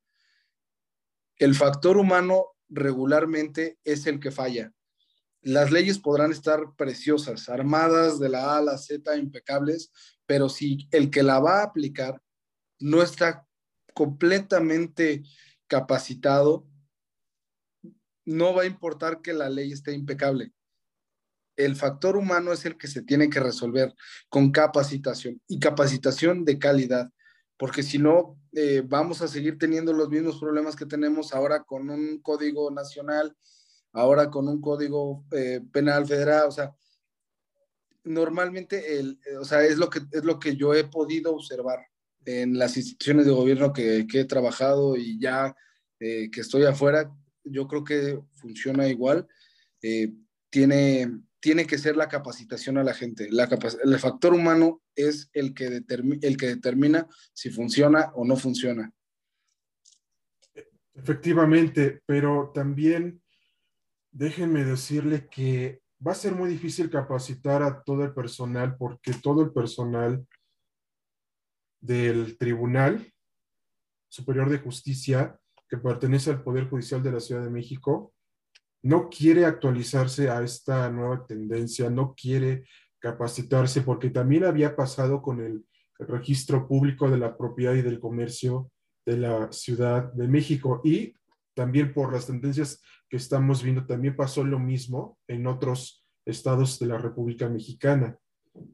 El 1.38 1.54
factor 1.54 1.96
humano 1.96 2.48
regularmente 2.68 3.78
es 3.82 4.06
el 4.06 4.20
que 4.20 4.30
falla. 4.30 4.72
Las 5.40 5.70
leyes 5.70 5.98
podrán 5.98 6.32
estar 6.32 6.74
preciosas, 6.76 7.48
armadas 7.48 8.18
de 8.18 8.28
la 8.28 8.52
A 8.52 8.58
a 8.58 8.62
la 8.62 8.76
Z, 8.76 9.16
impecables, 9.16 9.90
pero 10.26 10.50
si 10.50 10.86
el 10.90 11.10
que 11.10 11.22
la 11.22 11.38
va 11.38 11.60
a 11.60 11.64
aplicar 11.64 12.20
no 12.78 13.02
está 13.02 13.46
completamente 13.94 15.22
capacitado, 15.66 16.66
no 18.24 18.54
va 18.54 18.62
a 18.62 18.66
importar 18.66 19.22
que 19.22 19.32
la 19.32 19.48
ley 19.48 19.72
esté 19.72 19.92
impecable. 19.92 20.52
El 21.56 21.76
factor 21.76 22.16
humano 22.16 22.52
es 22.52 22.66
el 22.66 22.76
que 22.76 22.88
se 22.88 23.02
tiene 23.02 23.30
que 23.30 23.40
resolver 23.40 23.94
con 24.28 24.50
capacitación 24.50 25.40
y 25.46 25.58
capacitación 25.58 26.44
de 26.44 26.58
calidad, 26.58 27.10
porque 27.56 27.82
si 27.82 27.98
no, 27.98 28.38
eh, 28.52 28.82
vamos 28.84 29.22
a 29.22 29.28
seguir 29.28 29.56
teniendo 29.58 29.92
los 29.92 30.10
mismos 30.10 30.38
problemas 30.38 30.76
que 30.76 30.84
tenemos 30.84 31.32
ahora 31.32 31.62
con 31.62 31.88
un 31.88 32.20
código 32.20 32.70
nacional, 32.70 33.34
ahora 33.92 34.30
con 34.30 34.48
un 34.48 34.60
código 34.60 35.24
eh, 35.32 35.62
penal 35.72 36.06
federal, 36.06 36.48
o 36.48 36.50
sea, 36.50 36.74
normalmente, 38.04 38.98
el, 38.98 39.18
o 39.40 39.44
sea, 39.44 39.64
es 39.64 39.78
lo, 39.78 39.88
que, 39.88 40.00
es 40.12 40.24
lo 40.24 40.38
que 40.38 40.56
yo 40.56 40.74
he 40.74 40.84
podido 40.84 41.34
observar 41.34 41.80
en 42.26 42.58
las 42.58 42.76
instituciones 42.76 43.24
de 43.24 43.32
gobierno 43.32 43.72
que, 43.72 44.06
he 44.12 44.24
trabajado 44.24 44.96
y 44.96 45.18
ya 45.18 45.54
eh, 46.00 46.28
que 46.30 46.40
estoy 46.40 46.64
afuera, 46.64 47.10
yo 47.44 47.66
creo 47.68 47.84
que 47.84 48.20
funciona 48.34 48.88
igual. 48.88 49.26
Eh, 49.80 50.12
tiene, 50.50 51.20
tiene 51.40 51.66
que 51.66 51.78
ser 51.78 51.96
la 51.96 52.08
capacitación 52.08 52.78
a 52.78 52.84
la 52.84 52.94
gente. 52.94 53.28
La 53.30 53.48
el 53.84 53.98
factor 53.98 54.34
humano 54.34 54.82
es 54.94 55.30
el 55.32 55.54
que, 55.54 55.66
el 55.66 56.36
que 56.36 56.46
determina 56.46 57.06
si 57.32 57.50
funciona 57.50 58.10
o 58.14 58.24
no 58.24 58.36
funciona. 58.36 58.92
Efectivamente, 60.94 62.02
pero 62.06 62.50
también 62.54 63.22
déjenme 64.10 64.64
decirle 64.64 65.28
que 65.30 65.82
va 66.04 66.12
a 66.12 66.16
ser 66.16 66.34
muy 66.34 66.48
difícil 66.48 66.90
capacitar 66.90 67.62
a 67.62 67.82
todo 67.82 68.02
el 68.02 68.14
personal 68.14 68.76
porque 68.76 69.12
todo 69.22 69.42
el 69.42 69.52
personal 69.52 70.26
del 71.80 72.36
Tribunal 72.38 73.12
Superior 74.08 74.48
de 74.50 74.58
Justicia 74.58 75.38
que 75.68 75.78
pertenece 75.78 76.30
al 76.30 76.42
Poder 76.42 76.68
Judicial 76.68 77.02
de 77.02 77.12
la 77.12 77.20
Ciudad 77.20 77.42
de 77.42 77.50
México 77.50 78.14
no 78.86 79.08
quiere 79.10 79.44
actualizarse 79.44 80.30
a 80.30 80.42
esta 80.42 80.88
nueva 80.90 81.26
tendencia, 81.26 81.90
no 81.90 82.14
quiere 82.14 82.64
capacitarse, 83.00 83.82
porque 83.82 84.10
también 84.10 84.44
había 84.44 84.76
pasado 84.76 85.22
con 85.22 85.40
el, 85.40 85.64
registro 85.98 86.68
público 86.68 87.08
de 87.08 87.16
la 87.16 87.38
propiedad 87.38 87.72
y 87.72 87.80
del 87.80 87.98
comercio 87.98 88.70
de 89.06 89.16
la 89.16 89.50
Ciudad 89.50 90.12
de 90.12 90.28
México 90.28 90.82
y 90.84 91.14
también 91.54 91.94
por 91.94 92.12
las 92.12 92.26
tendencias 92.26 92.82
que 93.08 93.16
estamos 93.16 93.62
viendo, 93.62 93.86
también 93.86 94.14
pasó 94.14 94.44
lo 94.44 94.58
mismo 94.58 95.16
en 95.26 95.46
otros 95.46 96.04
estados 96.26 96.78
de 96.78 96.84
la 96.84 96.98
República 96.98 97.48
Mexicana. 97.48 98.18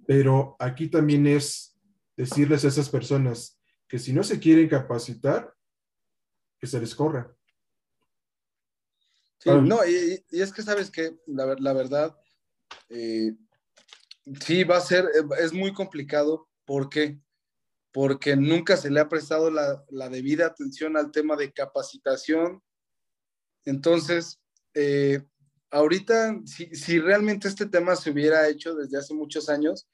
Pero 0.05 0.57
aquí 0.59 0.89
también 0.89 1.29
es 1.29 1.72
decirles 2.17 2.65
a 2.65 2.69
esas 2.69 2.89
personas 2.89 3.59
que 3.89 3.99
si 3.99 4.13
no 4.13 4.23
se 4.23 4.41
quieren 4.41 4.69
capacitar, 4.69 5.55
que 6.59 6.67
se 6.67 6.81
les 6.81 6.95
corra. 6.95 7.37
Sí, 9.39 9.51
no, 9.51 9.85
y, 9.85 10.25
es 10.31 10.53
que 10.53 10.63
sabes 10.63 10.91
que 10.91 11.19
la, 11.27 11.57
la 11.59 11.73
verdad, 11.73 12.17
eh, 12.89 13.35
sí 14.41 14.65
va 14.65 14.77
a 14.77 14.81
ser, 14.81 15.07
es 15.41 15.53
muy 15.53 15.73
complicado. 15.73 16.49
¿Por 16.65 16.89
qué? 16.89 17.21
Porque 17.93 18.37
nunca 18.37 18.77
se 18.77 18.91
le 18.91 19.01
ha 19.01 19.09
prestado 19.09 19.51
la, 19.51 19.85
la 19.91 20.09
debida 20.09 20.47
atención 20.47 20.97
al 20.97 21.11
tema 21.11 21.37
de 21.37 21.53
capacitación. 21.53 22.63
Entonces, 23.65 24.41
eh, 24.75 25.23
ahorita, 25.71 26.41
si, 26.45 26.75
si 26.75 27.01
realmente 27.01 27.49
este 27.49 27.67
tema 27.67 27.97
se 27.97 28.11
hubiera 28.11 28.49
hecho 28.49 28.75
desde 28.75 28.99
hace 28.99 29.13
muchos 29.15 29.49
años, 29.49 29.89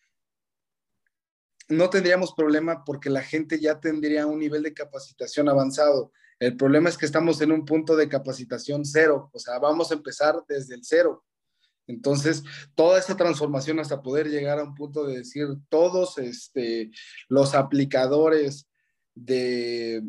no 1.69 1.91
tendríamos 1.91 2.35
problema 2.35 2.85
porque 2.85 3.11
la 3.11 3.23
gente 3.23 3.61
ya 3.61 3.79
tendría 3.81 4.27
un 4.27 4.39
nivel 4.39 4.63
de 4.63 4.75
capacitación 4.75 5.49
avanzado. 5.49 6.13
El 6.39 6.57
problema 6.57 6.89
es 6.89 6.97
que 6.97 7.07
estamos 7.07 7.41
en 7.41 7.53
un 7.53 7.65
punto 7.65 7.97
de 7.97 8.09
capacitación 8.09 8.85
cero, 8.85 9.31
o 9.33 9.39
sea, 9.39 9.59
vamos 9.59 9.91
a 9.91 9.95
empezar 9.95 10.37
desde 10.49 10.75
el 10.75 10.85
cero. 10.85 11.25
Entonces, 11.87 12.45
toda 12.75 12.99
esa 12.99 13.17
transformación 13.17 13.81
hasta 13.81 14.03
poder 14.03 14.29
llegar 14.29 14.59
a 14.59 14.65
un 14.65 14.75
punto 14.75 15.05
de 15.05 15.19
decir 15.19 15.49
todos 15.69 16.19
este, 16.19 16.91
los 17.29 17.55
aplicadores 17.55 18.69
de, 19.15 20.03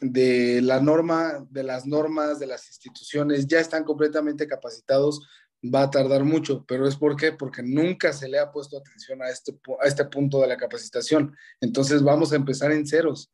de 0.00 0.60
la 0.60 0.80
norma, 0.80 1.46
de 1.48 1.62
las 1.62 1.86
normas, 1.86 2.40
de 2.40 2.46
las 2.46 2.66
instituciones, 2.68 3.46
ya 3.46 3.60
están 3.60 3.84
completamente 3.84 4.46
capacitados, 4.46 5.26
va 5.62 5.82
a 5.82 5.90
tardar 5.90 6.24
mucho, 6.24 6.64
pero 6.66 6.88
es 6.88 6.96
por 6.96 7.16
qué? 7.16 7.32
Porque 7.32 7.62
nunca 7.62 8.12
se 8.12 8.28
le 8.28 8.38
ha 8.38 8.50
puesto 8.50 8.78
atención 8.78 9.22
a 9.22 9.28
este, 9.28 9.58
a 9.82 9.86
este 9.86 10.04
punto 10.06 10.40
de 10.40 10.48
la 10.48 10.56
capacitación. 10.56 11.36
Entonces, 11.60 12.02
vamos 12.02 12.32
a 12.32 12.36
empezar 12.36 12.72
en 12.72 12.86
ceros 12.86 13.30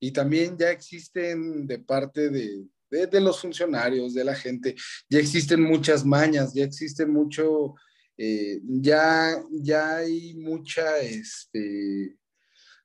y 0.00 0.12
también 0.12 0.56
ya 0.56 0.70
existen 0.70 1.66
de 1.66 1.78
parte 1.78 2.30
de, 2.30 2.66
de, 2.90 3.20
los 3.20 3.40
funcionarios, 3.40 4.14
de 4.14 4.24
la 4.24 4.34
gente, 4.34 4.74
ya 5.10 5.18
existen 5.18 5.60
muchas 5.60 6.04
mañas, 6.04 6.54
ya 6.54 6.64
existen 6.64 7.12
mucho, 7.12 7.74
eh, 8.16 8.60
ya, 8.64 9.42
ya 9.50 9.96
hay 9.96 10.34
mucha, 10.36 10.98
este, 11.00 12.16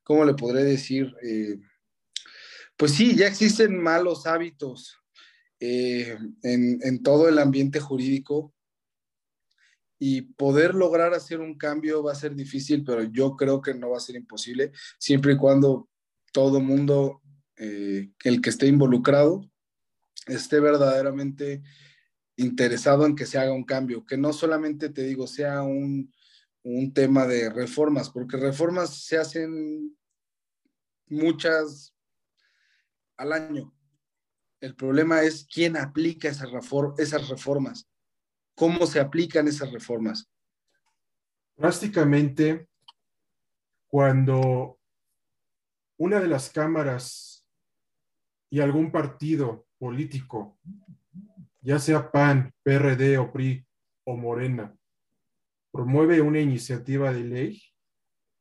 ¿cómo 0.03 0.25
le 0.25 0.33
podré 0.33 0.63
decir? 0.63 1.13
Eh, 1.23 1.59
pues 2.75 2.93
sí, 2.93 3.15
ya 3.15 3.27
existen 3.27 3.79
malos 3.79 4.25
hábitos 4.25 4.97
eh, 5.59 6.17
en, 6.41 6.79
en 6.81 7.03
todo 7.03 7.29
el 7.29 7.37
ambiente 7.37 7.79
jurídico 7.79 8.53
y 9.99 10.21
poder 10.21 10.75
lograr 10.75 11.13
hacer 11.13 11.39
un 11.39 11.57
cambio 11.57 12.03
va 12.03 12.11
a 12.11 12.15
ser 12.15 12.35
difícil, 12.35 12.83
pero 12.83 13.03
yo 13.03 13.35
creo 13.35 13.61
que 13.61 13.73
no 13.73 13.91
va 13.91 13.97
a 13.97 14.01
ser 14.01 14.15
imposible, 14.15 14.71
siempre 14.99 15.33
y 15.33 15.37
cuando 15.37 15.89
todo 16.31 16.59
mundo, 16.59 17.21
eh, 17.57 18.11
el 18.23 18.41
que 18.41 18.49
esté 18.49 18.67
involucrado, 18.67 19.49
esté 20.27 20.59
verdaderamente 20.59 21.61
interesado 22.35 23.05
en 23.05 23.15
que 23.15 23.25
se 23.25 23.37
haga 23.37 23.53
un 23.53 23.63
cambio, 23.63 24.05
que 24.05 24.17
no 24.17 24.33
solamente 24.33 24.89
te 24.89 25.03
digo 25.03 25.27
sea 25.27 25.61
un, 25.63 26.11
un 26.63 26.93
tema 26.93 27.27
de 27.27 27.49
reformas, 27.49 28.09
porque 28.09 28.37
reformas 28.37 29.03
se 29.03 29.17
hacen 29.17 29.95
muchas 31.07 31.93
al 33.17 33.33
año. 33.33 33.73
El 34.61 34.75
problema 34.75 35.21
es 35.23 35.45
quién 35.45 35.75
aplica 35.75 36.29
esas, 36.29 36.49
reformas, 37.29 37.87
cómo 38.55 38.85
se 38.85 38.99
aplican 38.99 39.47
esas 39.47 39.71
reformas. 39.71 40.29
Prácticamente, 41.55 42.67
cuando 43.87 44.79
una 45.97 46.19
de 46.19 46.27
las 46.27 46.49
cámaras 46.49 47.47
y 48.49 48.59
algún 48.59 48.91
partido 48.91 49.67
político, 49.77 50.57
ya 51.61 51.79
sea 51.79 52.11
PAN, 52.11 52.53
PRD 52.63 53.17
o 53.17 53.31
PRI 53.31 53.65
o 54.05 54.17
Morena, 54.17 54.75
promueve 55.71 56.21
una 56.21 56.39
iniciativa 56.39 57.11
de 57.11 57.23
ley, 57.23 57.63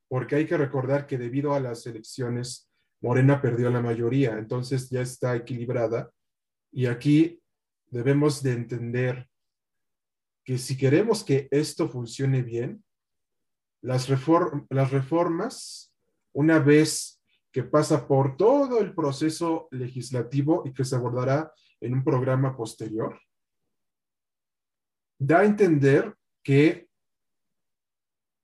porque 0.08 0.36
hay 0.36 0.46
que 0.46 0.58
recordar 0.58 1.06
que 1.06 1.16
debido 1.16 1.54
a 1.54 1.60
las 1.60 1.86
elecciones, 1.86 2.70
Morena 3.00 3.40
perdió 3.40 3.70
la 3.70 3.80
mayoría, 3.80 4.38
entonces 4.38 4.90
ya 4.90 5.00
está 5.00 5.34
equilibrada. 5.34 6.12
Y 6.70 6.86
aquí 6.86 7.42
debemos 7.86 8.42
de 8.42 8.52
entender 8.52 9.28
que 10.44 10.58
si 10.58 10.76
queremos 10.76 11.24
que 11.24 11.48
esto 11.50 11.88
funcione 11.88 12.42
bien, 12.42 12.84
las, 13.82 14.08
reformas, 14.08 15.92
una 16.32 16.58
vez 16.58 17.20
que 17.50 17.64
pasa 17.64 18.06
por 18.06 18.36
todo 18.36 18.80
el 18.80 18.94
proceso 18.94 19.68
legislativo 19.70 20.62
y 20.64 20.72
que 20.72 20.84
se 20.84 20.96
abordará 20.96 21.52
en 21.80 21.94
un 21.94 22.04
programa 22.04 22.56
posterior, 22.56 23.20
da 25.18 25.40
a 25.40 25.44
entender 25.44 26.14
que 26.42 26.88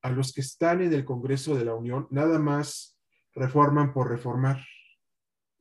a 0.02 0.10
los 0.10 0.32
que 0.32 0.40
están 0.40 0.82
en 0.82 0.92
el 0.92 1.04
Congreso 1.04 1.54
de 1.54 1.64
la 1.64 1.74
Unión 1.74 2.06
nada 2.10 2.38
más 2.38 2.98
reforman 3.34 3.92
por 3.92 4.08
reformar 4.08 4.64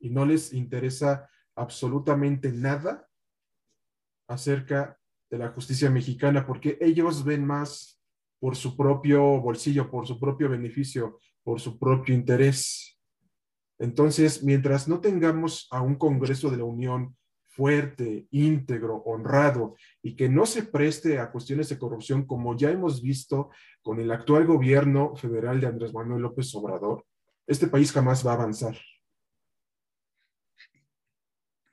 y 0.00 0.10
no 0.10 0.24
les 0.24 0.52
interesa 0.52 1.28
absolutamente 1.54 2.52
nada 2.52 3.08
acerca 4.28 4.97
de 5.30 5.38
la 5.38 5.48
justicia 5.48 5.90
mexicana 5.90 6.46
porque 6.46 6.78
ellos 6.80 7.24
ven 7.24 7.44
más 7.44 8.00
por 8.40 8.56
su 8.56 8.76
propio 8.76 9.40
bolsillo, 9.40 9.90
por 9.90 10.06
su 10.06 10.18
propio 10.18 10.48
beneficio, 10.48 11.18
por 11.42 11.60
su 11.60 11.78
propio 11.78 12.14
interés. 12.14 12.98
Entonces, 13.78 14.42
mientras 14.42 14.88
no 14.88 15.00
tengamos 15.00 15.68
a 15.70 15.82
un 15.82 15.96
Congreso 15.96 16.50
de 16.50 16.58
la 16.58 16.64
Unión 16.64 17.16
fuerte, 17.46 18.28
íntegro, 18.30 19.02
honrado 19.04 19.74
y 20.00 20.14
que 20.14 20.28
no 20.28 20.46
se 20.46 20.62
preste 20.62 21.18
a 21.18 21.32
cuestiones 21.32 21.68
de 21.68 21.78
corrupción 21.78 22.24
como 22.24 22.56
ya 22.56 22.70
hemos 22.70 23.02
visto 23.02 23.50
con 23.82 23.98
el 23.98 24.12
actual 24.12 24.46
gobierno 24.46 25.16
federal 25.16 25.60
de 25.60 25.66
Andrés 25.66 25.92
Manuel 25.92 26.22
López 26.22 26.54
Obrador, 26.54 27.04
este 27.48 27.66
país 27.66 27.90
jamás 27.90 28.24
va 28.24 28.32
a 28.32 28.34
avanzar. 28.34 28.78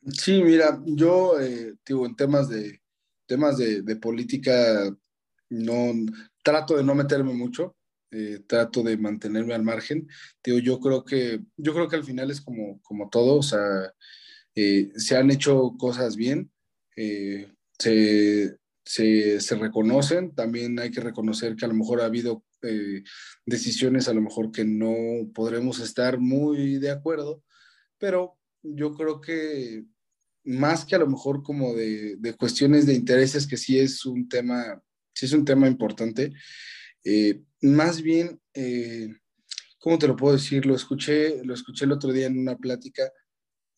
Sí, 0.08 0.41
mira, 0.43 0.82
yo 0.86 1.39
eh, 1.39 1.76
en 1.88 2.16
temas 2.16 2.49
de 2.49 2.82
temas 3.26 3.57
de, 3.57 3.95
política 3.97 4.95
no 5.49 5.93
trato 6.43 6.78
de 6.78 6.84
no 6.84 6.95
meterme 6.95 7.34
mucho, 7.34 7.76
eh, 8.11 8.39
trato 8.47 8.84
de 8.84 8.97
mantenerme 8.97 9.53
al 9.53 9.63
margen. 9.63 10.07
Digo, 10.43 10.59
yo 10.59 10.80
creo 10.80 11.03
que 11.03 11.41
yo 11.57 11.73
creo 11.73 11.88
que 11.88 11.95
al 11.95 12.03
final 12.03 12.32
es 12.32 12.41
como 12.41 12.82
como 12.82 13.09
todo, 13.09 13.38
o 13.38 13.43
sea, 13.43 13.93
eh, 14.55 14.91
se 14.95 15.17
han 15.17 15.32
hecho 15.32 15.76
cosas 15.78 16.15
bien, 16.15 16.49
eh, 16.95 17.51
se, 17.78 18.57
se, 18.86 19.55
reconocen, 19.55 20.34
también 20.34 20.80
hay 20.80 20.91
que 20.91 21.01
reconocer 21.01 21.55
que 21.55 21.65
a 21.65 21.67
lo 21.67 21.73
mejor 21.73 22.01
ha 22.01 22.05
habido 22.05 22.45
eh, 22.61 23.03
decisiones 23.45 24.07
a 24.07 24.13
lo 24.13 24.21
mejor 24.21 24.51
que 24.51 24.63
no 24.63 24.95
podremos 25.34 25.80
estar 25.80 26.19
muy 26.19 26.80
de 26.80 26.89
acuerdo, 26.89 27.43
pero 27.97 28.38
yo 28.63 28.93
creo 28.93 29.19
que 29.19 29.84
más 30.46 30.86
que 30.86 30.96
a 30.96 31.00
lo 31.00 31.08
mejor 31.08 31.43
como 31.43 31.74
de, 31.74 32.16
de 32.18 32.34
cuestiones 32.36 32.86
de 32.86 32.93
intereses, 32.93 33.48
que 33.48 33.58
sí 33.58 33.80
es 33.80 34.06
un 34.06 34.30
tema, 34.30 34.82
sí 35.14 35.26
es 35.26 35.34
un 35.34 35.46
tema 35.46 35.68
importante, 35.68 36.34
más 37.62 38.02
bien, 38.02 38.39
¿cómo 39.78 40.00
te 40.00 40.08
lo 40.08 40.16
puedo 40.16 40.34
decir? 40.34 40.66
Lo 40.66 40.76
escuché, 40.76 41.43
lo 41.43 41.54
escuché 41.54 41.86
el 41.86 41.91
otro 41.91 42.12
día 42.12 42.28
en 42.28 42.39
una 42.39 42.58
plática 42.58 43.12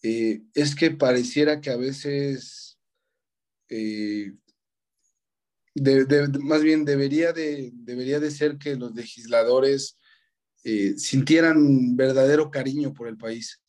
eh, 0.03 0.41
es 0.53 0.75
que 0.75 0.91
pareciera 0.91 1.59
que 1.59 1.71
a 1.71 1.77
veces, 1.77 2.77
eh, 3.69 4.33
más 6.39 6.63
bien 6.63 6.85
debería 6.85 7.33
de, 7.33 7.71
debería 7.73 8.19
de 8.19 8.31
ser 8.31 8.57
que 8.57 8.75
los 8.75 8.93
legisladores 8.95 9.97
eh, 10.63 10.95
sintieran 10.97 11.95
verdadero 11.95 12.51
cariño 12.51 12.93
por 12.93 13.07
el 13.07 13.17
país. 13.17 13.61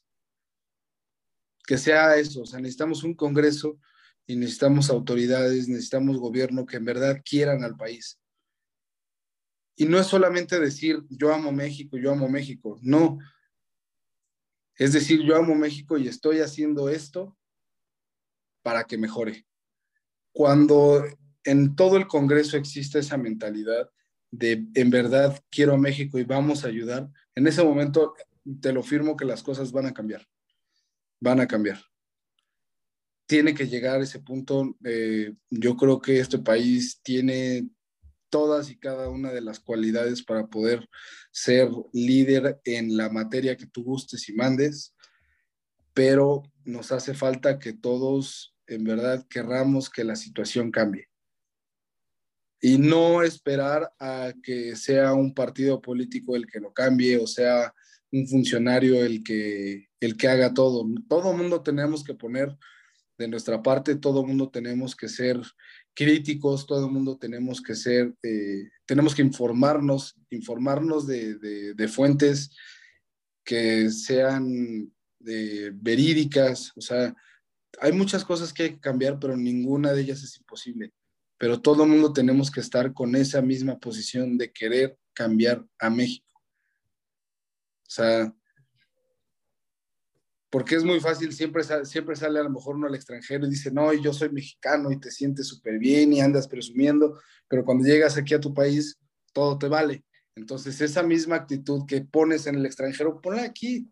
Que 1.68 1.76
sea 1.76 2.16
eso, 2.16 2.40
o 2.40 2.46
sea, 2.46 2.60
necesitamos 2.60 3.04
un 3.04 3.12
Congreso 3.12 3.78
y 4.26 4.36
necesitamos 4.36 4.88
autoridades, 4.88 5.68
necesitamos 5.68 6.16
gobierno 6.16 6.64
que 6.64 6.78
en 6.78 6.86
verdad 6.86 7.20
quieran 7.22 7.62
al 7.62 7.76
país. 7.76 8.18
Y 9.76 9.84
no 9.84 9.98
es 10.00 10.06
solamente 10.06 10.58
decir, 10.58 11.04
yo 11.10 11.30
amo 11.30 11.52
México, 11.52 11.98
yo 11.98 12.10
amo 12.10 12.26
México, 12.26 12.78
no, 12.80 13.18
es 14.76 14.94
decir, 14.94 15.20
yo 15.22 15.36
amo 15.36 15.54
México 15.56 15.98
y 15.98 16.08
estoy 16.08 16.40
haciendo 16.40 16.88
esto 16.88 17.36
para 18.62 18.84
que 18.84 18.96
mejore. 18.96 19.44
Cuando 20.32 21.04
en 21.44 21.76
todo 21.76 21.98
el 21.98 22.06
Congreso 22.06 22.56
existe 22.56 23.00
esa 23.00 23.18
mentalidad 23.18 23.90
de 24.30 24.64
en 24.72 24.88
verdad 24.88 25.38
quiero 25.50 25.74
a 25.74 25.78
México 25.78 26.18
y 26.18 26.24
vamos 26.24 26.64
a 26.64 26.68
ayudar, 26.68 27.10
en 27.34 27.46
ese 27.46 27.62
momento 27.62 28.14
te 28.62 28.72
lo 28.72 28.82
firmo 28.82 29.18
que 29.18 29.26
las 29.26 29.42
cosas 29.42 29.70
van 29.70 29.84
a 29.84 29.92
cambiar. 29.92 30.26
Van 31.20 31.40
a 31.40 31.46
cambiar. 31.46 31.80
Tiene 33.26 33.54
que 33.54 33.66
llegar 33.66 34.00
a 34.00 34.04
ese 34.04 34.20
punto. 34.20 34.76
Eh, 34.84 35.34
yo 35.50 35.76
creo 35.76 36.00
que 36.00 36.18
este 36.18 36.38
país 36.38 37.00
tiene 37.02 37.68
todas 38.30 38.70
y 38.70 38.78
cada 38.78 39.08
una 39.08 39.32
de 39.32 39.40
las 39.40 39.60
cualidades 39.60 40.22
para 40.22 40.46
poder 40.46 40.88
ser 41.30 41.68
líder 41.92 42.60
en 42.64 42.96
la 42.96 43.08
materia 43.08 43.56
que 43.56 43.66
tú 43.66 43.84
gustes 43.84 44.28
y 44.28 44.34
mandes, 44.34 44.94
pero 45.94 46.42
nos 46.64 46.92
hace 46.92 47.14
falta 47.14 47.58
que 47.58 47.72
todos 47.72 48.54
en 48.66 48.84
verdad 48.84 49.26
querramos 49.28 49.88
que 49.88 50.04
la 50.04 50.16
situación 50.16 50.70
cambie. 50.70 51.08
Y 52.60 52.78
no 52.78 53.22
esperar 53.22 53.92
a 53.98 54.32
que 54.42 54.76
sea 54.76 55.14
un 55.14 55.32
partido 55.32 55.80
político 55.80 56.36
el 56.36 56.46
que 56.46 56.60
lo 56.60 56.72
cambie 56.72 57.16
o 57.16 57.26
sea 57.26 57.72
un 58.10 58.26
funcionario 58.26 59.04
el 59.04 59.22
que, 59.22 59.87
el 60.00 60.16
que 60.16 60.28
haga 60.28 60.54
todo. 60.54 60.86
Todo 61.08 61.32
mundo 61.32 61.62
tenemos 61.62 62.04
que 62.04 62.14
poner 62.14 62.56
de 63.18 63.28
nuestra 63.28 63.62
parte, 63.62 63.96
todo 63.96 64.24
mundo 64.24 64.48
tenemos 64.48 64.94
que 64.94 65.08
ser 65.08 65.40
críticos, 65.92 66.66
todo 66.66 66.88
mundo 66.88 67.18
tenemos 67.18 67.60
que 67.60 67.74
ser, 67.74 68.14
eh, 68.22 68.68
tenemos 68.86 69.14
que 69.14 69.22
informarnos, 69.22 70.14
informarnos 70.30 71.06
de, 71.06 71.34
de, 71.74 71.88
fuentes 71.88 72.56
que 73.44 73.90
sean 73.90 74.92
eh, 75.26 75.72
verídicas, 75.74 76.72
o 76.76 76.80
sea, 76.80 77.14
hay 77.80 77.92
muchas 77.92 78.24
cosas 78.24 78.52
que 78.52 78.62
hay 78.64 78.70
que 78.74 78.80
cambiar, 78.80 79.18
pero 79.18 79.36
ninguna 79.36 79.92
de 79.92 80.02
ellas 80.02 80.22
es 80.22 80.38
imposible. 80.38 80.92
Pero 81.38 81.60
todo 81.60 81.84
el 81.84 81.90
mundo 81.90 82.12
tenemos 82.12 82.50
que 82.50 82.60
estar 82.60 82.92
con 82.92 83.14
esa 83.14 83.42
misma 83.42 83.78
posición 83.78 84.38
de 84.38 84.50
querer 84.50 84.98
cambiar 85.12 85.64
a 85.78 85.90
México. 85.90 86.40
O 87.86 87.90
sea, 87.90 88.34
porque 90.50 90.76
es 90.76 90.84
muy 90.84 91.00
fácil, 91.00 91.32
siempre, 91.32 91.62
siempre 91.84 92.16
sale 92.16 92.40
a 92.40 92.42
lo 92.42 92.50
mejor 92.50 92.76
uno 92.76 92.86
al 92.86 92.94
extranjero 92.94 93.46
y 93.46 93.50
dice, 93.50 93.70
no, 93.70 93.92
yo 93.92 94.12
soy 94.12 94.30
mexicano 94.30 94.90
y 94.90 94.98
te 94.98 95.10
sientes 95.10 95.46
súper 95.46 95.78
bien 95.78 96.12
y 96.12 96.20
andas 96.20 96.48
presumiendo, 96.48 97.20
pero 97.48 97.64
cuando 97.64 97.84
llegas 97.84 98.16
aquí 98.16 98.34
a 98.34 98.40
tu 98.40 98.54
país, 98.54 98.98
todo 99.32 99.58
te 99.58 99.68
vale. 99.68 100.04
Entonces, 100.34 100.80
esa 100.80 101.02
misma 101.02 101.36
actitud 101.36 101.84
que 101.86 102.00
pones 102.00 102.46
en 102.46 102.54
el 102.54 102.64
extranjero, 102.64 103.20
ponla 103.20 103.42
aquí. 103.42 103.90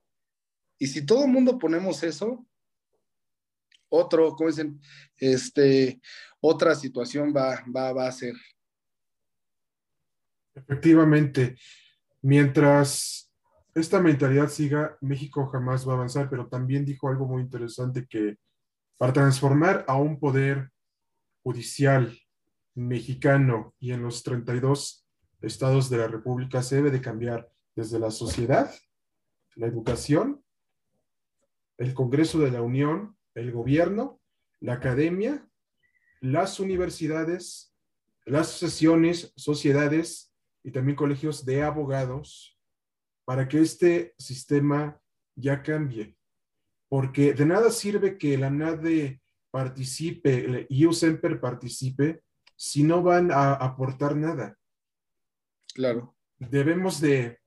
Y 0.78 0.86
si 0.86 1.04
todo 1.04 1.24
el 1.24 1.30
mundo 1.30 1.58
ponemos 1.58 2.02
eso, 2.02 2.46
otro, 3.88 4.32
como 4.32 4.48
dicen, 4.48 4.80
este, 5.16 6.00
otra 6.40 6.74
situación 6.74 7.34
va, 7.36 7.62
va, 7.74 7.92
va 7.92 8.08
a 8.08 8.12
ser. 8.12 8.34
Efectivamente, 10.54 11.56
mientras 12.22 13.25
esta 13.76 14.00
mentalidad 14.00 14.48
siga, 14.48 14.96
México 15.02 15.46
jamás 15.48 15.86
va 15.86 15.92
a 15.92 15.96
avanzar, 15.96 16.30
pero 16.30 16.48
también 16.48 16.86
dijo 16.86 17.10
algo 17.10 17.26
muy 17.26 17.42
interesante 17.42 18.06
que 18.08 18.38
para 18.96 19.12
transformar 19.12 19.84
a 19.86 19.96
un 19.96 20.18
poder 20.18 20.70
judicial 21.42 22.18
mexicano 22.74 23.74
y 23.78 23.92
en 23.92 24.02
los 24.02 24.22
32 24.22 25.06
estados 25.42 25.90
de 25.90 25.98
la 25.98 26.08
República 26.08 26.62
se 26.62 26.76
debe 26.76 26.90
de 26.90 27.02
cambiar 27.02 27.50
desde 27.74 27.98
la 27.98 28.10
sociedad, 28.10 28.74
la 29.56 29.66
educación, 29.66 30.42
el 31.76 31.92
Congreso 31.92 32.38
de 32.38 32.50
la 32.50 32.62
Unión, 32.62 33.18
el 33.34 33.52
gobierno, 33.52 34.22
la 34.58 34.72
academia, 34.72 35.46
las 36.20 36.60
universidades, 36.60 37.74
las 38.24 38.48
asociaciones, 38.48 39.34
sociedades 39.36 40.32
y 40.64 40.70
también 40.70 40.96
colegios 40.96 41.44
de 41.44 41.62
abogados 41.62 42.55
para 43.26 43.48
que 43.48 43.60
este 43.60 44.14
sistema 44.16 44.98
ya 45.34 45.62
cambie. 45.62 46.16
Porque 46.88 47.34
de 47.34 47.44
nada 47.44 47.70
sirve 47.70 48.16
que 48.16 48.38
la 48.38 48.48
NADE 48.48 49.20
participe, 49.50 50.66
el 50.70 50.94
Semper 50.94 51.40
participe, 51.40 52.22
si 52.54 52.84
no 52.84 53.02
van 53.02 53.32
a 53.32 53.54
aportar 53.54 54.16
nada. 54.16 54.56
Claro. 55.74 56.16
Debemos 56.38 57.00
de 57.00 57.38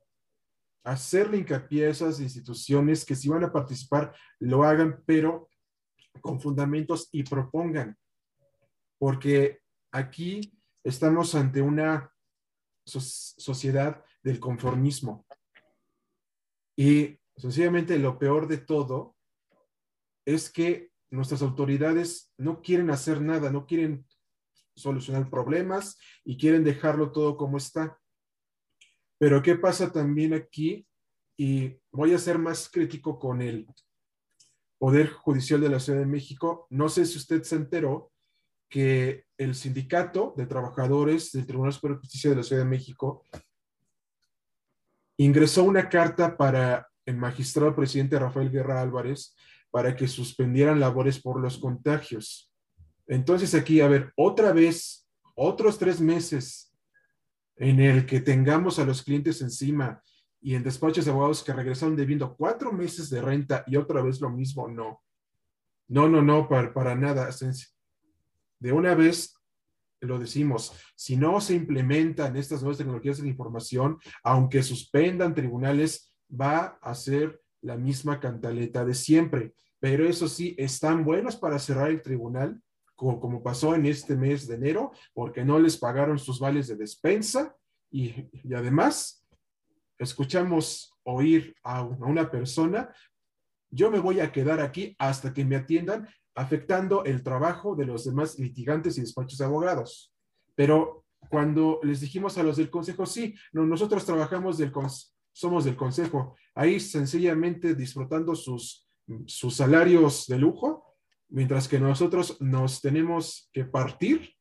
hacerle 0.84 1.38
hincapié 1.38 1.88
a 1.88 1.92
esas 1.92 2.20
instituciones 2.20 3.06
que 3.06 3.16
si 3.16 3.30
van 3.30 3.46
a 3.46 3.52
participar, 3.52 4.14
lo 4.40 4.64
hagan, 4.64 5.02
pero 5.06 5.50
con 6.20 6.42
fundamentos 6.42 7.08
y 7.14 7.24
propongan. 7.24 7.98
Porque 8.98 9.62
aquí 9.92 10.60
estamos 10.84 11.36
ante 11.36 11.62
una 11.62 12.14
sociedad 12.86 14.04
del 14.22 14.40
conformismo. 14.40 15.26
Y 16.80 17.20
sencillamente 17.36 18.00
lo 18.00 18.18
peor 18.18 18.48
de 18.48 18.58
todo 18.58 19.18
es 20.26 20.50
que 20.50 20.92
nuestras 21.12 21.42
autoridades 21.42 22.32
no 22.38 22.62
quieren 22.62 22.90
hacer 22.90 23.20
nada, 23.20 23.52
no 23.52 23.66
quieren 23.66 24.08
solucionar 24.78 25.30
problemas 25.30 25.98
y 26.24 26.38
quieren 26.38 26.64
dejarlo 26.64 27.12
todo 27.12 27.36
como 27.36 27.58
está. 27.58 28.00
Pero 29.18 29.42
¿qué 29.42 29.56
pasa 29.56 29.92
también 29.92 30.34
aquí? 30.34 30.88
Y 31.38 31.78
voy 31.92 32.14
a 32.14 32.18
ser 32.18 32.38
más 32.38 32.70
crítico 32.70 33.20
con 33.20 33.42
el 33.42 33.68
Poder 34.78 35.10
Judicial 35.10 35.60
de 35.60 35.68
la 35.68 35.82
Ciudad 35.82 36.00
de 36.00 36.06
México. 36.06 36.66
No 36.70 36.88
sé 36.88 37.06
si 37.06 37.18
usted 37.18 37.44
se 37.44 37.58
enteró 37.58 38.14
que 38.70 39.26
el 39.38 39.54
sindicato 39.54 40.34
de 40.38 40.46
trabajadores 40.46 41.34
del 41.34 41.46
Tribunal 41.46 41.74
Superior 41.74 41.98
de 41.98 42.04
Justicia 42.04 42.30
de 42.30 42.38
la 42.38 42.44
Ciudad 42.44 42.64
de 42.64 42.70
México 42.70 43.26
ingresó 45.20 45.66
una 45.66 45.90
carta 45.90 46.38
para 46.38 46.88
el 47.06 47.18
magistrado 47.18 47.76
presidente 47.76 48.18
Rafael 48.18 48.50
Guerra 48.50 48.82
Álvarez 48.82 49.36
para 49.70 49.94
que 49.94 50.08
suspendieran 50.08 50.80
labores 50.80 51.20
por 51.20 51.42
los 51.42 51.58
contagios. 51.58 52.54
Entonces 53.06 53.54
aquí, 53.54 53.82
a 53.82 53.90
ver, 53.90 54.14
otra 54.16 54.54
vez, 54.54 55.10
otros 55.36 55.78
tres 55.78 56.00
meses 56.00 56.74
en 57.58 57.82
el 57.82 58.06
que 58.06 58.22
tengamos 58.22 58.80
a 58.80 58.86
los 58.86 59.04
clientes 59.04 59.42
encima 59.42 60.02
y 60.40 60.56
en 60.56 60.64
despachos 60.64 61.04
de 61.04 61.12
abogados 61.12 61.44
que 61.44 61.52
regresaron 61.52 61.98
debiendo 61.98 62.38
cuatro 62.38 62.72
meses 62.72 63.10
de 63.10 63.22
renta 63.22 63.66
y 63.68 63.76
otra 63.76 64.02
vez 64.02 64.22
lo 64.22 64.30
mismo, 64.30 64.70
no. 64.70 65.02
No, 65.90 66.08
no, 66.08 66.22
no, 66.22 66.48
para, 66.48 66.74
para 66.74 66.96
nada. 66.96 67.30
De 68.60 68.72
una 68.72 68.96
vez 68.96 69.36
lo 70.02 70.20
decimos, 70.20 70.74
si 70.96 71.18
no 71.18 71.42
se 71.42 71.56
implementan 71.56 72.36
estas 72.36 72.62
nuevas 72.62 72.78
tecnologías 72.78 73.18
de 73.18 73.24
la 73.24 73.30
información, 73.30 73.98
aunque 74.24 74.64
suspendan 74.64 75.36
tribunales, 75.36 76.14
va 76.30 76.78
a 76.82 76.96
ser 76.96 77.42
la 77.62 77.76
misma 77.76 78.20
cantaleta 78.20 78.86
de 78.86 78.94
siempre. 78.94 79.54
Pero 79.80 80.06
eso 80.06 80.28
sí, 80.28 80.56
están 80.58 81.04
buenos 81.04 81.36
para 81.36 81.60
cerrar 81.60 81.90
el 81.90 82.02
tribunal, 82.02 82.62
como, 82.96 83.42
pasó 83.42 83.76
en 83.76 83.86
este 83.86 84.16
mes 84.16 84.46
de 84.48 84.56
enero, 84.56 84.92
porque 85.14 85.46
no 85.46 85.58
les 85.58 85.78
pagaron 85.78 86.20
sus 86.20 86.40
vales 86.40 86.68
de 86.68 86.76
despensa 86.76 87.56
y, 87.90 88.14
además 88.54 89.26
escuchamos 89.98 90.94
oír 91.04 91.56
a 91.64 91.84
una 91.84 92.30
persona, 92.30 92.94
yo 93.70 93.92
me 93.92 94.00
voy 94.00 94.20
a 94.20 94.32
quedar 94.32 94.62
aquí 94.62 94.96
hasta 94.98 95.34
que 95.34 95.44
me 95.46 95.58
atiendan, 95.58 96.08
afectando 96.40 97.04
el 97.04 97.22
trabajo 97.22 97.76
de 97.76 97.86
los 97.86 98.06
demás 98.06 98.40
litigantes 98.40 98.98
y 98.98 99.02
despachos 99.02 99.38
de 99.38 99.46
abogados. 99.46 100.14
Pero 100.56 101.04
cuando 101.30 101.82
les 101.84 102.00
dijimos 102.00 102.38
a 102.38 102.44
los 102.44 102.56
del 102.56 102.70
consejo, 102.70 103.06
sí, 103.06 103.36
nosotros 103.52 104.06
trabajamos 104.06 104.58
del 104.58 104.72
somos 105.34 105.66
del 105.66 105.76
consejo, 105.76 106.36
ahí 106.56 106.80
sencillamente 106.80 107.76
disfrutando 107.76 108.36
sus, 108.36 108.88
sus 109.26 109.56
salarios 109.56 110.28
de 110.28 110.38
lujo, 110.38 110.96
mientras 111.28 111.68
que 111.68 111.78
nosotros 111.78 112.38
nos 112.40 112.82
tenemos 112.82 113.50
que 113.52 113.66
partir 113.66 114.34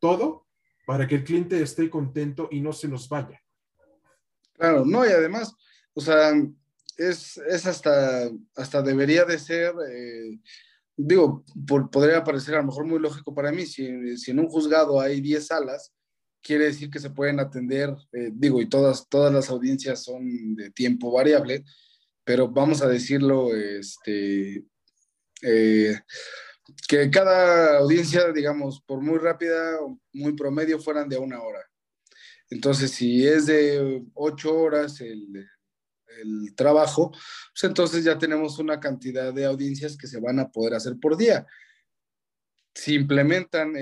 todo 0.00 0.46
para 0.86 1.06
que 1.06 1.16
el 1.16 1.24
cliente 1.24 1.60
esté 1.60 1.90
contento 1.90 2.48
y 2.50 2.62
no 2.62 2.72
se 2.72 2.88
nos 2.88 3.10
vaya. 3.10 3.42
Claro, 4.54 4.86
no, 4.86 5.04
y 5.04 5.10
además, 5.10 5.54
o 5.92 6.00
sea, 6.00 6.32
es, 6.96 7.38
hasta, 7.66 8.30
hasta 8.54 8.80
debería 8.82 9.24
de 9.26 9.38
ser, 9.38 9.74
eh, 9.90 10.38
digo, 10.96 11.44
podría 11.90 12.24
parecer 12.24 12.54
a 12.54 12.58
lo 12.58 12.66
mejor 12.66 12.86
muy 12.86 12.98
lógico 12.98 13.34
para 13.34 13.52
mí, 13.52 13.66
si, 13.66 14.16
si 14.16 14.30
en 14.30 14.40
un 14.40 14.48
juzgado 14.48 15.00
hay 15.00 15.20
10 15.20 15.46
salas, 15.46 15.92
quiere 16.42 16.66
decir 16.66 16.90
que 16.90 17.00
se 17.00 17.10
pueden 17.10 17.40
atender, 17.40 17.94
eh, 18.12 18.30
digo, 18.32 18.60
y 18.60 18.68
todas, 18.68 19.08
todas 19.08 19.32
las 19.32 19.50
audiencias 19.50 20.04
son 20.04 20.54
de 20.54 20.70
tiempo 20.70 21.10
variable, 21.10 21.64
pero 22.24 22.48
vamos 22.48 22.82
a 22.82 22.88
decirlo, 22.88 23.54
este, 23.54 24.64
eh, 25.42 26.00
que 26.88 27.10
cada 27.10 27.78
audiencia, 27.78 28.32
digamos, 28.32 28.80
por 28.80 29.00
muy 29.00 29.18
rápida 29.18 29.80
o 29.80 30.00
muy 30.12 30.34
promedio, 30.34 30.78
fueran 30.78 31.08
de 31.08 31.18
una 31.18 31.42
hora. 31.42 31.60
Entonces, 32.48 32.92
si 32.92 33.26
es 33.26 33.46
de 33.46 34.04
ocho 34.14 34.56
horas 34.56 35.00
el, 35.00 35.46
el 36.20 36.54
trabajo, 36.54 37.10
pues 37.10 37.64
entonces 37.64 38.04
ya 38.04 38.18
tenemos 38.18 38.58
una 38.58 38.80
cantidad 38.80 39.32
de 39.32 39.44
audiencias 39.44 39.96
que 39.96 40.06
se 40.06 40.20
van 40.20 40.38
a 40.38 40.48
poder 40.48 40.74
hacer 40.74 40.96
por 41.00 41.16
día. 41.16 41.46
Si 42.74 42.94
implementan 42.94 43.72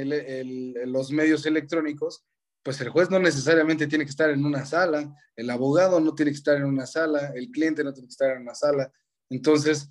los 0.87 1.11
medios 1.11 1.47
electrónicos, 1.47 2.25
pues 2.63 2.81
el 2.81 2.89
juez 2.89 3.11
no 3.11 3.19
necesariamente 3.19 3.87
tiene 3.87 4.05
que 4.05 4.11
estar 4.11 4.31
en 4.31 4.45
una 4.45 4.65
sala, 4.65 5.15
el 5.37 5.51
abogado 5.51 6.01
no 6.01 6.15
tiene 6.15 6.31
que 6.31 6.39
estar 6.39 6.57
en 6.57 6.65
una 6.65 6.87
sala, 6.87 7.33
el 7.35 7.51
cliente 7.51 7.85
no 7.85 7.93
tiene 7.93 8.09
que 8.09 8.13
estar 8.13 8.31
en 8.31 8.43
una 8.43 8.55
sala. 8.55 8.91
Entonces, 9.29 9.91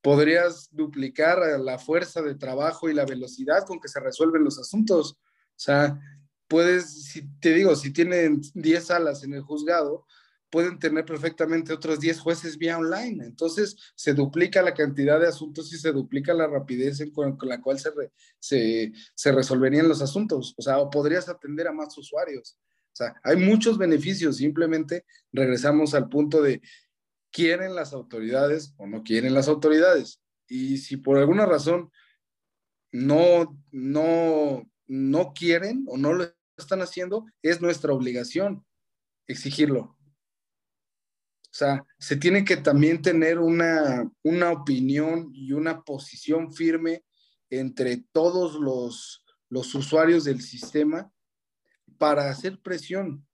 podrías 0.00 0.68
duplicar 0.70 1.38
la 1.60 1.78
fuerza 1.78 2.22
de 2.22 2.36
trabajo 2.36 2.88
y 2.88 2.94
la 2.94 3.04
velocidad 3.04 3.66
con 3.66 3.80
que 3.80 3.88
se 3.88 4.00
resuelven 4.00 4.44
los 4.44 4.58
asuntos. 4.58 5.12
O 5.12 5.58
sea, 5.58 5.98
puedes, 6.46 7.04
si 7.06 7.28
te 7.40 7.52
digo, 7.52 7.74
si 7.74 7.92
tienen 7.92 8.40
10 8.54 8.84
salas 8.84 9.24
en 9.24 9.34
el 9.34 9.42
juzgado, 9.42 10.06
pueden 10.50 10.78
tener 10.78 11.04
perfectamente 11.04 11.72
otros 11.72 12.00
10 12.00 12.20
jueces 12.20 12.58
vía 12.58 12.78
online. 12.78 13.24
Entonces, 13.24 13.76
se 13.94 14.14
duplica 14.14 14.62
la 14.62 14.74
cantidad 14.74 15.20
de 15.20 15.28
asuntos 15.28 15.72
y 15.72 15.78
se 15.78 15.92
duplica 15.92 16.34
la 16.34 16.46
rapidez 16.46 17.02
con, 17.12 17.36
la 17.42 17.60
cual 17.60 17.78
se, 17.78 18.92
se, 19.14 19.32
resolverían 19.32 19.88
los 19.88 20.02
asuntos. 20.02 20.54
O 20.56 20.62
sea, 20.62 20.78
o 20.78 20.90
podrías 20.90 21.28
atender 21.28 21.68
a 21.68 21.72
más 21.72 21.96
usuarios. 21.98 22.58
O 22.92 22.96
sea, 22.96 23.14
hay 23.22 23.36
muchos 23.36 23.76
beneficios. 23.76 24.36
Simplemente 24.36 25.04
regresamos 25.32 25.94
al 25.94 26.08
punto 26.08 26.40
de, 26.40 26.62
¿quieren 27.30 27.74
las 27.74 27.92
autoridades 27.92 28.72
o 28.76 28.86
no 28.86 29.02
quieren 29.02 29.34
las 29.34 29.48
autoridades? 29.48 30.20
Y 30.48 30.78
si 30.78 30.96
por 30.96 31.18
alguna 31.18 31.44
razón 31.44 31.90
no, 32.92 33.60
no, 33.72 34.62
no 34.86 35.32
quieren 35.34 35.84
o 35.88 35.98
no 35.98 36.12
lo 36.12 36.32
están 36.56 36.80
haciendo, 36.80 37.26
es 37.42 37.60
nuestra 37.60 37.92
obligación 37.92 38.64
exigirlo. 39.26 39.95
Sea, 41.56 41.86
se 41.98 42.16
tiene 42.16 42.44
que 42.44 42.58
también 42.58 43.00
tener 43.00 43.38
una, 43.38 44.10
una 44.22 44.50
opinión 44.50 45.30
y 45.32 45.52
una 45.52 45.82
posición 45.82 46.52
firme 46.52 47.02
entre 47.48 48.04
todos 48.12 48.56
los, 48.60 49.24
los 49.48 49.74
usuarios 49.74 50.24
del 50.24 50.42
sistema 50.42 51.10
para 51.96 52.28
hacer 52.28 52.60
presión, 52.60 53.26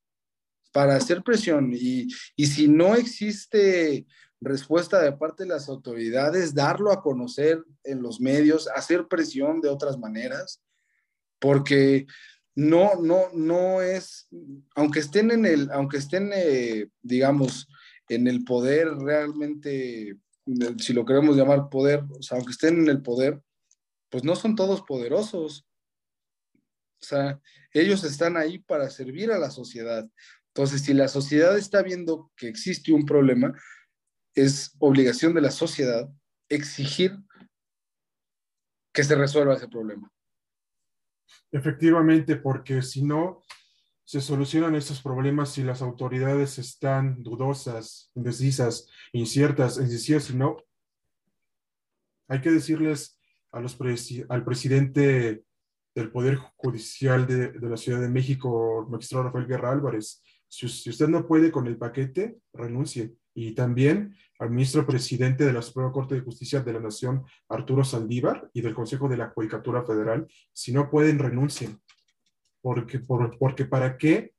para 0.70 0.94
hacer 0.94 1.24
presión. 1.24 1.72
Y, 1.74 2.06
y, 2.36 2.46
si 2.46 2.68
no 2.68 2.94
existe 2.94 4.06
respuesta 4.40 5.02
de 5.02 5.10
parte 5.10 5.42
de 5.42 5.48
las 5.48 5.68
autoridades, 5.68 6.54
darlo 6.54 6.92
a 6.92 7.02
conocer 7.02 7.60
en 7.82 8.02
los 8.02 8.20
medios, 8.20 8.68
hacer 8.68 9.08
presión 9.08 9.60
de 9.60 9.68
otras 9.68 9.98
maneras, 9.98 10.62
porque 11.40 12.06
no, 12.54 12.94
no, 13.02 13.30
no 13.34 13.82
es, 13.82 14.28
aunque 14.76 15.00
estén 15.00 15.32
en 15.32 15.44
el, 15.44 15.72
aunque 15.72 15.96
estén, 15.96 16.30
eh, 16.32 16.86
digamos, 17.02 17.66
en 18.08 18.26
el 18.26 18.44
poder 18.44 18.88
realmente, 18.96 20.16
si 20.78 20.92
lo 20.92 21.04
queremos 21.04 21.36
llamar 21.36 21.68
poder, 21.70 22.04
o 22.18 22.22
sea, 22.22 22.36
aunque 22.36 22.52
estén 22.52 22.80
en 22.80 22.88
el 22.88 23.02
poder, 23.02 23.42
pues 24.10 24.24
no 24.24 24.36
son 24.36 24.56
todos 24.56 24.82
poderosos. 24.82 25.66
O 26.54 27.04
sea, 27.04 27.40
ellos 27.72 28.04
están 28.04 28.36
ahí 28.36 28.58
para 28.58 28.90
servir 28.90 29.32
a 29.32 29.38
la 29.38 29.50
sociedad. 29.50 30.08
Entonces, 30.48 30.82
si 30.82 30.92
la 30.92 31.08
sociedad 31.08 31.56
está 31.56 31.82
viendo 31.82 32.30
que 32.36 32.48
existe 32.48 32.92
un 32.92 33.06
problema, 33.06 33.58
es 34.34 34.74
obligación 34.78 35.34
de 35.34 35.40
la 35.40 35.50
sociedad 35.50 36.10
exigir 36.48 37.16
que 38.92 39.04
se 39.04 39.14
resuelva 39.14 39.54
ese 39.54 39.68
problema. 39.68 40.12
Efectivamente, 41.50 42.36
porque 42.36 42.82
si 42.82 43.02
no, 43.02 43.42
se 44.12 44.20
solucionan 44.20 44.74
estos 44.74 45.00
problemas 45.00 45.54
si 45.54 45.62
las 45.62 45.80
autoridades 45.80 46.58
están 46.58 47.22
dudosas, 47.22 48.10
indecisas, 48.14 48.86
inciertas, 49.14 49.78
en 49.78 49.88
si 49.88 50.36
no. 50.36 50.58
Hay 52.28 52.42
que 52.42 52.50
decirles 52.50 53.18
al 53.52 54.44
presidente 54.44 55.44
del 55.94 56.10
Poder 56.10 56.36
Judicial 56.56 57.26
de, 57.26 57.58
la 57.58 57.78
Ciudad 57.78 58.02
de 58.02 58.10
México, 58.10 58.86
magistrado 58.90 59.24
Rafael 59.24 59.46
Guerra 59.46 59.70
Álvarez. 59.70 60.22
Si, 60.46 60.66
usted 60.66 61.08
no 61.08 61.26
puede 61.26 61.50
con 61.50 61.66
el 61.66 61.78
paquete, 61.78 62.36
renuncie. 62.52 63.14
Y 63.32 63.52
también 63.52 64.14
al 64.38 64.50
ministro 64.50 64.86
presidente 64.86 65.46
de 65.46 65.54
la 65.54 65.62
Suprema 65.62 65.90
Corte 65.90 66.16
de 66.16 66.20
Justicia 66.20 66.60
de 66.60 66.74
la 66.74 66.80
Nación, 66.80 67.24
Arturo 67.48 67.82
Saldívar, 67.82 68.50
y 68.52 68.60
del 68.60 68.74
Consejo 68.74 69.08
de 69.08 69.16
la 69.16 69.30
Judicatura 69.30 69.86
Federal, 69.86 70.26
si 70.52 70.70
no 70.70 70.90
pueden, 70.90 71.18
renuncien. 71.18 71.80
Porque, 72.62 73.00
porque 73.00 73.64
para 73.64 73.98
qué 73.98 74.32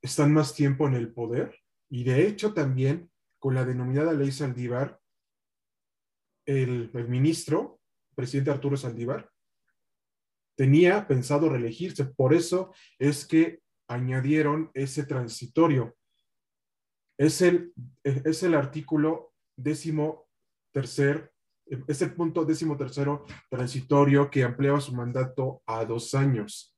están 0.00 0.32
más 0.32 0.54
tiempo 0.54 0.86
en 0.86 0.94
el 0.94 1.12
poder. 1.12 1.58
Y 1.90 2.04
de 2.04 2.26
hecho 2.26 2.54
también 2.54 3.10
con 3.38 3.54
la 3.54 3.64
denominada 3.64 4.12
ley 4.12 4.32
Saldívar, 4.32 5.00
el, 6.46 6.90
el 6.94 7.08
ministro, 7.08 7.80
presidente 8.14 8.50
Arturo 8.50 8.76
Saldívar, 8.76 9.30
tenía 10.56 11.06
pensado 11.06 11.48
reelegirse. 11.48 12.04
Por 12.04 12.34
eso 12.34 12.72
es 12.98 13.26
que 13.26 13.60
añadieron 13.88 14.70
ese 14.74 15.04
transitorio. 15.04 15.96
Es 17.16 17.42
el, 17.42 17.72
es 18.04 18.42
el 18.42 18.54
artículo 18.54 19.34
décimo 19.56 20.28
tercer, 20.72 21.32
es 21.66 22.02
el 22.02 22.14
punto 22.14 22.44
décimo 22.44 22.76
tercero 22.76 23.24
transitorio 23.50 24.30
que 24.30 24.44
ampliaba 24.44 24.80
su 24.80 24.94
mandato 24.94 25.62
a 25.66 25.84
dos 25.84 26.14
años. 26.14 26.77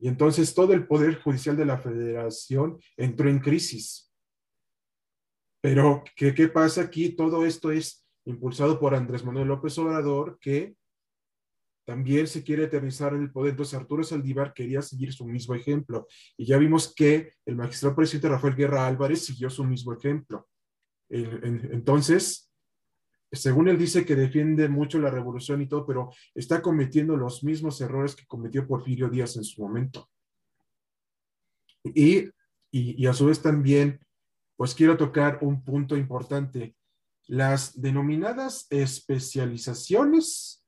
Y 0.00 0.08
entonces 0.08 0.54
todo 0.54 0.72
el 0.72 0.86
Poder 0.86 1.20
Judicial 1.20 1.56
de 1.56 1.66
la 1.66 1.78
Federación 1.78 2.78
entró 2.96 3.28
en 3.28 3.38
crisis. 3.38 4.12
Pero, 5.62 6.02
¿qué, 6.16 6.34
qué 6.34 6.48
pasa 6.48 6.80
aquí? 6.80 7.10
Todo 7.10 7.44
esto 7.44 7.70
es 7.70 8.06
impulsado 8.24 8.80
por 8.80 8.94
Andrés 8.94 9.24
Manuel 9.24 9.48
López 9.48 9.76
Obrador, 9.78 10.38
que 10.40 10.74
también 11.86 12.26
se 12.26 12.42
quiere 12.42 12.64
eternizar 12.64 13.14
en 13.14 13.22
el 13.22 13.32
poder. 13.32 13.50
Entonces 13.50 13.78
Arturo 13.78 14.02
Saldívar 14.02 14.54
quería 14.54 14.80
seguir 14.80 15.12
su 15.12 15.26
mismo 15.26 15.54
ejemplo. 15.54 16.06
Y 16.36 16.46
ya 16.46 16.56
vimos 16.56 16.94
que 16.94 17.34
el 17.44 17.56
magistrado 17.56 17.96
presidente 17.96 18.28
Rafael 18.28 18.56
Guerra 18.56 18.86
Álvarez 18.86 19.24
siguió 19.24 19.50
su 19.50 19.64
mismo 19.64 19.92
ejemplo. 19.92 20.48
Entonces, 21.10 22.49
según 23.32 23.68
él 23.68 23.78
dice 23.78 24.04
que 24.04 24.16
defiende 24.16 24.68
mucho 24.68 24.98
la 24.98 25.10
revolución 25.10 25.62
y 25.62 25.66
todo, 25.66 25.86
pero 25.86 26.10
está 26.34 26.60
cometiendo 26.60 27.16
los 27.16 27.44
mismos 27.44 27.80
errores 27.80 28.16
que 28.16 28.26
cometió 28.26 28.66
Porfirio 28.66 29.08
Díaz 29.08 29.36
en 29.36 29.44
su 29.44 29.62
momento. 29.62 30.10
Y, 31.84 32.28
y, 32.70 33.02
y 33.02 33.06
a 33.06 33.12
su 33.12 33.26
vez 33.26 33.40
también, 33.40 34.00
pues 34.56 34.74
quiero 34.74 34.96
tocar 34.96 35.38
un 35.42 35.62
punto 35.64 35.96
importante. 35.96 36.74
Las 37.26 37.80
denominadas 37.80 38.66
especializaciones 38.70 40.64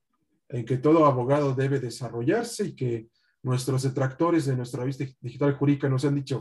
en 0.49 0.65
que 0.65 0.79
todo 0.79 1.07
abogado 1.07 1.55
debe 1.55 1.81
desarrollarse 1.81 2.67
y 2.67 2.77
que 2.77 3.09
nuestros 3.43 3.83
detractores 3.83 4.47
de 4.47 4.57
nuestra 4.57 4.85
vista 4.85 5.05
digital 5.21 5.55
jurídica 5.55 5.89
nos 5.89 6.05
han 6.05 6.15
dicho, 6.15 6.41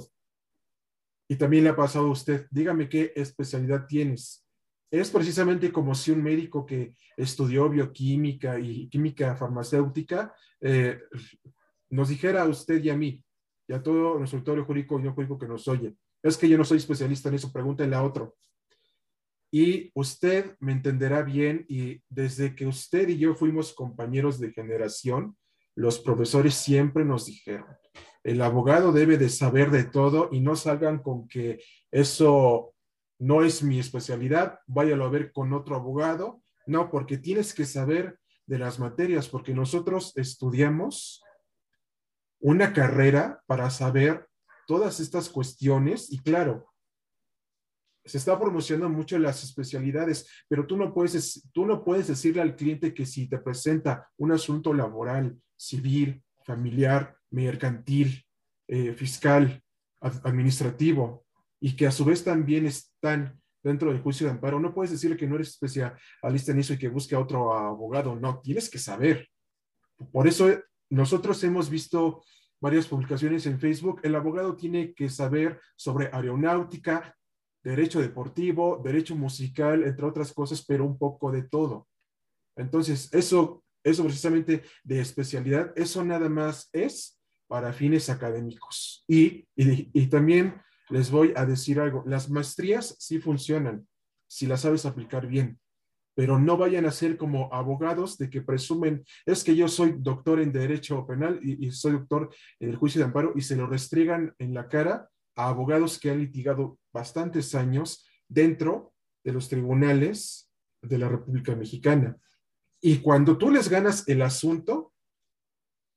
y 1.28 1.36
también 1.38 1.64
le 1.64 1.70
ha 1.70 1.76
pasado 1.76 2.08
a 2.08 2.12
usted, 2.12 2.46
dígame 2.52 2.90
qué 2.90 3.14
especialidad 3.16 3.88
tienes. 3.88 4.46
Es 4.92 5.10
precisamente 5.10 5.72
como 5.72 5.96
si 5.96 6.12
un 6.12 6.22
médico 6.22 6.66
que 6.66 6.96
estudió 7.16 7.70
bioquímica 7.70 8.60
y 8.60 8.90
química 8.90 9.38
farmacéutica 9.38 10.36
eh, 10.60 11.00
nos 11.90 12.10
dijera 12.10 12.44
a 12.44 12.48
usted 12.48 12.84
y 12.84 12.90
a 12.90 12.98
mí, 12.98 13.24
y 13.68 13.74
a 13.74 13.82
todo 13.82 14.20
nuestro 14.20 14.38
auditorio 14.40 14.66
jurídico 14.66 15.00
y 15.00 15.04
no 15.04 15.14
jurídico 15.14 15.40
que 15.40 15.48
nos 15.48 15.66
oye, 15.70 15.96
es 16.22 16.38
que 16.38 16.50
yo 16.50 16.58
no 16.58 16.66
soy 16.66 16.78
especialista 16.78 17.30
en 17.30 17.36
eso, 17.36 17.52
pregúntenle 17.52 17.96
a 17.96 18.04
otro. 18.04 18.36
Y 19.50 19.92
usted 19.96 20.56
me 20.60 20.72
entenderá 20.72 21.24
bien 21.24 21.66
y 21.68 22.02
desde 22.10 22.56
que 22.56 22.68
usted 22.68 23.10
y 23.10 23.18
yo 23.18 23.36
fuimos 23.36 23.74
compañeros 23.74 24.40
de 24.40 24.52
generación, 24.52 25.38
los 25.76 26.00
profesores 26.00 26.54
siempre 26.54 27.04
nos 27.06 27.26
dijeron, 27.26 27.68
el 28.24 28.42
abogado 28.42 28.92
debe 28.92 29.18
de 29.18 29.30
saber 29.30 29.72
de 29.72 29.86
todo 29.86 30.30
y 30.32 30.42
no 30.42 30.56
salgan 30.56 31.00
con 31.00 31.28
que 31.28 31.62
eso 31.92 32.74
no 33.22 33.44
es 33.44 33.62
mi 33.62 33.78
especialidad, 33.78 34.60
váyalo 34.66 35.06
a 35.06 35.10
ver 35.10 35.32
con 35.32 35.54
otro 35.54 35.76
abogado. 35.76 36.42
No, 36.66 36.90
porque 36.90 37.20
tienes 37.20 37.54
que 37.54 37.66
saber 37.66 38.20
de 38.48 38.58
las 38.58 38.80
materias, 38.80 39.30
porque 39.30 39.54
nosotros 39.54 40.12
estudiamos 40.16 41.24
una 42.40 42.74
carrera 42.74 43.44
para 43.46 43.70
saber 43.70 44.28
todas 44.66 45.00
estas 45.00 45.30
cuestiones 45.30 46.12
y 46.12 46.18
claro, 46.18 46.74
se 48.04 48.18
está 48.18 48.40
promocionando 48.40 48.90
mucho 48.90 49.20
las 49.20 49.44
especialidades, 49.44 50.28
pero 50.48 50.66
tú 50.66 50.76
no 50.76 50.92
puedes, 50.92 51.48
tú 51.54 51.68
no 51.68 51.84
puedes 51.84 52.08
decirle 52.08 52.42
al 52.42 52.56
cliente 52.56 52.92
que 52.92 53.06
si 53.06 53.30
te 53.30 53.38
presenta 53.38 54.10
un 54.18 54.32
asunto 54.32 54.74
laboral, 54.74 55.40
civil, 55.56 56.24
familiar, 56.44 57.16
mercantil, 57.30 58.26
eh, 58.68 58.94
fiscal, 58.94 59.64
administrativo, 60.00 61.28
y 61.62 61.76
que 61.76 61.88
a 61.88 61.92
su 61.92 62.04
vez 62.04 62.24
también 62.24 62.66
están 62.66 63.40
dentro 63.64 63.92
del 63.92 64.02
juicio 64.02 64.26
de 64.26 64.34
amparo, 64.34 64.60
no 64.60 64.74
puedes 64.74 64.92
decirle 64.92 65.16
que 65.16 65.28
no 65.28 65.36
eres 65.36 65.50
especialista 65.50 66.52
en 66.52 66.60
eso 66.60 66.74
y 66.74 66.78
que 66.78 66.90
busque 66.90 67.16
a 67.16 67.20
otro 67.20 67.54
abogado, 67.54 68.16
no, 68.16 68.42
tienes 68.42 68.70
que 68.70 68.80
saber. 68.80 69.30
Por 70.12 70.28
eso 70.28 70.50
nosotros 70.90 71.42
hemos 71.44 71.70
visto 71.70 72.24
varias 72.60 72.88
publicaciones 72.88 73.46
en 73.46 73.60
Facebook, 73.60 74.02
el 74.04 74.16
abogado 74.16 74.56
tiene 74.56 74.94
que 74.94 75.10
saber 75.10 75.62
sobre 75.76 76.10
aeronáutica, 76.12 77.16
derecho 77.64 78.02
deportivo, 78.02 78.82
derecho 78.84 79.16
musical, 79.16 79.84
entre 79.84 80.06
otras 80.06 80.34
cosas, 80.34 80.66
pero 80.66 80.86
un 80.86 80.98
poco 80.98 81.32
de 81.32 81.44
todo. 81.44 81.88
Entonces, 82.56 83.14
eso, 83.14 83.64
eso 83.84 84.04
precisamente 84.04 84.64
de 84.84 85.00
especialidad, 85.00 85.72
eso 85.76 86.04
nada 86.04 86.30
más 86.30 86.70
es 86.74 87.20
para 87.48 87.74
fines 87.74 88.10
académicos. 88.10 89.04
Y, 89.08 89.48
y, 89.56 90.08
también 90.08 90.62
les 90.92 91.10
voy 91.10 91.34
a 91.36 91.46
decir 91.46 91.80
algo, 91.80 92.04
las 92.06 92.30
maestrías 92.30 92.96
sí 93.00 93.20
funcionan, 93.20 93.88
si 94.28 94.46
las 94.46 94.62
sabes 94.62 94.86
aplicar 94.86 95.26
bien, 95.26 95.60
pero 96.14 96.38
no 96.38 96.58
vayan 96.58 96.86
a 96.86 96.92
ser 96.92 97.18
como 97.18 97.52
abogados 97.54 98.18
de 98.18 98.30
que 98.30 98.42
presumen, 98.42 99.04
es 99.26 99.44
que 99.44 99.56
yo 99.56 99.68
soy 99.68 99.96
doctor 99.98 100.42
en 100.42 100.52
derecho 100.52 101.06
penal 101.08 101.40
y, 101.42 101.72
soy 101.72 101.94
doctor 101.94 102.34
en 102.60 102.70
el 102.70 102.76
juicio 102.76 103.00
de 103.00 103.06
amparo 103.06 103.34
y 103.36 103.42
se 103.42 103.56
lo 103.56 103.68
restriegan 103.68 104.36
en 104.38 104.54
la 104.54 104.68
cara 104.68 105.10
a 105.36 105.48
abogados 105.48 105.98
que 105.98 106.12
han 106.12 106.20
litigado 106.20 106.78
bastantes 106.94 107.56
años 107.56 108.06
dentro 108.28 108.94
de 109.24 109.32
los 109.32 109.48
tribunales 109.48 110.52
de 110.82 110.98
la 110.98 111.08
República 111.08 111.56
Mexicana. 111.56 112.18
Y 112.82 112.98
cuando 112.98 113.38
tú 113.38 113.50
les 113.50 113.70
ganas 113.70 114.08
el 114.08 114.22
asunto, 114.22 114.94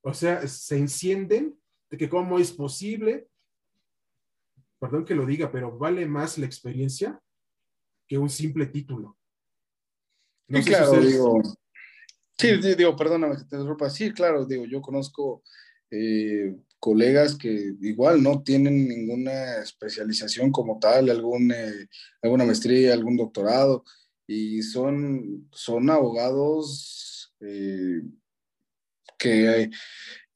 o 0.05 0.15
sea, 0.15 0.47
se 0.47 0.77
encienden 0.77 1.59
de 1.91 1.97
que 1.97 2.09
cómo 2.09 2.39
es 2.39 2.53
posible, 2.53 3.27
perdón 4.85 5.07
que 5.07 5.15
lo 5.15 5.25
diga, 5.25 5.51
pero 5.51 5.79
vale 5.79 6.05
más 6.05 6.37
la 6.37 6.45
experiencia 6.45 7.19
que 8.07 8.19
un 8.19 8.29
simple 8.29 8.67
título. 8.67 9.17
sí, 10.47 10.63
claro, 10.63 11.01
digo, 11.01 11.43
sí, 12.39 12.57
digo, 12.77 12.95
perdóname 12.95 13.37
que 13.37 13.45
te 13.45 13.57
interrumpa, 13.57 13.89
sí, 13.89 14.13
claro, 14.13 14.45
digo, 14.45 14.67
yo 14.67 14.83
conozco 14.83 15.43
eh, 15.91 16.55
colegas 16.79 17.35
que 17.35 17.75
igual 17.81 18.23
no 18.23 18.43
tienen 18.43 18.87
ninguna 18.87 19.63
especialización 19.63 20.53
como 20.53 20.79
tal, 20.79 21.09
algún, 21.09 21.51
eh, 21.51 21.89
alguna 22.21 22.45
maestría, 22.45 22.93
algún 22.93 23.17
doctorado, 23.17 23.85
y 24.27 24.61
son, 24.61 25.49
son 25.51 25.89
abogados 25.89 27.35
eh, 27.41 28.03
que 29.19 29.71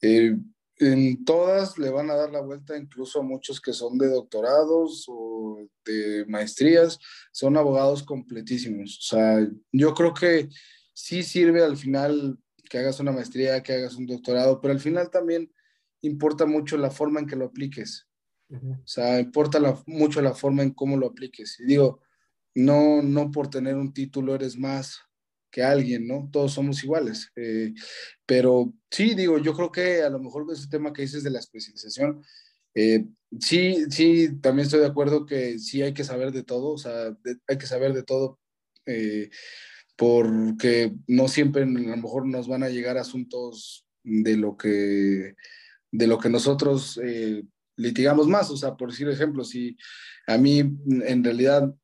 eh, 0.00 0.36
en 0.78 1.24
todas 1.24 1.78
le 1.78 1.90
van 1.90 2.10
a 2.10 2.14
dar 2.14 2.30
la 2.30 2.40
vuelta, 2.40 2.76
incluso 2.76 3.20
a 3.20 3.24
muchos 3.24 3.60
que 3.60 3.72
son 3.72 3.98
de 3.98 4.08
doctorados 4.08 5.04
o 5.08 5.66
de 5.84 6.24
maestrías, 6.26 6.98
son 7.32 7.56
abogados 7.56 8.02
completísimos. 8.02 8.98
O 8.98 9.02
sea, 9.02 9.48
yo 9.72 9.94
creo 9.94 10.14
que 10.14 10.48
sí 10.92 11.22
sirve 11.22 11.62
al 11.64 11.76
final 11.76 12.38
que 12.68 12.78
hagas 12.78 13.00
una 13.00 13.12
maestría, 13.12 13.62
que 13.62 13.72
hagas 13.72 13.96
un 13.96 14.06
doctorado, 14.06 14.60
pero 14.60 14.72
al 14.72 14.80
final 14.80 15.10
también 15.10 15.52
importa 16.02 16.46
mucho 16.46 16.76
la 16.76 16.90
forma 16.90 17.20
en 17.20 17.26
que 17.26 17.36
lo 17.36 17.46
apliques. 17.46 18.06
O 18.50 18.86
sea, 18.86 19.20
importa 19.20 19.60
mucho 19.86 20.22
la 20.22 20.34
forma 20.34 20.62
en 20.62 20.70
cómo 20.70 20.96
lo 20.96 21.06
apliques. 21.06 21.58
Y 21.60 21.64
digo, 21.64 22.00
no, 22.54 23.02
no 23.02 23.30
por 23.30 23.50
tener 23.50 23.76
un 23.76 23.92
título 23.92 24.34
eres 24.34 24.56
más 24.56 25.00
que 25.50 25.62
alguien, 25.62 26.06
¿no? 26.06 26.28
Todos 26.32 26.52
somos 26.52 26.82
iguales. 26.84 27.30
Eh, 27.36 27.72
pero 28.26 28.72
sí, 28.90 29.14
digo, 29.14 29.38
yo 29.38 29.54
creo 29.54 29.72
que 29.72 30.02
a 30.02 30.10
lo 30.10 30.18
mejor 30.18 30.46
ese 30.52 30.68
tema 30.68 30.92
que 30.92 31.02
dices 31.02 31.22
de 31.22 31.30
la 31.30 31.38
especialización, 31.38 32.22
eh, 32.74 33.06
sí, 33.40 33.84
sí, 33.90 34.40
también 34.40 34.66
estoy 34.66 34.80
de 34.80 34.86
acuerdo 34.86 35.26
que 35.26 35.58
sí 35.58 35.82
hay 35.82 35.94
que 35.94 36.04
saber 36.04 36.32
de 36.32 36.42
todo, 36.44 36.72
o 36.72 36.78
sea, 36.78 37.16
hay 37.46 37.58
que 37.58 37.66
saber 37.66 37.92
de 37.92 38.02
todo, 38.02 38.38
eh, 38.86 39.30
porque 39.96 40.92
no 41.06 41.28
siempre 41.28 41.62
a 41.62 41.66
lo 41.66 41.96
mejor 41.96 42.26
nos 42.26 42.46
van 42.48 42.62
a 42.62 42.68
llegar 42.68 42.98
asuntos 42.98 43.86
de 44.04 44.36
lo 44.36 44.56
que 44.56 45.34
de 45.90 46.06
lo 46.06 46.18
que 46.18 46.28
nosotros 46.28 47.00
litigamos 47.76 48.28
más. 48.28 48.50
O 48.50 48.56
sea, 48.56 48.76
por 48.76 48.90
decir 48.90 49.08
ejemplo, 49.08 49.42
si 49.44 49.76
a 50.26 50.38
mí 50.38 50.58
en 50.60 51.24
realidad 51.24 51.74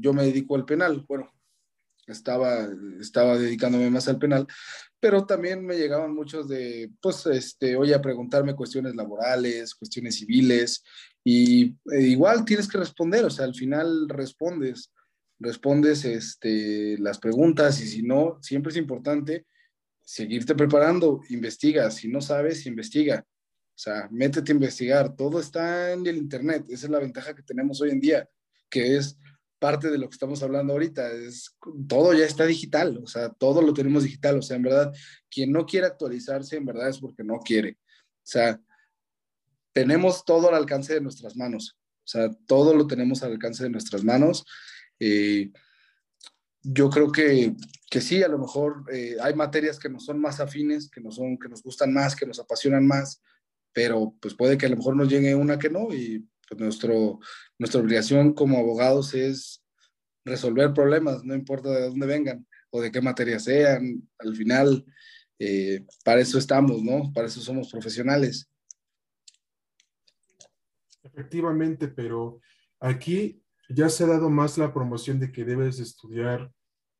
yo 0.00 0.12
me 0.14 0.24
dedico 0.24 0.56
al 0.56 0.64
penal, 0.64 1.04
bueno, 1.06 1.30
estaba, 2.12 2.68
estaba 3.00 3.38
dedicándome 3.38 3.90
más 3.90 4.08
al 4.08 4.18
penal, 4.18 4.46
pero 5.00 5.24
también 5.24 5.64
me 5.64 5.76
llegaban 5.76 6.14
muchos 6.14 6.48
de, 6.48 6.90
pues, 7.00 7.26
este, 7.26 7.76
oye, 7.76 7.94
a 7.94 8.02
preguntarme 8.02 8.54
cuestiones 8.54 8.94
laborales, 8.94 9.74
cuestiones 9.74 10.16
civiles, 10.16 10.82
y 11.24 11.76
e 11.92 12.02
igual 12.02 12.44
tienes 12.44 12.68
que 12.68 12.78
responder, 12.78 13.24
o 13.24 13.30
sea, 13.30 13.44
al 13.46 13.54
final 13.54 14.08
respondes, 14.08 14.92
respondes 15.38 16.04
este, 16.04 16.98
las 16.98 17.18
preguntas, 17.18 17.80
y 17.80 17.86
si 17.86 18.02
no, 18.02 18.38
siempre 18.42 18.70
es 18.70 18.76
importante 18.76 19.46
seguirte 20.02 20.54
preparando, 20.54 21.20
investiga, 21.30 21.90
si 21.90 22.08
no 22.08 22.20
sabes, 22.20 22.66
investiga, 22.66 23.24
o 23.80 23.82
sea, 23.82 24.08
métete 24.10 24.52
a 24.52 24.56
investigar, 24.56 25.16
todo 25.16 25.40
está 25.40 25.92
en 25.92 26.06
el 26.06 26.18
Internet, 26.18 26.64
esa 26.68 26.86
es 26.86 26.90
la 26.90 26.98
ventaja 26.98 27.34
que 27.34 27.42
tenemos 27.42 27.80
hoy 27.80 27.90
en 27.90 28.00
día, 28.00 28.28
que 28.68 28.96
es 28.96 29.16
parte 29.60 29.90
de 29.90 29.98
lo 29.98 30.08
que 30.08 30.14
estamos 30.14 30.42
hablando 30.42 30.72
ahorita, 30.72 31.12
es 31.12 31.56
todo 31.86 32.14
ya 32.14 32.24
está 32.24 32.46
digital, 32.46 32.98
o 33.02 33.06
sea, 33.06 33.28
todo 33.28 33.62
lo 33.62 33.72
tenemos 33.72 34.02
digital, 34.02 34.38
o 34.38 34.42
sea, 34.42 34.56
en 34.56 34.62
verdad, 34.62 34.92
quien 35.30 35.52
no 35.52 35.66
quiere 35.66 35.86
actualizarse, 35.86 36.56
en 36.56 36.64
verdad 36.64 36.88
es 36.88 36.98
porque 36.98 37.22
no 37.22 37.38
quiere. 37.38 37.78
O 37.82 38.26
sea, 38.26 38.60
tenemos 39.72 40.24
todo 40.24 40.48
al 40.48 40.54
alcance 40.54 40.94
de 40.94 41.00
nuestras 41.00 41.36
manos, 41.36 41.76
o 41.98 42.08
sea, 42.08 42.30
todo 42.46 42.74
lo 42.74 42.86
tenemos 42.86 43.22
al 43.22 43.32
alcance 43.32 43.62
de 43.62 43.70
nuestras 43.70 44.02
manos. 44.02 44.44
Eh, 44.98 45.52
yo 46.62 46.90
creo 46.90 47.12
que, 47.12 47.54
que, 47.90 48.00
sí, 48.00 48.22
a 48.22 48.28
lo 48.28 48.38
mejor 48.38 48.84
eh, 48.92 49.16
hay 49.22 49.34
materias 49.34 49.78
que 49.78 49.88
nos 49.88 50.06
son 50.06 50.20
más 50.20 50.40
afines, 50.40 50.90
que 50.90 51.00
nos, 51.00 51.16
son, 51.16 51.38
que 51.38 51.48
nos 51.48 51.62
gustan 51.62 51.92
más, 51.92 52.16
que 52.16 52.26
nos 52.26 52.40
apasionan 52.40 52.86
más, 52.86 53.22
pero 53.72 54.14
pues 54.20 54.34
puede 54.34 54.58
que 54.58 54.66
a 54.66 54.70
lo 54.70 54.76
mejor 54.76 54.96
nos 54.96 55.08
llegue 55.08 55.34
una 55.34 55.58
que 55.58 55.70
no 55.70 55.92
y 55.94 56.26
pues 56.50 56.60
nuestro, 56.60 57.20
nuestra 57.58 57.80
obligación 57.80 58.34
como 58.34 58.58
abogados 58.58 59.14
es 59.14 59.64
resolver 60.24 60.74
problemas, 60.74 61.24
no 61.24 61.34
importa 61.34 61.70
de 61.70 61.88
dónde 61.88 62.06
vengan 62.06 62.46
o 62.70 62.80
de 62.80 62.90
qué 62.90 63.00
materia 63.00 63.38
sean, 63.38 64.08
al 64.18 64.34
final 64.34 64.84
eh, 65.38 65.86
para 66.04 66.20
eso 66.20 66.38
estamos, 66.38 66.82
¿no? 66.82 67.12
Para 67.14 67.28
eso 67.28 67.40
somos 67.40 67.70
profesionales. 67.70 68.50
Efectivamente, 71.02 71.88
pero 71.88 72.40
aquí 72.80 73.42
ya 73.68 73.88
se 73.88 74.04
ha 74.04 74.08
dado 74.08 74.28
más 74.28 74.58
la 74.58 74.74
promoción 74.74 75.20
de 75.20 75.30
que 75.30 75.44
debes 75.44 75.78
estudiar 75.78 76.52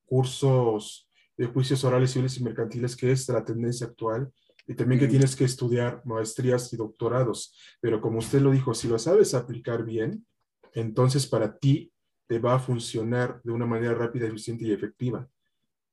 cursos 0.06 1.08
de 1.36 1.46
juicios 1.46 1.82
orales, 1.84 2.12
civiles 2.12 2.38
y 2.38 2.44
mercantiles, 2.44 2.96
que 2.96 3.10
es 3.10 3.28
la 3.28 3.44
tendencia 3.44 3.86
actual, 3.86 4.32
y 4.66 4.74
también 4.74 5.00
que 5.00 5.08
tienes 5.08 5.34
que 5.36 5.44
estudiar 5.44 6.02
maestrías 6.04 6.72
y 6.72 6.76
doctorados. 6.76 7.56
Pero 7.80 8.00
como 8.00 8.18
usted 8.18 8.40
lo 8.40 8.50
dijo, 8.50 8.74
si 8.74 8.88
lo 8.88 8.98
sabes 8.98 9.34
aplicar 9.34 9.84
bien, 9.84 10.26
entonces 10.74 11.26
para 11.26 11.58
ti 11.58 11.92
te 12.26 12.38
va 12.38 12.54
a 12.54 12.60
funcionar 12.60 13.40
de 13.42 13.52
una 13.52 13.66
manera 13.66 13.94
rápida, 13.94 14.26
eficiente 14.26 14.64
y 14.64 14.72
efectiva. 14.72 15.28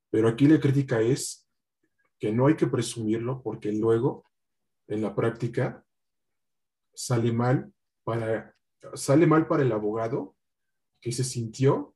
Pero 0.09 0.27
aquí 0.27 0.47
la 0.47 0.59
crítica 0.59 1.01
es 1.01 1.47
que 2.19 2.31
no 2.31 2.47
hay 2.47 2.55
que 2.55 2.67
presumirlo 2.67 3.41
porque 3.41 3.71
luego 3.71 4.25
en 4.87 5.01
la 5.01 5.15
práctica 5.15 5.83
sale 6.93 7.31
mal 7.31 7.71
para, 8.03 8.55
sale 8.93 9.27
mal 9.27 9.47
para 9.47 9.63
el 9.63 9.71
abogado 9.71 10.35
que 11.01 11.11
se 11.11 11.23
sintió 11.23 11.95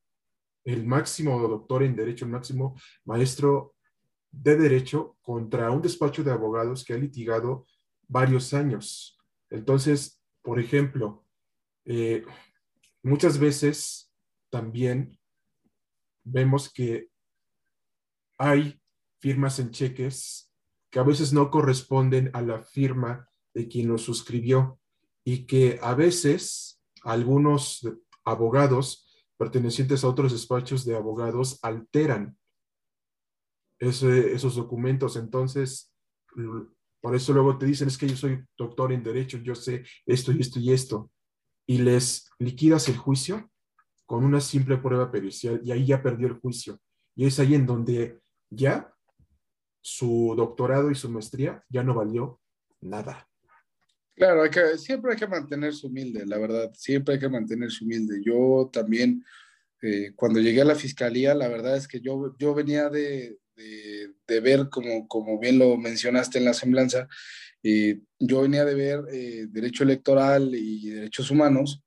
el 0.63 0.85
máximo 0.85 1.39
doctor 1.47 1.83
en 1.83 1.95
derecho, 1.95 2.25
el 2.25 2.31
máximo 2.31 2.75
maestro 3.05 3.75
de 4.31 4.55
derecho 4.55 5.17
contra 5.21 5.71
un 5.71 5.81
despacho 5.81 6.23
de 6.23 6.31
abogados 6.31 6.83
que 6.83 6.93
ha 6.93 6.97
litigado 6.97 7.65
varios 8.07 8.53
años. 8.53 9.19
Entonces, 9.49 10.21
por 10.41 10.59
ejemplo, 10.59 11.25
eh, 11.85 12.23
muchas 13.03 13.37
veces 13.37 14.11
también 14.49 15.19
vemos 16.23 16.71
que 16.71 17.09
hay 18.37 18.79
firmas 19.19 19.59
en 19.59 19.71
cheques 19.71 20.51
que 20.89 20.99
a 20.99 21.03
veces 21.03 21.31
no 21.31 21.49
corresponden 21.49 22.29
a 22.33 22.41
la 22.41 22.61
firma 22.61 23.27
de 23.53 23.67
quien 23.67 23.87
los 23.87 24.01
suscribió 24.01 24.79
y 25.23 25.45
que 25.45 25.79
a 25.81 25.93
veces 25.93 26.81
algunos 27.03 27.87
abogados 28.25 29.07
pertenecientes 29.37 30.03
a 30.03 30.09
otros 30.09 30.33
despachos 30.33 30.85
de 30.85 30.95
abogados 30.95 31.59
alteran 31.63 32.37
esos 33.81 34.55
documentos. 34.55 35.17
Entonces, 35.17 35.91
por 37.01 37.15
eso 37.15 37.33
luego 37.33 37.57
te 37.57 37.65
dicen, 37.65 37.87
es 37.87 37.97
que 37.97 38.07
yo 38.07 38.15
soy 38.15 38.43
doctor 38.57 38.93
en 38.93 39.03
derecho, 39.03 39.39
yo 39.39 39.55
sé 39.55 39.83
esto 40.05 40.31
y 40.31 40.39
esto 40.39 40.59
y 40.59 40.71
esto. 40.71 41.11
Y 41.65 41.79
les 41.79 42.29
liquidas 42.39 42.87
el 42.89 42.97
juicio 42.97 43.49
con 44.05 44.23
una 44.23 44.39
simple 44.39 44.77
prueba 44.77 45.11
pericial 45.11 45.61
y 45.63 45.71
ahí 45.71 45.85
ya 45.85 46.01
perdió 46.01 46.27
el 46.27 46.39
juicio. 46.39 46.79
Y 47.15 47.25
es 47.25 47.39
ahí 47.39 47.55
en 47.55 47.65
donde 47.65 48.19
ya 48.49 48.93
su 49.81 50.33
doctorado 50.37 50.91
y 50.91 50.95
su 50.95 51.09
maestría 51.09 51.63
ya 51.69 51.83
no 51.83 51.95
valió 51.95 52.39
nada. 52.81 53.27
Claro, 54.15 54.43
hay 54.43 54.49
que, 54.49 54.77
siempre 54.77 55.13
hay 55.13 55.17
que 55.17 55.27
mantenerse 55.27 55.87
humilde, 55.87 56.25
la 56.27 56.37
verdad, 56.37 56.71
siempre 56.75 57.15
hay 57.15 57.19
que 57.19 57.29
mantenerse 57.29 57.83
humilde. 57.83 58.21
Yo 58.23 58.69
también, 58.71 59.23
eh, 59.81 60.11
cuando 60.15 60.39
llegué 60.39 60.61
a 60.61 60.65
la 60.65 60.75
fiscalía, 60.75 61.33
la 61.33 61.47
verdad 61.47 61.77
es 61.77 61.87
que 61.87 62.01
yo, 62.01 62.35
yo 62.37 62.53
venía 62.53 62.89
de, 62.89 63.39
de, 64.27 64.39
ver, 64.39 64.69
como, 64.69 65.07
como 65.07 65.39
bien 65.39 65.59
lo 65.59 65.77
mencionaste 65.77 66.37
en 66.37 66.45
la 66.45 66.53
semblanza, 66.53 67.07
eh, 67.63 67.99
yo 68.19 68.41
venía 68.41 68.65
de 68.65 68.75
ver 68.75 69.01
eh, 69.11 69.45
derecho 69.49 69.83
electoral 69.83 70.55
y 70.55 70.89
derechos 70.89 71.29
humanos, 71.31 71.83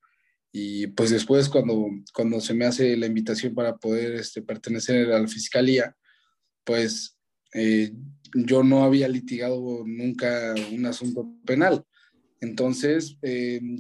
y 0.53 0.87
pues 0.89 1.11
después 1.11 1.49
cuando, 1.49 1.89
cuando 2.13 2.41
se 2.41 2.55
me 2.55 2.65
hace 2.65 2.97
la 2.97 3.07
invitación 3.07 3.55
para 3.55 3.77
poder 3.77 4.15
este, 4.15 4.41
pertenecer 4.41 5.13
a 5.13 5.19
la 5.19 5.27
fiscalía, 5.27 5.97
pues 6.63 7.19
eh, 7.55 7.93
yo 8.35 8.63
no 8.63 8.85
había 8.85 9.09
litigado 9.09 9.83
nunca 9.85 10.55
un 10.73 10.87
asunto 10.87 11.29
penal. 11.45 11.85
Entonces, 12.41 13.17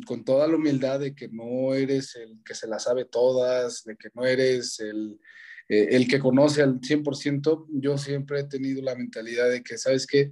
con 0.06 0.24
toda 0.24 0.48
la 0.48 0.56
humildad 0.56 0.98
de 0.98 1.14
que 1.14 1.28
no 1.28 1.74
eres 1.74 2.16
el 2.16 2.42
que 2.42 2.54
se 2.54 2.66
la 2.66 2.78
sabe 2.78 3.04
todas, 3.04 3.84
de 3.84 3.94
que 3.94 4.08
no 4.14 4.24
eres 4.24 4.80
el, 4.80 5.20
eh, 5.68 5.88
el 5.92 6.06
que 6.06 6.18
conoce 6.18 6.62
al 6.62 6.80
100%, 6.80 7.66
yo 7.70 7.96
siempre 7.96 8.40
he 8.40 8.44
tenido 8.44 8.82
la 8.82 8.94
mentalidad 8.94 9.50
de 9.50 9.62
que, 9.62 9.78
¿sabes 9.78 10.06
qué? 10.06 10.30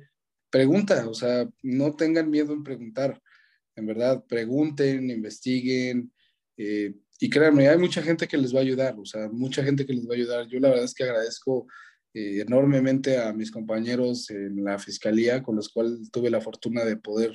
Pregunta, 0.50 1.08
o 1.08 1.14
sea, 1.14 1.48
no 1.62 1.94
tengan 1.96 2.30
miedo 2.30 2.52
en 2.52 2.62
preguntar, 2.62 3.20
en 3.74 3.86
verdad, 3.86 4.24
pregunten, 4.28 5.10
investiguen, 5.10 6.12
eh, 6.58 6.94
y 7.18 7.30
créanme, 7.30 7.68
hay 7.68 7.78
mucha 7.78 8.02
gente 8.02 8.28
que 8.28 8.36
les 8.36 8.54
va 8.54 8.58
a 8.58 8.62
ayudar, 8.62 8.98
o 8.98 9.06
sea, 9.06 9.28
mucha 9.30 9.64
gente 9.64 9.86
que 9.86 9.94
les 9.94 10.06
va 10.06 10.12
a 10.12 10.16
ayudar. 10.16 10.48
Yo 10.48 10.60
la 10.60 10.68
verdad 10.68 10.84
es 10.84 10.92
que 10.92 11.04
agradezco 11.04 11.66
eh, 12.12 12.40
enormemente 12.46 13.16
a 13.18 13.32
mis 13.32 13.50
compañeros 13.50 14.28
en 14.28 14.62
la 14.62 14.78
fiscalía, 14.78 15.42
con 15.42 15.56
los 15.56 15.70
cuales 15.70 16.10
tuve 16.10 16.28
la 16.28 16.42
fortuna 16.42 16.84
de 16.84 16.96
poder 16.96 17.32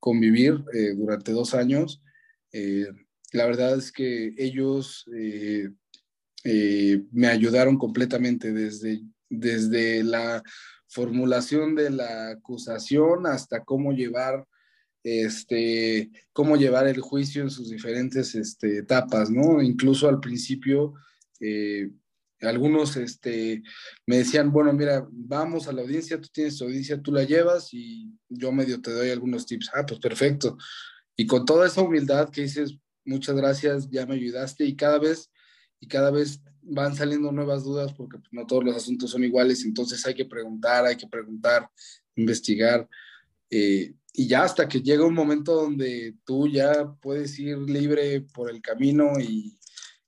convivir 0.00 0.64
durante 0.96 1.32
dos 1.32 1.52
años. 1.54 2.02
la 3.32 3.46
verdad 3.46 3.76
es 3.76 3.92
que 3.92 4.34
ellos 4.38 5.04
eh, 6.44 7.02
me 7.12 7.28
ayudaron 7.28 7.78
completamente 7.78 8.52
desde, 8.52 9.02
desde 9.28 10.02
la 10.02 10.42
formulación 10.88 11.74
de 11.74 11.90
la 11.90 12.30
acusación 12.30 13.26
hasta 13.26 13.64
cómo 13.64 13.92
llevar 13.92 14.46
este, 15.02 16.10
cómo 16.32 16.56
llevar 16.56 16.86
el 16.86 17.00
juicio 17.00 17.42
en 17.42 17.50
sus 17.50 17.70
diferentes 17.70 18.34
este, 18.34 18.78
etapas, 18.78 19.30
¿no? 19.30 19.62
Incluso 19.62 20.08
al 20.08 20.20
principio, 20.20 20.94
eh, 21.40 21.90
algunos 22.40 22.96
este, 22.96 23.62
me 24.06 24.18
decían, 24.18 24.52
bueno, 24.52 24.72
mira, 24.72 25.06
vamos 25.10 25.68
a 25.68 25.72
la 25.72 25.82
audiencia, 25.82 26.20
tú 26.20 26.28
tienes 26.32 26.56
tu 26.56 26.64
audiencia, 26.64 27.00
tú 27.00 27.12
la 27.12 27.24
llevas 27.24 27.72
y 27.72 28.10
yo 28.28 28.52
medio 28.52 28.80
te 28.80 28.92
doy 28.92 29.10
algunos 29.10 29.46
tips. 29.46 29.70
Ah, 29.74 29.84
pues 29.86 30.00
perfecto. 30.00 30.56
Y 31.16 31.26
con 31.26 31.44
toda 31.44 31.66
esa 31.66 31.82
humildad 31.82 32.30
que 32.30 32.42
dices, 32.42 32.76
muchas 33.04 33.36
gracias, 33.36 33.90
ya 33.90 34.06
me 34.06 34.14
ayudaste 34.14 34.64
y 34.64 34.76
cada 34.76 34.98
vez 34.98 35.29
y 35.80 35.88
cada 35.88 36.10
vez 36.10 36.40
van 36.62 36.94
saliendo 36.94 37.32
nuevas 37.32 37.64
dudas 37.64 37.92
porque 37.94 38.18
pues, 38.18 38.32
no 38.32 38.46
todos 38.46 38.64
los 38.64 38.76
asuntos 38.76 39.10
son 39.10 39.24
iguales, 39.24 39.64
entonces 39.64 40.04
hay 40.06 40.14
que 40.14 40.26
preguntar, 40.26 40.84
hay 40.84 40.96
que 40.96 41.08
preguntar, 41.08 41.68
investigar, 42.14 42.88
eh, 43.50 43.94
y 44.12 44.26
ya 44.26 44.44
hasta 44.44 44.68
que 44.68 44.80
llega 44.80 45.06
un 45.06 45.14
momento 45.14 45.54
donde 45.54 46.14
tú 46.24 46.48
ya 46.48 46.92
puedes 47.00 47.38
ir 47.38 47.58
libre 47.58 48.22
por 48.34 48.50
el 48.50 48.60
camino 48.60 49.12
y, 49.20 49.56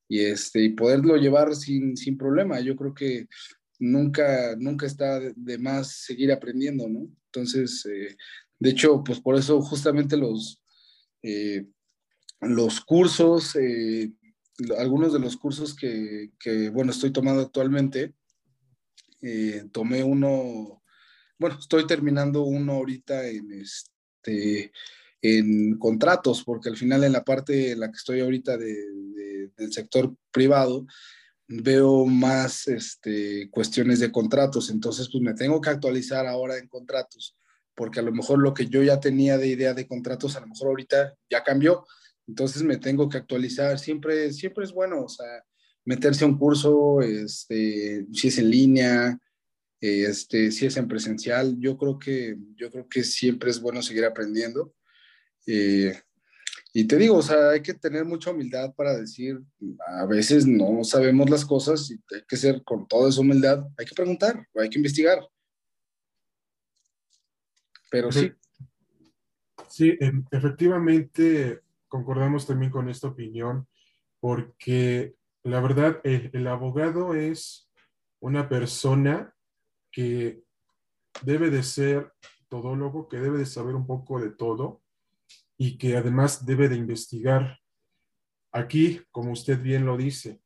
y 0.08 0.20
este, 0.20 0.62
y 0.62 0.70
poderlo 0.70 1.16
llevar 1.16 1.54
sin, 1.54 1.96
sin, 1.96 2.18
problema. 2.18 2.60
Yo 2.60 2.74
creo 2.76 2.94
que 2.94 3.28
nunca, 3.78 4.56
nunca 4.58 4.86
está 4.86 5.20
de 5.20 5.58
más 5.58 6.04
seguir 6.04 6.32
aprendiendo, 6.32 6.88
¿no? 6.88 7.08
Entonces, 7.26 7.86
eh, 7.86 8.16
de 8.58 8.70
hecho, 8.70 9.02
pues 9.04 9.20
por 9.20 9.36
eso 9.36 9.60
justamente 9.62 10.16
los, 10.16 10.60
eh, 11.22 11.64
los 12.40 12.80
cursos 12.80 13.56
algunos 14.78 15.12
de 15.12 15.18
los 15.18 15.36
cursos 15.36 15.74
que, 15.74 16.30
bueno, 16.72 16.92
estoy 16.92 17.10
tomando 17.10 17.42
actualmente, 17.42 18.14
eh, 19.20 19.64
tomé 19.72 20.02
uno, 20.02 20.82
bueno, 21.38 21.58
estoy 21.58 21.86
terminando 21.86 22.42
uno 22.42 22.72
ahorita 22.72 23.28
en, 23.28 23.52
este, 23.52 24.72
en 25.20 25.78
contratos, 25.78 26.42
porque 26.44 26.68
al 26.68 26.76
final 26.76 27.04
en 27.04 27.12
la 27.12 27.24
parte 27.24 27.72
en 27.72 27.80
la 27.80 27.90
que 27.90 27.96
estoy 27.96 28.20
ahorita 28.20 28.56
del 28.56 29.72
sector 29.72 30.14
privado, 30.30 30.86
veo 31.48 32.06
más 32.06 32.66
este, 32.68 33.50
cuestiones 33.50 34.00
de 34.00 34.10
contratos, 34.10 34.70
entonces 34.70 35.08
pues 35.10 35.22
me 35.22 35.34
tengo 35.34 35.60
que 35.60 35.70
actualizar 35.70 36.26
ahora 36.26 36.56
en 36.56 36.68
contratos, 36.68 37.36
porque 37.74 38.00
a 38.00 38.02
lo 38.02 38.12
mejor 38.12 38.38
lo 38.38 38.54
que 38.54 38.66
yo 38.66 38.82
ya 38.82 39.00
tenía 39.00 39.38
de 39.38 39.48
idea 39.48 39.74
de 39.74 39.86
contratos, 39.86 40.36
a 40.36 40.40
lo 40.40 40.46
mejor 40.46 40.68
ahorita 40.68 41.14
ya 41.30 41.42
cambió, 41.42 41.84
entonces 42.26 42.62
me 42.62 42.76
tengo 42.76 43.08
que 43.08 43.18
actualizar, 43.18 43.78
siempre, 43.78 44.32
siempre 44.32 44.64
es 44.64 44.72
bueno, 44.72 45.04
o 45.04 45.08
sea, 45.08 45.44
meterse 45.84 46.24
a 46.24 46.28
un 46.28 46.38
curso, 46.38 47.00
este, 47.00 48.06
si 48.12 48.28
es 48.28 48.38
en 48.38 48.50
línea, 48.50 49.18
este, 49.80 50.52
si 50.52 50.66
es 50.66 50.76
en 50.76 50.86
presencial, 50.86 51.56
yo 51.58 51.76
creo 51.76 51.98
que, 51.98 52.36
yo 52.54 52.70
creo 52.70 52.88
que 52.88 53.02
siempre 53.02 53.50
es 53.50 53.60
bueno 53.60 53.82
seguir 53.82 54.04
aprendiendo. 54.04 54.72
Eh, 55.46 56.00
y 56.72 56.84
te 56.84 56.96
digo, 56.96 57.16
o 57.16 57.22
sea, 57.22 57.50
hay 57.50 57.62
que 57.62 57.74
tener 57.74 58.04
mucha 58.04 58.30
humildad 58.30 58.72
para 58.74 58.96
decir, 58.96 59.40
a 59.88 60.06
veces 60.06 60.46
no 60.46 60.84
sabemos 60.84 61.28
las 61.28 61.44
cosas 61.44 61.90
y 61.90 61.94
hay 62.14 62.22
que 62.26 62.36
ser 62.36 62.62
con 62.62 62.86
toda 62.86 63.10
esa 63.10 63.20
humildad, 63.20 63.66
hay 63.76 63.84
que 63.84 63.94
preguntar, 63.94 64.46
hay 64.54 64.70
que 64.70 64.78
investigar. 64.78 65.20
Pero 67.90 68.10
sí. 68.10 68.32
Sí, 69.68 69.96
em, 70.00 70.24
efectivamente 70.30 71.61
concordamos 71.92 72.46
también 72.46 72.72
con 72.72 72.88
esta 72.88 73.08
opinión, 73.08 73.68
porque 74.18 75.14
la 75.42 75.60
verdad, 75.60 76.00
el, 76.04 76.46
abogado 76.46 77.12
es 77.14 77.70
una 78.18 78.48
persona 78.48 79.34
que 79.90 80.42
debe 81.22 81.50
de 81.50 81.62
ser 81.62 82.14
todólogo, 82.48 83.08
que 83.08 83.18
debe 83.18 83.36
de 83.36 83.44
saber 83.44 83.74
un 83.74 83.86
poco 83.86 84.18
de 84.18 84.30
todo, 84.30 84.80
y 85.58 85.76
que 85.76 85.94
además 85.98 86.46
debe 86.46 86.70
de 86.70 86.76
investigar. 86.76 87.58
Aquí, 88.52 89.02
como 89.10 89.32
usted 89.32 89.60
bien 89.60 89.84
lo 89.84 89.98
dice, 89.98 90.40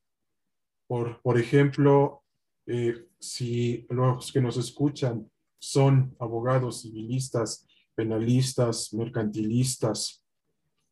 por, 0.89 1.23
por 1.23 1.39
ejemplo, 1.39 2.25
eh, 2.67 3.07
si 3.21 3.87
los 3.89 4.33
que 4.33 4.41
nos 4.41 4.57
escuchan 4.57 5.31
son 5.61 6.17
abogados 6.19 6.83
civilistas, 6.83 7.65
penalistas, 7.95 8.93
mercantilistas, 8.93 10.26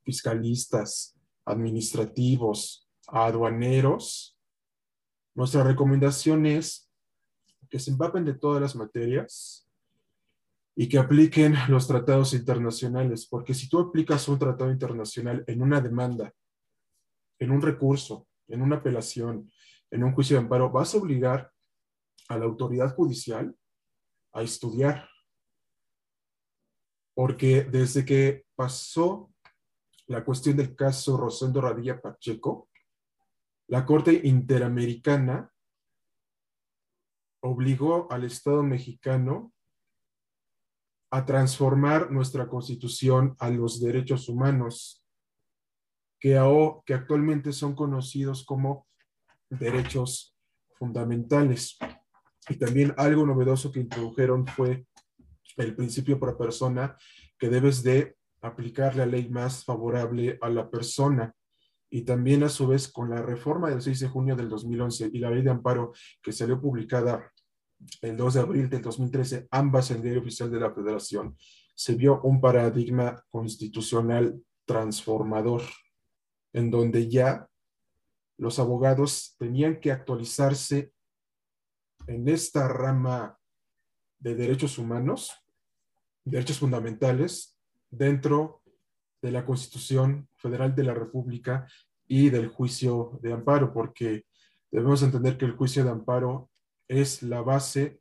fiscalistas, 0.04 1.18
administrativos, 1.44 2.88
aduaneros, 3.06 4.38
nuestra 5.34 5.64
recomendación 5.64 6.46
es 6.46 6.90
que 7.68 7.78
se 7.78 7.90
empapen 7.90 8.24
de 8.24 8.34
todas 8.34 8.62
las 8.62 8.76
materias, 8.76 9.64
y 10.76 10.88
que 10.88 10.98
apliquen 10.98 11.54
los 11.68 11.86
tratados 11.86 12.34
internacionales, 12.34 13.26
porque 13.26 13.54
si 13.54 13.68
tú 13.68 13.78
aplicas 13.78 14.28
un 14.28 14.38
tratado 14.38 14.70
internacional 14.70 15.44
en 15.46 15.62
una 15.62 15.80
demanda, 15.80 16.34
en 17.38 17.50
un 17.50 17.62
recurso, 17.62 18.26
en 18.48 18.62
una 18.62 18.76
apelación, 18.76 19.50
en 19.90 20.04
un 20.04 20.12
juicio 20.12 20.36
de 20.36 20.42
amparo, 20.42 20.70
vas 20.70 20.94
a 20.94 20.98
obligar 20.98 21.52
a 22.28 22.38
la 22.38 22.44
autoridad 22.44 22.94
judicial 22.94 23.56
a 24.32 24.42
estudiar. 24.42 25.08
Porque 27.14 27.62
desde 27.62 28.04
que 28.04 28.44
pasó 28.56 29.32
la 30.06 30.24
cuestión 30.24 30.56
del 30.56 30.74
caso 30.74 31.16
Rosendo 31.16 31.60
Radilla 31.60 32.00
Pacheco, 32.00 32.68
la 33.68 33.86
Corte 33.86 34.20
Interamericana 34.24 35.50
obligó 37.40 38.10
al 38.10 38.24
Estado 38.24 38.62
mexicano 38.62 39.52
a 41.10 41.24
transformar 41.24 42.10
nuestra 42.10 42.48
constitución 42.48 43.36
a 43.38 43.48
los 43.48 43.80
derechos 43.80 44.28
humanos, 44.28 45.04
que, 46.18 46.36
actualmente 46.38 47.52
son 47.52 47.74
conocidos 47.74 48.44
como 48.44 48.88
derechos 49.48 50.36
fundamentales. 50.72 51.78
Y 52.48 52.56
también 52.56 52.94
algo 52.96 53.24
novedoso 53.26 53.70
que 53.70 53.80
introdujeron 53.80 54.46
fue 54.46 54.86
el 55.56 55.76
principio 55.76 56.18
por 56.18 56.36
persona, 56.36 56.96
que 57.38 57.48
debes 57.48 57.82
de 57.82 58.16
aplicar 58.44 58.94
la 58.96 59.06
ley 59.06 59.28
más 59.28 59.64
favorable 59.64 60.38
a 60.40 60.48
la 60.48 60.70
persona. 60.70 61.34
Y 61.90 62.02
también 62.02 62.42
a 62.42 62.48
su 62.48 62.66
vez 62.66 62.88
con 62.88 63.10
la 63.10 63.22
reforma 63.22 63.70
del 63.70 63.80
6 63.80 64.00
de 64.00 64.08
junio 64.08 64.36
del 64.36 64.48
2011 64.48 65.10
y 65.12 65.18
la 65.18 65.30
ley 65.30 65.42
de 65.42 65.50
amparo 65.50 65.92
que 66.22 66.32
salió 66.32 66.60
publicada 66.60 67.30
el 68.00 68.16
2 68.16 68.34
de 68.34 68.40
abril 68.40 68.68
del 68.68 68.82
2013, 68.82 69.48
ambas 69.50 69.90
en 69.90 69.98
el 69.98 70.02
diario 70.02 70.20
oficial 70.20 70.50
de 70.50 70.60
la 70.60 70.72
Federación, 70.72 71.36
se 71.74 71.94
vio 71.94 72.20
un 72.22 72.40
paradigma 72.40 73.22
constitucional 73.30 74.40
transformador, 74.64 75.62
en 76.52 76.70
donde 76.70 77.08
ya 77.08 77.48
los 78.38 78.58
abogados 78.58 79.36
tenían 79.38 79.80
que 79.80 79.92
actualizarse 79.92 80.92
en 82.06 82.28
esta 82.28 82.68
rama 82.68 83.38
de 84.18 84.34
derechos 84.34 84.78
humanos, 84.78 85.32
derechos 86.24 86.58
fundamentales, 86.58 87.53
dentro 87.96 88.62
de 89.22 89.32
la 89.32 89.44
Constitución 89.46 90.28
Federal 90.36 90.74
de 90.74 90.84
la 90.84 90.94
República 90.94 91.66
y 92.06 92.30
del 92.30 92.48
juicio 92.48 93.18
de 93.22 93.32
amparo, 93.32 93.72
porque 93.72 94.24
debemos 94.70 95.02
entender 95.02 95.38
que 95.38 95.46
el 95.46 95.56
juicio 95.56 95.84
de 95.84 95.90
amparo 95.90 96.50
es 96.88 97.22
la 97.22 97.40
base 97.40 98.00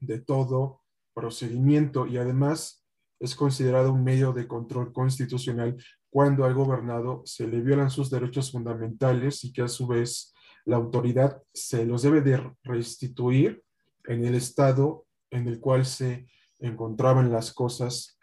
de 0.00 0.20
todo 0.20 0.82
procedimiento 1.12 2.06
y 2.06 2.16
además 2.16 2.84
es 3.20 3.34
considerado 3.34 3.92
un 3.92 4.04
medio 4.04 4.32
de 4.32 4.46
control 4.46 4.92
constitucional 4.92 5.76
cuando 6.10 6.44
al 6.44 6.54
gobernado 6.54 7.22
se 7.24 7.46
le 7.46 7.60
violan 7.60 7.90
sus 7.90 8.10
derechos 8.10 8.52
fundamentales 8.52 9.44
y 9.44 9.52
que 9.52 9.62
a 9.62 9.68
su 9.68 9.86
vez 9.86 10.32
la 10.64 10.76
autoridad 10.76 11.42
se 11.52 11.84
los 11.84 12.02
debe 12.02 12.20
de 12.20 12.54
restituir 12.62 13.62
en 14.04 14.24
el 14.24 14.34
estado 14.34 15.06
en 15.30 15.48
el 15.48 15.60
cual 15.60 15.84
se 15.84 16.26
encontraban 16.60 17.30
las 17.30 17.52
cosas 17.52 18.17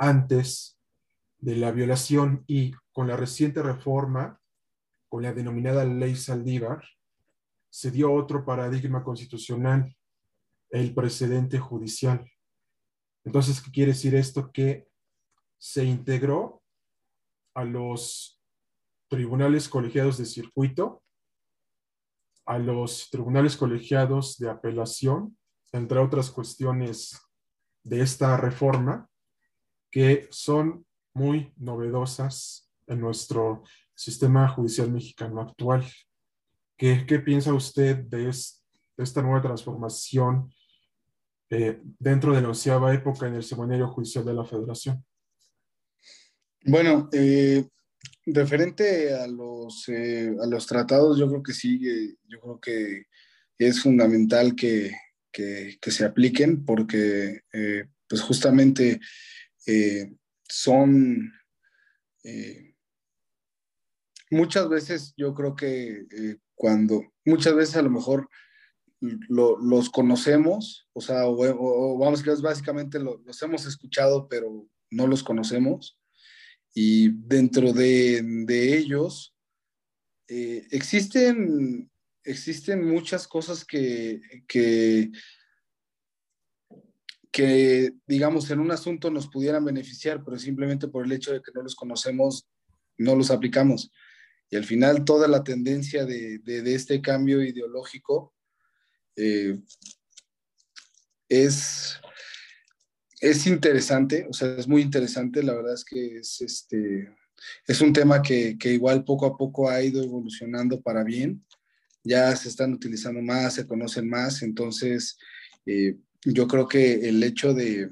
antes 0.00 0.80
de 1.38 1.56
la 1.56 1.70
violación 1.72 2.42
y 2.46 2.72
con 2.92 3.06
la 3.06 3.16
reciente 3.16 3.62
reforma, 3.62 4.40
con 5.10 5.22
la 5.22 5.34
denominada 5.34 5.84
ley 5.84 6.16
Saldívar, 6.16 6.82
se 7.70 7.90
dio 7.90 8.12
otro 8.12 8.44
paradigma 8.44 9.04
constitucional, 9.04 9.94
el 10.70 10.94
precedente 10.94 11.58
judicial. 11.58 12.28
Entonces, 13.24 13.60
¿qué 13.60 13.70
quiere 13.70 13.92
decir 13.92 14.14
esto? 14.14 14.50
Que 14.50 14.88
se 15.58 15.84
integró 15.84 16.62
a 17.54 17.64
los 17.64 18.40
tribunales 19.08 19.68
colegiados 19.68 20.16
de 20.16 20.24
circuito, 20.24 21.02
a 22.46 22.58
los 22.58 23.10
tribunales 23.10 23.54
colegiados 23.54 24.38
de 24.38 24.48
apelación, 24.48 25.36
entre 25.72 25.98
otras 25.98 26.30
cuestiones 26.30 27.20
de 27.84 28.00
esta 28.00 28.38
reforma, 28.38 29.09
que 29.90 30.28
son 30.30 30.86
muy 31.14 31.52
novedosas 31.56 32.70
en 32.86 33.00
nuestro 33.00 33.62
sistema 33.94 34.48
judicial 34.48 34.90
mexicano 34.90 35.40
actual. 35.40 35.84
¿Qué, 36.76 37.04
piensa 37.22 37.52
usted 37.52 37.96
de, 37.96 38.30
esta 38.96 39.22
nueva 39.22 39.42
transformación 39.42 40.50
eh, 41.50 41.80
dentro 41.98 42.34
de 42.34 42.40
la 42.40 42.48
onceava 42.48 42.94
época 42.94 43.26
en 43.26 43.34
el 43.34 43.42
semanario 43.42 43.88
judicial 43.88 44.24
de 44.24 44.34
la 44.34 44.44
Federación? 44.44 45.04
Bueno, 46.64 47.08
eh, 47.12 47.68
referente 48.26 49.14
a 49.14 49.26
los, 49.26 49.88
eh, 49.88 50.34
a 50.42 50.46
los 50.46 50.66
tratados, 50.66 51.18
yo 51.18 51.28
creo 51.28 51.42
que 51.42 51.52
sí, 51.52 52.16
yo 52.26 52.40
creo 52.40 52.60
que 52.60 53.06
es 53.58 53.82
fundamental 53.82 54.54
que, 54.54 54.92
que, 55.30 55.76
que 55.80 55.90
se 55.90 56.04
apliquen 56.04 56.64
porque 56.64 57.42
pues 58.08 58.22
justamente 58.22 59.00
son 60.48 61.32
muchas 64.30 64.68
veces 64.68 65.14
yo 65.16 65.34
creo 65.34 65.54
que 65.54 66.06
cuando 66.54 67.02
muchas 67.24 67.54
veces 67.54 67.76
a 67.76 67.82
lo 67.82 67.90
mejor 67.90 68.28
los 69.00 69.88
conocemos, 69.88 70.86
o 70.92 71.00
sea, 71.00 71.26
o, 71.26 71.98
vamos 71.98 72.22
que 72.22 72.30
básicamente 72.30 72.98
los 72.98 73.42
hemos 73.42 73.66
escuchado, 73.66 74.28
pero 74.28 74.68
no 74.90 75.06
los 75.06 75.22
conocemos. 75.22 75.98
Y 76.74 77.08
dentro 77.26 77.72
de, 77.72 78.22
ellos 78.48 79.34
eh, 80.28 80.66
existen, 80.70 81.90
existen 82.24 82.86
muchas 82.86 83.26
cosas 83.26 83.64
que, 83.64 84.20
que, 84.46 85.10
que, 87.30 87.92
digamos, 88.06 88.50
en 88.50 88.60
un 88.60 88.70
asunto 88.70 89.10
nos 89.10 89.28
pudieran 89.28 89.64
beneficiar, 89.64 90.24
pero 90.24 90.38
simplemente 90.38 90.88
por 90.88 91.04
el 91.04 91.12
hecho 91.12 91.32
de 91.32 91.40
que 91.40 91.52
no 91.54 91.62
los 91.62 91.76
conocemos, 91.76 92.48
no 92.98 93.14
los 93.14 93.30
aplicamos. 93.30 93.90
Y 94.50 94.56
al 94.56 94.64
final 94.64 95.04
toda 95.04 95.28
la 95.28 95.44
tendencia 95.44 96.04
de, 96.04 96.40
este 96.46 97.00
cambio 97.00 97.42
ideológico 97.42 98.34
eh, 99.14 99.60
es, 101.28 102.00
es 103.20 103.46
interesante, 103.46 104.26
o 104.28 104.32
sea, 104.32 104.56
es 104.56 104.66
muy 104.66 104.82
interesante, 104.82 105.42
la 105.42 105.54
verdad 105.54 105.74
es 105.74 105.84
que 105.84 106.16
es, 106.16 106.40
este, 106.40 107.14
es 107.66 107.80
un 107.80 107.92
tema 107.92 108.22
que, 108.22 108.56
igual 108.64 109.04
poco 109.04 109.26
a 109.26 109.36
poco 109.36 109.70
ha 109.70 109.82
ido 109.82 110.02
evolucionando 110.02 110.80
para 110.80 111.04
bien, 111.04 111.44
ya 112.02 112.34
se 112.34 112.48
están 112.48 112.72
utilizando 112.72 113.20
más, 113.22 113.54
se 113.54 113.66
conocen 113.66 114.08
más, 114.08 114.42
entonces 114.42 115.18
eh, 115.66 115.96
yo 116.24 116.46
creo 116.46 116.68
que 116.68 117.08
el 117.08 117.22
hecho 117.22 117.54
de, 117.54 117.90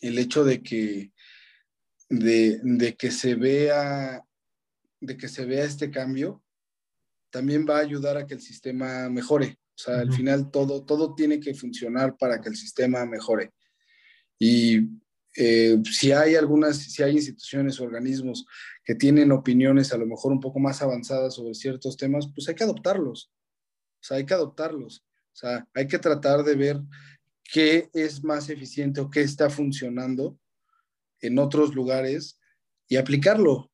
el 0.00 0.18
hecho 0.18 0.44
de 0.44 0.62
que, 0.62 1.12
de, 2.08 2.96
que 2.98 3.10
se 3.10 3.34
vea, 3.34 4.24
de 5.00 5.16
que 5.16 5.28
se 5.28 5.44
vea 5.44 5.64
este 5.64 5.90
cambio, 5.90 6.42
también 7.30 7.66
va 7.68 7.78
a 7.78 7.82
ayudar 7.82 8.16
a 8.16 8.26
que 8.26 8.34
el 8.34 8.40
sistema 8.40 9.08
mejore. 9.08 9.58
O 9.74 9.80
sea, 9.80 10.00
al 10.00 10.12
final 10.12 10.50
todo, 10.50 10.84
todo 10.84 11.14
tiene 11.14 11.38
que 11.38 11.54
funcionar 11.54 12.16
para 12.16 12.40
que 12.40 12.48
el 12.48 12.56
sistema 12.56 13.04
mejore. 13.04 13.52
Y 14.38 14.88
eh, 15.36 15.80
si 15.84 16.10
hay 16.10 16.34
algunas, 16.34 16.78
si 16.78 17.02
hay 17.02 17.12
instituciones 17.12 17.78
o 17.78 17.84
organismos 17.84 18.46
que 18.84 18.94
tienen 18.94 19.30
opiniones 19.30 19.92
a 19.92 19.98
lo 19.98 20.06
mejor 20.06 20.32
un 20.32 20.40
poco 20.40 20.58
más 20.58 20.82
avanzadas 20.82 21.34
sobre 21.34 21.54
ciertos 21.54 21.96
temas, 21.96 22.28
pues 22.34 22.48
hay 22.48 22.54
que 22.54 22.64
adoptarlos. 22.64 23.30
O 24.00 24.04
sea, 24.04 24.16
hay 24.16 24.26
que 24.26 24.34
adoptarlos. 24.34 25.04
Sea, 25.38 25.66
hay 25.72 25.86
que 25.86 25.98
tratar 25.98 26.42
de 26.42 26.56
ver 26.56 26.80
qué 27.44 27.88
es 27.92 28.24
más 28.24 28.50
eficiente 28.50 29.00
o 29.00 29.08
qué 29.08 29.20
está 29.20 29.48
funcionando 29.48 30.36
en 31.20 31.38
otros 31.38 31.74
lugares 31.74 32.40
y 32.88 32.96
aplicarlo 32.96 33.70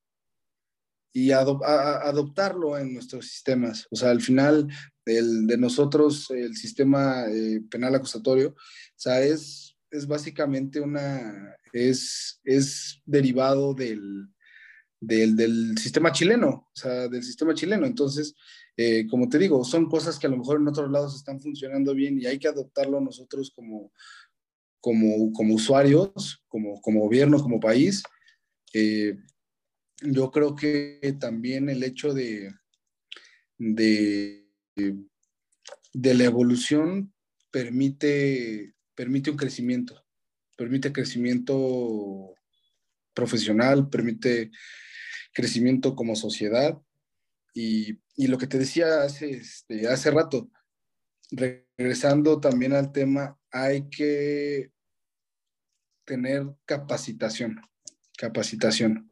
y 1.11 1.31
adoptarlo 1.31 2.77
en 2.77 2.93
nuestros 2.93 3.29
sistemas. 3.29 3.87
O 3.91 3.97
sea, 3.97 4.11
al 4.11 4.21
final, 4.21 4.69
el 5.07 5.47
de 5.47 5.57
nosotros, 5.57 6.29
el 6.31 6.55
sistema 6.55 7.25
eh, 7.31 7.63
penal 7.71 7.95
acusatorio, 7.95 8.51
o 8.51 8.97
sea, 8.97 9.23
es, 9.23 9.75
es 9.91 10.07
básicamente 10.07 10.81
una, 10.81 11.57
es, 11.73 12.41
es 12.45 13.01
derivado 13.07 13.73
del, 13.73 14.29
del, 15.01 15.79
sistema 15.79 16.13
chileno, 16.13 16.69
o 16.69 16.73
sea, 16.75 17.09
del 17.09 17.23
sistema 17.23 17.55
chileno. 17.55 17.87
Entonces, 17.87 18.35
eh, 18.77 19.07
como 19.09 19.29
te 19.29 19.39
digo, 19.39 19.65
son 19.65 19.89
cosas 19.89 20.19
que 20.19 20.27
a 20.27 20.31
lo 20.31 20.37
mejor 20.37 20.61
en 20.61 20.69
otros 20.69 20.91
lados 20.91 21.15
están 21.15 21.41
funcionando 21.41 21.95
bien 21.95 22.21
y 22.21 22.27
hay 22.27 22.39
que 22.39 22.49
adoptarlo 22.49 23.01
nosotros 23.01 23.53
como, 23.55 23.93
como, 24.81 25.33
como 25.33 25.55
usuarios, 25.55 26.43
como, 26.49 26.81
como 26.81 27.01
gobierno, 27.01 27.41
como 27.41 27.61
país. 27.61 28.03
Eh, 28.73 29.17
yo 30.03 30.31
creo 30.31 30.55
que 30.55 31.17
también 31.21 31.69
el 31.69 31.83
hecho 31.85 32.13
de, 32.13 32.53
de, 33.59 34.45
de 34.75 36.15
la 36.15 36.25
evolución 36.25 37.15
permite, 37.51 38.75
permite 38.97 39.31
un 39.31 39.37
crecimiento, 39.37 40.05
permite 40.57 40.93
crecimiento 40.93 42.35
profesional, 43.15 43.89
permite 43.89 44.51
crecimiento 45.33 45.95
como 45.95 46.17
sociedad. 46.17 46.77
Y, 47.55 48.01
lo 48.17 48.37
que 48.37 48.49
te 48.49 48.59
decía 48.59 49.03
hace, 49.03 49.31
este, 49.31 49.89
hace 49.89 50.11
rato, 50.11 50.51
regresando 51.31 52.41
también 52.41 52.73
al 52.73 52.93
tema, 52.93 53.39
hay 53.51 53.89
que 53.89 54.73
tener 56.05 56.45
capacitación, 56.65 57.61
capacitación, 58.19 59.11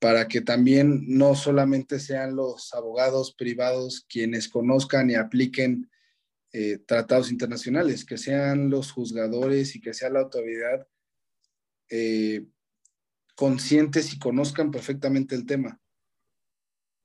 para 0.00 0.28
que 0.28 0.40
también 0.40 1.04
no 1.06 1.34
solamente 1.34 2.00
sean 2.00 2.34
los 2.34 2.74
abogados 2.74 3.34
privados 3.34 4.06
quienes 4.08 4.48
conozcan 4.48 5.10
y 5.10 5.14
apliquen 5.14 5.90
eh, 6.52 6.78
tratados 6.78 7.30
internacionales, 7.30 8.04
que 8.04 8.18
sean 8.18 8.70
los 8.70 8.90
juzgadores 8.90 9.76
y 9.76 9.80
que 9.80 9.94
sea 9.94 10.10
la 10.10 10.20
autoridad 10.20 10.86
eh, 11.90 12.46
conscientes 13.36 14.12
y 14.12 14.18
conozcan 14.18 14.70
perfectamente 14.70 15.34
el 15.36 15.46
tema. 15.46 15.80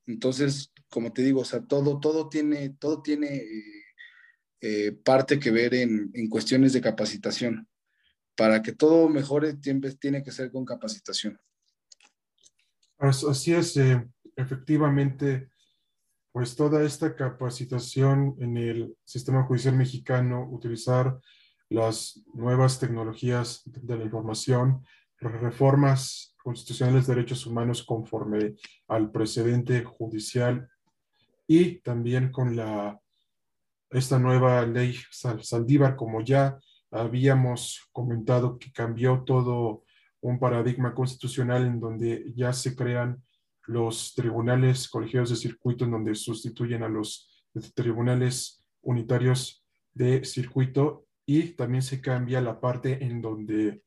Entonces, 0.07 0.72
como 0.90 1.11
te 1.11 1.23
digo, 1.23 1.41
o 1.41 1.45
sea, 1.45 1.61
todo, 1.61 1.99
todo 1.99 2.30
tiene, 2.30 2.69
todo 2.69 3.02
tiene 3.02 3.36
eh, 3.38 3.84
eh, 4.61 4.91
parte 4.91 5.40
que 5.40 5.52
ver 5.52 5.73
en, 5.73 6.11
cuestiones 6.30 6.73
de 6.73 6.82
capacitación. 6.82 7.68
Para 8.36 8.61
que 8.61 8.73
todo 8.73 9.07
mejore, 9.10 9.56
tiene, 9.56 9.91
tiene 9.95 10.23
que 10.23 10.32
ser 10.32 10.52
con 10.52 10.65
capacitación. 10.65 11.40
Así 12.98 13.53
es, 13.53 13.76
eh, 13.77 14.06
efectivamente, 14.36 15.49
pues 16.32 16.56
toda 16.56 16.84
esta 16.84 17.15
capacitación 17.15 18.36
en 18.40 18.57
el 18.57 18.98
sistema 19.06 19.44
judicial 19.44 19.76
mexicano, 19.76 20.48
utilizar 20.49 21.19
las 21.69 22.22
nuevas 22.34 22.80
tecnologías 22.80 23.61
de 23.65 23.98
la 23.98 24.03
información, 24.03 24.86
reformas 25.18 26.35
constitucionales 26.45 27.07
de 27.07 27.15
derechos 27.15 27.47
humanos 27.47 27.81
conforme 27.84 28.53
al 28.88 29.09
precedente 29.09 29.84
judicial 29.84 30.69
y 31.47 31.80
también 31.80 32.31
con 32.31 32.55
la, 32.55 33.01
esta 33.89 34.19
nueva 34.19 34.63
ley 34.63 34.95
Saldívar, 35.09 35.95
como 35.95 36.22
ya 36.22 36.59
habíamos 36.91 37.89
comentado, 37.91 38.59
que 38.59 38.72
cambió 38.72 39.23
todo 39.26 39.85
un 40.22 40.38
paradigma 40.38 40.93
constitucional 40.93 41.65
en 41.65 41.80
donde 41.80 42.31
ya 42.35 42.53
se 42.53 42.76
crean 42.76 43.23
los 43.65 44.13
tribunales 44.13 44.88
colegiados 44.88 45.31
de 45.31 45.38
circuito, 45.38 45.85
en 45.85 45.91
donde 45.91 46.13
sustituyen 46.13 46.84
a 46.84 46.89
los 46.89 47.27
tribunales 47.73 48.63
unitarios 48.84 49.65
de 49.95 50.23
circuito 50.23 51.07
y 51.26 51.53
también 51.53 51.81
se 51.81 51.99
cambia 52.01 52.39
la 52.39 52.59
parte 52.59 53.03
en 53.03 53.19
donde 53.19 53.81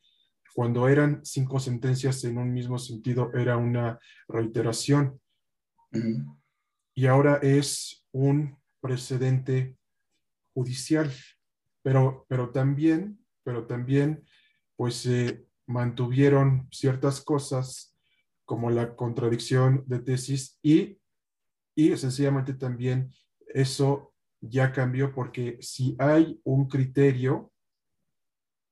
cuando 0.58 0.88
eran 0.88 1.24
cinco 1.24 1.60
sentencias 1.60 2.24
en 2.24 2.36
un 2.36 2.52
mismo 2.52 2.80
sentido, 2.80 3.30
era 3.32 3.56
una 3.56 3.96
reiteración. 4.26 5.20
Y 6.96 7.06
ahora 7.06 7.38
es 7.40 8.04
un 8.10 8.58
precedente 8.80 9.76
judicial. 10.52 11.12
Pero, 11.80 12.26
pero 12.28 12.50
también, 12.50 13.24
pero 13.44 13.68
también, 13.68 14.24
pues 14.74 14.96
se 14.96 15.46
mantuvieron 15.68 16.66
ciertas 16.72 17.20
cosas 17.20 17.96
como 18.44 18.68
la 18.68 18.96
contradicción 18.96 19.84
de 19.86 20.00
tesis 20.00 20.58
y, 20.60 20.98
y 21.76 21.96
sencillamente 21.96 22.52
también 22.52 23.14
eso 23.46 24.12
ya 24.40 24.72
cambió 24.72 25.14
porque 25.14 25.58
si 25.60 25.94
hay 26.00 26.40
un 26.42 26.66
criterio 26.66 27.52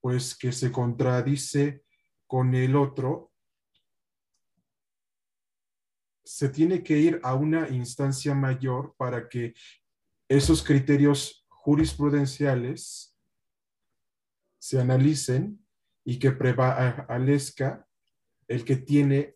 pues 0.06 0.38
que 0.38 0.52
se 0.52 0.70
contradice 0.70 1.82
con 2.28 2.54
el 2.54 2.76
otro, 2.76 3.32
se 6.24 6.48
tiene 6.48 6.84
que 6.84 6.96
ir 6.96 7.18
a 7.24 7.34
una 7.34 7.68
instancia 7.70 8.32
mayor 8.32 8.94
para 8.96 9.28
que 9.28 9.52
esos 10.28 10.62
criterios 10.62 11.44
jurisprudenciales 11.48 13.18
se 14.60 14.80
analicen 14.80 15.66
y 16.04 16.20
que 16.20 16.30
prevalezca 16.30 17.84
el 18.46 18.64
que 18.64 18.76
tiene 18.76 19.34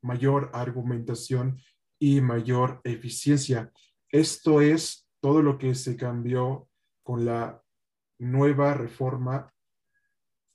mayor 0.00 0.48
argumentación 0.54 1.60
y 1.98 2.20
mayor 2.20 2.80
eficiencia. 2.84 3.72
Esto 4.10 4.60
es 4.60 5.08
todo 5.18 5.42
lo 5.42 5.58
que 5.58 5.74
se 5.74 5.96
cambió 5.96 6.68
con 7.02 7.24
la 7.24 7.60
nueva 8.20 8.74
reforma 8.74 9.50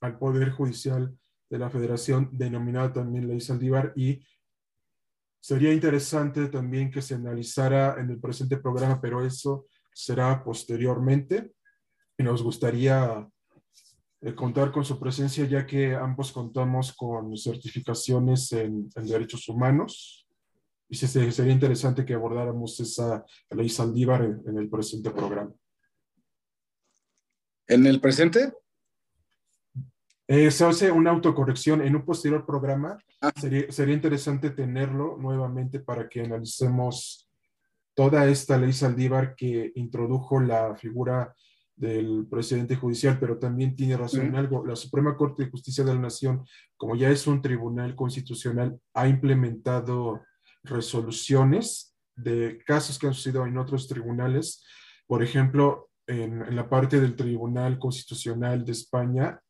al 0.01 0.17
Poder 0.17 0.51
Judicial 0.51 1.17
de 1.49 1.57
la 1.57 1.69
Federación, 1.69 2.30
denominada 2.31 2.93
también 2.93 3.27
Ley 3.27 3.39
Saldívar, 3.39 3.93
y 3.95 4.23
sería 5.39 5.73
interesante 5.73 6.47
también 6.47 6.91
que 6.91 7.01
se 7.01 7.15
analizara 7.15 7.99
en 7.99 8.09
el 8.09 8.19
presente 8.19 8.57
programa, 8.57 9.01
pero 9.01 9.26
eso 9.26 9.67
será 9.93 10.43
posteriormente. 10.43 11.53
Y 12.17 12.23
nos 12.23 12.43
gustaría 12.43 13.27
eh, 14.21 14.35
contar 14.35 14.71
con 14.71 14.84
su 14.84 14.99
presencia, 14.99 15.45
ya 15.45 15.65
que 15.65 15.95
ambos 15.95 16.31
contamos 16.31 16.93
con 16.93 17.35
certificaciones 17.38 18.51
en, 18.51 18.89
derechos 18.89 19.47
humanos. 19.47 20.27
Y 20.89 20.95
sería 20.95 21.53
interesante 21.53 22.03
que 22.03 22.15
abordáramos 22.15 22.80
esa 22.80 23.23
ley 23.51 23.69
Saldívar 23.69 24.23
en 24.23 24.57
el 24.57 24.69
presente 24.69 25.11
programa. 25.11 25.53
¿En 27.67 27.85
el 27.85 28.01
presente? 28.01 28.51
Eh, 30.31 30.51
se 30.51 30.64
hace 30.64 30.91
una 30.91 31.10
autocorrección 31.10 31.81
en 31.81 31.95
un 31.95 32.06
posterior 32.06 32.45
programa. 32.45 32.99
Ah. 33.19 33.31
Sería, 33.35 33.72
sería, 33.72 33.95
interesante 33.95 34.51
tenerlo 34.51 35.18
nuevamente 35.18 35.80
para 35.80 36.07
que 36.07 36.22
analicemos 36.22 37.27
toda 37.95 38.30
esta 38.30 38.56
ley 38.56 38.72
Saldívar 38.72 39.35
que 39.35 39.72
introdujo 39.73 40.39
la 40.39 40.76
figura 40.76 41.34
del 41.76 42.27
presidente 42.30 42.76
judicial, 42.76 43.18
pero 43.19 43.39
también 43.39 43.76
tiene 43.76 43.97
razón 43.97 44.27
en 44.27 44.35
algo. 44.35 44.64
La 44.64 44.76
Suprema 44.76 45.18
Corte 45.18 45.45
de 45.45 45.49
Justicia 45.49 45.84
de 45.84 45.95
la 45.95 45.99
Nación, 45.99 46.45
como 46.77 46.95
ya 46.95 47.10
es 47.10 47.26
un 47.26 47.41
tribunal 47.41 47.95
constitucional, 47.95 48.80
ha 48.93 49.07
implementado 49.07 50.22
resoluciones 50.64 51.95
de 52.15 52.61
casos 52.68 52.99
que 52.99 53.07
han 53.07 53.15
sucedido 53.15 53.47
en 53.47 53.57
otros 53.57 53.88
tribunales. 53.88 54.64
Por 55.07 55.23
ejemplo, 55.23 55.89
en, 56.06 56.43
en 56.43 56.56
la 56.56 56.69
parte 56.69 57.01
del 57.01 57.15
Tribunal 57.15 57.80
Constitucional 57.80 58.64
de 58.64 58.73
España, 58.73 59.41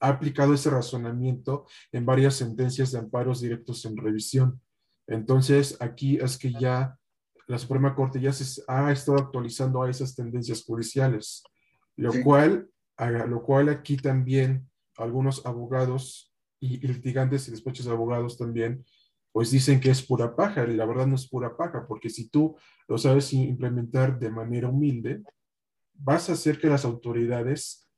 ha 0.00 0.08
aplicado 0.08 0.54
ese 0.54 0.70
razonamiento 0.70 1.66
en 1.92 2.06
varias 2.06 2.34
sentencias 2.34 2.92
de 2.92 2.98
amparos 2.98 3.40
directos 3.40 3.84
en 3.84 3.96
revisión. 3.96 4.60
Entonces, 5.06 5.76
aquí 5.80 6.18
es 6.18 6.36
que 6.36 6.52
ya 6.52 6.98
la 7.46 7.58
Suprema 7.58 7.94
Corte 7.94 8.20
ya 8.20 8.32
se 8.32 8.62
ha 8.68 8.92
estado 8.92 9.18
actualizando 9.18 9.82
a 9.82 9.90
esas 9.90 10.14
tendencias 10.14 10.62
judiciales, 10.62 11.42
lo, 11.96 12.12
cual, 12.22 12.68
lo 13.26 13.42
cual 13.42 13.70
aquí 13.70 13.96
también 13.96 14.68
algunos 14.98 15.46
abogados 15.46 16.34
y, 16.60 16.86
litigantes 16.86 17.48
y 17.48 17.52
despachos 17.52 17.86
de 17.86 17.92
abogados 17.92 18.36
también, 18.36 18.84
pues 19.32 19.50
dicen 19.50 19.80
que 19.80 19.90
es 19.90 20.02
pura 20.02 20.34
paja, 20.36 20.64
y 20.64 20.74
la 20.74 20.84
verdad 20.84 21.06
no 21.06 21.14
es 21.14 21.28
pura 21.28 21.56
paja, 21.56 21.86
porque 21.86 22.10
si 22.10 22.28
tú 22.28 22.56
lo 22.86 22.98
sabes 22.98 23.32
implementar 23.32 24.18
de 24.18 24.30
manera 24.30 24.68
humilde, 24.68 25.22
vas 25.94 26.28
a 26.28 26.32
hacer 26.32 26.58
que 26.58 26.68
las 26.68 26.84
autoridades 26.84 27.88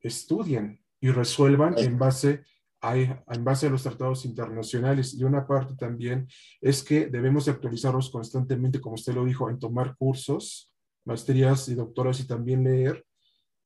estudien 0.00 0.82
y 1.00 1.10
resuelvan 1.10 1.78
en 1.78 1.98
base 1.98 2.44
hay, 2.80 3.12
en 3.28 3.44
base 3.44 3.66
a 3.66 3.70
los 3.70 3.82
tratados 3.82 4.24
internacionales. 4.24 5.14
Y 5.14 5.24
una 5.24 5.46
parte 5.46 5.74
también 5.74 6.28
es 6.60 6.82
que 6.82 7.06
debemos 7.06 7.48
actualizarlos 7.48 8.10
constantemente, 8.10 8.80
como 8.80 8.94
usted 8.94 9.14
lo 9.14 9.24
dijo, 9.24 9.50
en 9.50 9.58
tomar 9.58 9.96
cursos, 9.96 10.72
maestrías 11.04 11.68
y 11.68 11.74
doctoras 11.74 12.20
y 12.20 12.26
también 12.26 12.64
leer 12.64 13.04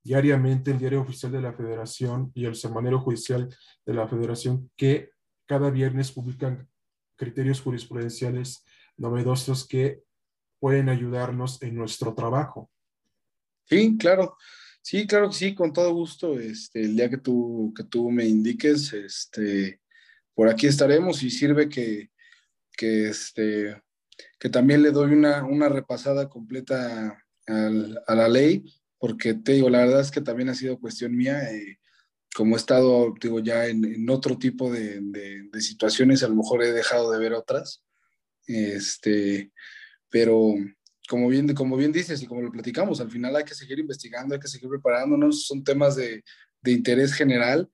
diariamente 0.04 0.70
el 0.70 0.78
diario 0.78 1.02
oficial 1.02 1.30
de 1.30 1.42
la 1.42 1.52
federación 1.52 2.32
y 2.34 2.46
el 2.46 2.54
semanario 2.54 2.98
judicial 3.00 3.54
de 3.86 3.94
la 3.94 4.09
federación 4.09 4.70
que 4.76 5.10
cada 5.46 5.70
viernes 5.70 6.10
publican 6.10 6.68
criterios 7.16 7.60
jurisprudenciales 7.60 8.64
novedosos 8.96 9.66
que 9.66 10.02
pueden 10.59 10.88
ayudarnos 10.88 11.62
en 11.62 11.76
nuestro 11.76 12.14
trabajo. 12.14 12.70
Sí, 13.64 13.96
claro. 13.96 14.36
Sí, 14.82 15.06
claro 15.06 15.30
que 15.30 15.36
sí, 15.36 15.54
con 15.54 15.72
todo 15.72 15.94
gusto. 15.94 16.38
Este, 16.38 16.80
el 16.82 16.96
día 16.96 17.09
que 17.09 17.18
tú, 17.18 17.72
que 17.76 17.84
tú 17.84 18.10
me 18.10 18.26
indiques, 18.26 18.92
este, 18.92 19.80
por 20.34 20.48
aquí 20.48 20.66
estaremos 20.66 21.22
y 21.22 21.30
sirve 21.30 21.68
que, 21.68 22.10
que, 22.76 23.09
este, 23.09 23.80
que 24.38 24.48
también 24.48 24.82
le 24.82 24.90
doy 24.90 25.12
una, 25.12 25.44
una 25.44 25.68
repasada 25.68 26.28
completa 26.28 27.16
a 27.46 28.14
la 28.14 28.28
ley, 28.28 28.64
porque 28.98 29.34
te 29.34 29.52
digo, 29.52 29.70
la 29.70 29.78
verdad 29.78 30.00
es 30.00 30.10
que 30.10 30.20
también 30.20 30.48
ha 30.48 30.54
sido 30.54 30.78
cuestión 30.78 31.16
mía. 31.16 31.52
Eh, 31.52 31.78
como 32.34 32.56
he 32.56 32.59
estado, 32.59 33.14
digo, 33.20 33.40
ya 33.40 33.66
en, 33.66 33.84
en 33.84 34.09
otro 34.10 34.38
tipo 34.38 34.72
de, 34.72 35.00
de, 35.00 35.48
de, 35.52 35.60
situaciones, 35.60 36.22
a 36.22 36.28
lo 36.28 36.36
mejor 36.36 36.62
he 36.62 36.72
dejado 36.72 37.10
de 37.12 37.18
ver 37.18 37.34
otras. 37.34 37.84
Este, 38.46 39.52
pero, 40.09 40.54
como 41.09 41.29
bien, 41.29 41.53
como 41.55 41.77
bien 41.77 41.93
dices 41.93 42.23
y 42.23 42.27
como 42.27 42.43
lo 42.43 42.51
platicamos, 42.51 43.01
al 43.01 43.11
final 43.11 43.35
hay 43.37 43.45
que 43.45 43.55
seguir 43.55 43.79
investigando, 43.79 44.35
hay 44.35 44.41
que 44.41 44.49
seguir 44.49 44.69
preparándonos, 44.69 45.47
son 45.47 45.65
temas 45.65 45.97
de, 45.97 46.23
de 46.62 46.73
interés 46.73 47.12
general, 47.12 47.70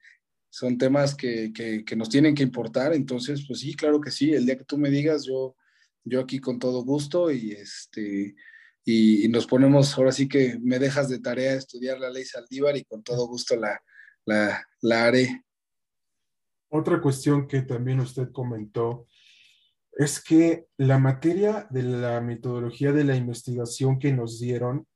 son 0.51 0.79
temas 0.79 1.15
que, 1.15 1.53
que, 1.53 1.85
que, 1.85 1.97
nos 1.97 2.09
tienen 2.09 2.35
que 2.35 2.43
importar, 2.43 2.95
entonces, 2.95 3.45
pues 3.47 3.61
sí, 3.61 3.75
claro 3.75 4.01
que 4.01 4.11
sí, 4.11 4.33
el 4.33 4.47
día 4.47 4.57
que 4.57 4.65
tú 4.65 4.79
me 4.79 4.91
digas, 4.91 5.25
yo, 5.25 5.57
yo 6.05 6.21
aquí 6.21 6.41
con 6.41 6.59
todo 6.59 6.83
gusto 6.85 7.31
y, 7.31 7.53
este, 7.53 8.35
y, 8.85 9.25
y 9.27 9.29
nos 9.29 9.47
ponemos, 9.47 9.97
ahora 9.99 10.13
sí 10.13 10.27
que 10.27 10.59
me 10.63 10.79
dejas 10.79 11.09
de 11.09 11.21
tarea 11.21 11.55
estudiar 11.55 12.01
la 12.01 12.11
ley 12.11 12.25
Saldívar 12.25 12.77
y 12.77 12.85
con 12.85 13.03
todo 13.03 13.27
gusto 13.27 13.57
la, 13.57 13.81
la, 14.25 14.67
la 14.81 15.05
haré. 15.05 15.45
Otra 16.71 17.01
cuestión 17.01 17.47
que 17.47 17.63
también 17.63 18.01
usted 18.01 18.31
comentó 18.31 19.07
es 19.99 20.23
que 20.23 20.66
la 20.77 20.97
materia 20.99 21.66
de 21.70 21.83
la 21.83 22.20
metodología 22.20 22.93
de 22.93 23.03
la 23.03 23.16
investigación 23.16 23.99
que 23.99 24.12
nos 24.12 24.39
dieron 24.39 24.87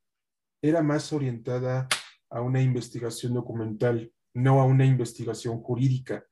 era 0.63 0.81
más 0.81 1.13
orientada 1.13 1.89
a 2.31 2.41
una 2.41 2.63
investigación 2.63 3.35
documental, 3.35 4.13
no 4.33 4.61
a 4.61 4.65
una 4.65 4.87
investigación 4.87 5.61
jurídica. 5.61 6.25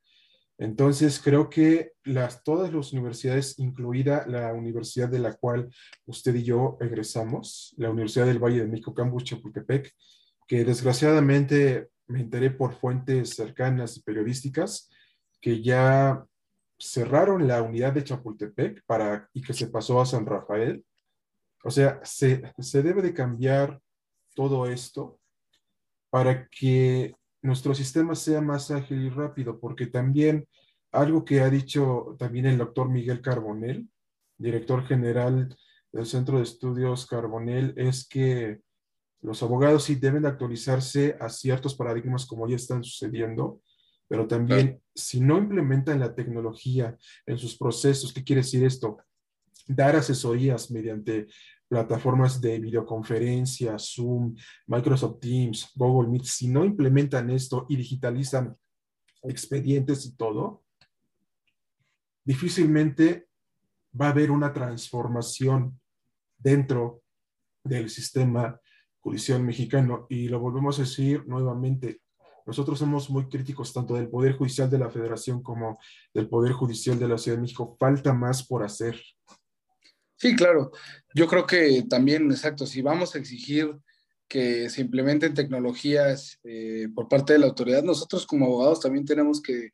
Entonces, 0.56 1.20
creo 1.20 1.50
que 1.50 1.94
las, 2.04 2.44
todas 2.44 2.72
las 2.72 2.92
universidades, 2.92 3.58
incluida 3.58 4.24
la 4.28 4.52
universidad 4.52 5.08
de 5.08 5.18
la 5.18 5.34
cual 5.34 5.68
usted 6.06 6.36
y 6.36 6.44
yo 6.44 6.78
egresamos, 6.80 7.74
la 7.76 7.90
Universidad 7.90 8.26
del 8.26 8.38
Valle 8.38 8.60
de 8.60 8.68
México, 8.68 8.94
Campus 8.94 9.24
Chapultepec, 9.24 9.92
que 10.46 10.64
desgraciadamente 10.64 11.88
me 12.06 12.20
enteré 12.20 12.52
por 12.52 12.74
fuentes 12.74 13.30
cercanas 13.30 13.96
y 13.96 14.02
periodísticas, 14.02 14.90
que 15.40 15.60
ya 15.60 16.24
cerraron 16.80 17.46
la 17.46 17.62
unidad 17.62 17.92
de 17.92 18.04
Chapultepec 18.04 18.82
para, 18.86 19.28
y 19.32 19.42
que 19.42 19.52
se 19.52 19.68
pasó 19.68 20.00
a 20.00 20.06
San 20.06 20.26
Rafael. 20.26 20.84
O 21.62 21.70
sea, 21.70 22.00
se, 22.02 22.42
se 22.58 22.82
debe 22.82 23.02
de 23.02 23.14
cambiar 23.14 23.80
todo 24.34 24.66
esto 24.66 25.20
para 26.10 26.48
que 26.48 27.14
nuestro 27.42 27.74
sistema 27.74 28.14
sea 28.14 28.40
más 28.40 28.70
ágil 28.70 29.02
y 29.04 29.10
rápido, 29.10 29.60
porque 29.60 29.86
también 29.86 30.46
algo 30.92 31.24
que 31.24 31.40
ha 31.40 31.50
dicho 31.50 32.16
también 32.18 32.46
el 32.46 32.58
doctor 32.58 32.88
Miguel 32.88 33.20
Carbonel, 33.20 33.88
director 34.36 34.84
general 34.86 35.56
del 35.92 36.06
Centro 36.06 36.38
de 36.38 36.44
Estudios 36.44 37.06
Carbonel, 37.06 37.74
es 37.76 38.06
que 38.08 38.60
los 39.22 39.42
abogados 39.42 39.84
sí 39.84 39.96
deben 39.96 40.26
actualizarse 40.26 41.16
a 41.20 41.28
ciertos 41.28 41.74
paradigmas 41.74 42.26
como 42.26 42.48
ya 42.48 42.56
están 42.56 42.82
sucediendo, 42.82 43.60
pero 44.10 44.26
también 44.26 44.82
si 44.92 45.20
no 45.20 45.38
implementan 45.38 46.00
la 46.00 46.12
tecnología 46.12 46.98
en 47.24 47.38
sus 47.38 47.56
procesos, 47.56 48.12
¿qué 48.12 48.24
quiere 48.24 48.42
decir 48.42 48.64
esto? 48.64 48.98
Dar 49.68 49.94
asesorías 49.94 50.68
mediante 50.72 51.28
plataformas 51.68 52.40
de 52.40 52.58
videoconferencia, 52.58 53.78
Zoom, 53.78 54.34
Microsoft 54.66 55.20
Teams, 55.20 55.70
Google 55.76 56.08
Meet, 56.08 56.24
si 56.24 56.48
no 56.48 56.64
implementan 56.64 57.30
esto 57.30 57.66
y 57.68 57.76
digitalizan 57.76 58.56
expedientes 59.22 60.04
y 60.04 60.16
todo, 60.16 60.64
difícilmente 62.24 63.28
va 63.98 64.08
a 64.08 64.10
haber 64.10 64.32
una 64.32 64.52
transformación 64.52 65.80
dentro 66.36 67.04
del 67.62 67.88
sistema 67.88 68.60
judicial 68.98 69.40
mexicano. 69.40 70.06
Y 70.08 70.26
lo 70.26 70.40
volvemos 70.40 70.80
a 70.80 70.82
decir 70.82 71.24
nuevamente, 71.28 72.00
nosotros 72.46 72.78
somos 72.78 73.10
muy 73.10 73.28
críticos 73.28 73.72
tanto 73.72 73.94
del 73.94 74.08
Poder 74.08 74.36
Judicial 74.36 74.70
de 74.70 74.78
la 74.78 74.90
Federación 74.90 75.42
como 75.42 75.78
del 76.12 76.28
Poder 76.28 76.52
Judicial 76.52 76.98
de 76.98 77.08
la 77.08 77.18
Ciudad 77.18 77.36
de 77.36 77.42
México. 77.42 77.76
Falta 77.78 78.12
más 78.12 78.46
por 78.46 78.62
hacer. 78.62 79.00
Sí, 80.16 80.36
claro. 80.36 80.70
Yo 81.14 81.26
creo 81.26 81.46
que 81.46 81.84
también, 81.88 82.30
exacto, 82.30 82.66
si 82.66 82.82
vamos 82.82 83.14
a 83.14 83.18
exigir 83.18 83.74
que 84.28 84.70
se 84.70 84.82
implementen 84.82 85.34
tecnologías 85.34 86.38
eh, 86.44 86.88
por 86.94 87.08
parte 87.08 87.32
de 87.32 87.40
la 87.40 87.46
autoridad, 87.46 87.82
nosotros 87.82 88.26
como 88.26 88.46
abogados 88.46 88.80
también 88.80 89.04
tenemos 89.04 89.42
que, 89.42 89.70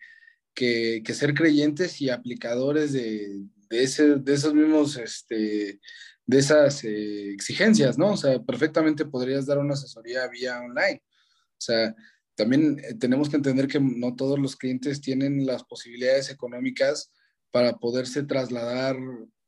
que, 0.54 1.02
ser 1.12 1.34
creyentes 1.34 2.00
y 2.00 2.08
aplicadores 2.08 2.92
de, 2.92 3.42
de, 3.68 3.82
ese, 3.82 4.16
de 4.16 4.34
esos 4.34 4.54
mismos, 4.54 4.96
este, 4.96 5.78
de 6.24 6.38
esas 6.38 6.82
eh, 6.84 7.32
exigencias, 7.32 7.98
¿no? 7.98 8.12
O 8.12 8.16
sea, 8.16 8.42
perfectamente 8.42 9.04
podrías 9.04 9.44
dar 9.46 9.58
una 9.58 9.74
asesoría 9.74 10.26
vía 10.28 10.58
online. 10.60 11.02
O 11.04 11.60
sea, 11.60 11.94
también 12.36 12.78
eh, 12.80 12.94
tenemos 12.94 13.28
que 13.28 13.36
entender 13.36 13.66
que 13.66 13.80
no 13.80 14.14
todos 14.14 14.38
los 14.38 14.56
clientes 14.56 15.00
tienen 15.00 15.46
las 15.46 15.64
posibilidades 15.64 16.30
económicas 16.30 17.12
para 17.50 17.76
poderse 17.76 18.22
trasladar 18.22 18.96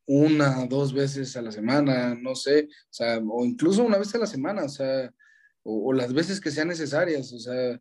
una, 0.07 0.67
dos 0.67 0.93
veces 0.95 1.37
a 1.37 1.43
la 1.43 1.53
semana, 1.53 2.15
no 2.15 2.35
sé, 2.35 2.65
o 2.65 2.93
sea, 2.93 3.19
o 3.19 3.45
incluso 3.45 3.85
una 3.85 3.99
vez 3.99 4.15
a 4.15 4.19
la 4.19 4.27
semana, 4.27 4.65
o 4.65 4.69
sea, 4.69 5.13
o, 5.63 5.91
o 5.91 5.93
las 5.93 6.13
veces 6.15 6.41
que 6.41 6.51
sean 6.51 6.69
necesarias, 6.69 7.33
o 7.33 7.39
sea, 7.39 7.79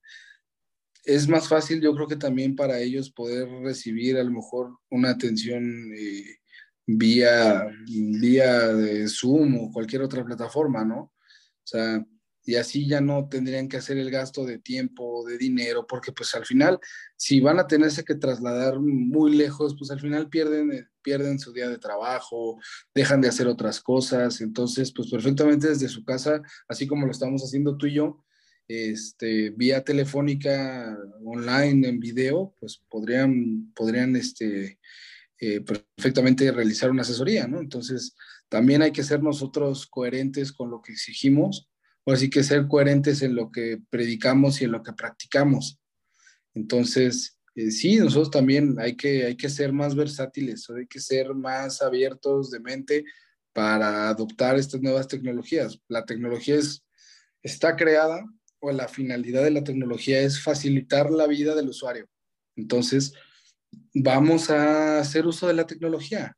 es 1.08 1.28
más 1.30 1.48
fácil 1.48 1.80
yo 1.80 1.96
creo 1.96 2.06
que 2.08 2.18
también 2.18 2.54
para 2.54 2.80
ellos 2.80 3.10
poder 3.10 3.48
recibir 3.64 4.18
a 4.18 4.24
lo 4.24 4.32
mejor 4.32 4.78
una 4.90 5.12
atención 5.12 5.94
eh, 5.98 6.38
vía, 6.86 7.66
vía 7.86 8.68
de 8.74 9.08
Zoom 9.08 9.58
o 9.58 9.72
cualquier 9.72 10.02
otra 10.02 10.26
plataforma, 10.26 10.84
¿no? 10.84 11.00
O 11.00 11.14
sea, 11.64 12.06
y 12.48 12.56
así 12.56 12.88
ya 12.88 13.02
no 13.02 13.28
tendrían 13.28 13.68
que 13.68 13.76
hacer 13.76 13.98
el 13.98 14.10
gasto 14.10 14.46
de 14.46 14.58
tiempo, 14.58 15.26
de 15.28 15.38
dinero, 15.38 15.86
porque 15.86 16.14
pues 16.14 16.34
al 16.34 16.46
final, 16.46 16.80
si 17.18 17.42
van 17.42 17.60
a 17.60 17.68
tenerse 17.68 18.06
que 18.06 18.16
trasladar 18.16 18.80
muy 18.80 19.36
lejos, 19.36 19.76
pues 19.78 19.92
al 19.92 20.00
final 20.00 20.30
pierden, 20.30 20.72
eh, 20.72 20.88
pierden 21.02 21.40
su 21.40 21.52
día 21.52 21.68
de 21.68 21.78
trabajo, 21.78 22.58
dejan 22.96 23.20
de 23.20 23.28
hacer 23.28 23.48
otras 23.48 23.82
cosas, 23.82 24.40
entonces 24.40 24.94
pues 24.94 25.12
perfectamente 25.12 25.68
desde 25.68 25.90
su 25.90 26.06
casa, 26.06 26.42
así 26.70 26.88
como 26.88 27.06
lo 27.06 27.12
estamos 27.12 27.44
haciendo 27.44 27.76
tú 27.76 27.88
y 27.88 27.96
yo, 27.96 28.24
este, 28.70 29.50
vía 29.50 29.84
telefónica, 29.84 30.98
online, 31.26 31.90
en 31.90 32.00
video, 32.00 32.56
pues 32.62 32.82
podrían, 32.90 33.74
podrían 33.76 34.16
este, 34.16 34.80
eh, 35.42 35.60
perfectamente 35.60 36.50
realizar 36.54 36.92
una 36.92 37.02
asesoría, 37.02 37.46
¿no? 37.46 37.60
Entonces, 37.60 38.16
también 38.48 38.84
hay 38.84 38.94
que 38.94 39.04
ser 39.04 39.22
nosotros 39.22 39.86
coherentes 39.86 40.54
con 40.54 40.72
lo 40.72 40.82
que 40.82 40.94
exigimos 40.94 41.70
o 42.08 42.14
así 42.14 42.30
que 42.30 42.42
ser 42.42 42.70
coherentes 42.70 43.22
en 43.22 43.36
lo 43.36 43.52
que 43.52 43.82
predicamos 43.90 44.62
y 44.62 44.64
en 44.64 44.72
lo 44.72 44.82
que 44.82 44.94
practicamos. 44.94 45.78
Entonces, 46.54 47.38
eh, 47.54 47.70
sí, 47.70 47.98
nosotros 47.98 48.32
también 48.32 48.80
hay 48.80 48.96
que, 48.96 49.26
hay 49.26 49.36
que 49.36 49.50
ser 49.50 49.74
más 49.74 49.94
versátiles, 49.94 50.70
hay 50.70 50.88
que 50.88 51.02
ser 51.02 51.36
más 51.36 51.82
abiertos 51.82 52.50
de 52.50 52.62
mente 52.62 53.04
para 53.52 54.08
adoptar 54.08 54.58
estas 54.58 54.82
nuevas 54.82 55.10
tecnologías. 55.10 55.82
La 55.90 56.06
tecnología 56.06 56.56
es, 56.56 56.82
está 57.44 57.76
creada 57.76 58.26
o 58.60 58.72
la 58.72 58.88
finalidad 58.88 59.44
de 59.44 59.52
la 59.52 59.66
tecnología 59.66 60.22
es 60.22 60.42
facilitar 60.42 61.12
la 61.12 61.28
vida 61.28 61.56
del 61.56 61.68
usuario. 61.68 62.08
Entonces, 62.56 63.12
vamos 63.94 64.50
a 64.50 65.00
hacer 65.00 65.28
uso 65.28 65.46
de 65.46 65.56
la 65.56 65.68
tecnología. 65.68 66.38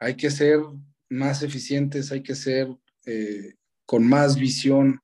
Hay 0.00 0.16
que 0.16 0.32
ser 0.32 0.58
más 1.08 1.44
eficientes, 1.44 2.10
hay 2.10 2.24
que 2.24 2.34
ser 2.34 2.76
eh, 3.06 3.54
con 3.86 4.06
más 4.06 4.36
visión, 4.36 5.00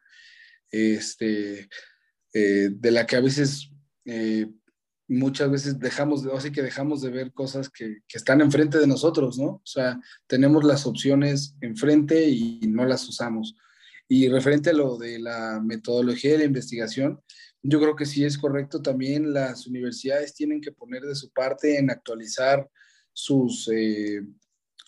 este, 0.70 1.69
eh, 2.32 2.69
de 2.70 2.90
la 2.90 3.07
que 3.07 3.16
a 3.16 3.20
veces, 3.20 3.70
eh, 4.05 4.47
muchas 5.09 5.51
veces 5.51 5.78
dejamos 5.78 6.23
de, 6.23 6.32
así 6.32 6.52
que 6.52 6.62
dejamos 6.62 7.02
de 7.02 7.11
ver 7.11 7.32
cosas 7.32 7.69
que, 7.69 7.98
que, 8.07 8.19
están 8.19 8.40
enfrente 8.40 8.78
de 8.78 8.86
nosotros, 8.86 9.39
¿no? 9.39 9.47
O 9.47 9.62
sea, 9.65 10.01
tenemos 10.27 10.65
las 10.65 10.86
opciones 10.86 11.57
enfrente 11.61 12.28
y 12.28 12.61
no 12.69 12.85
las 12.85 13.09
usamos. 13.09 13.57
Y 14.09 14.28
referente 14.28 14.70
a 14.70 14.74
lo 14.74 14.97
de 14.98 15.19
la 15.19 15.61
metodología 15.65 16.32
de 16.32 16.39
la 16.39 16.44
investigación, 16.44 17.20
yo 17.62 17.81
creo 17.81 17.97
que 17.97 18.07
sí 18.07 18.24
es 18.24 18.39
correcto. 18.39 18.82
También 18.82 19.32
las 19.32 19.66
universidades 19.66 20.35
tienen 20.35 20.61
que 20.61 20.73
poner 20.73 21.02
de 21.02 21.15
su 21.15 21.31
parte 21.31 21.78
en 21.78 21.90
actualizar 21.90 22.69
sus, 23.12 23.69
eh, 23.73 24.23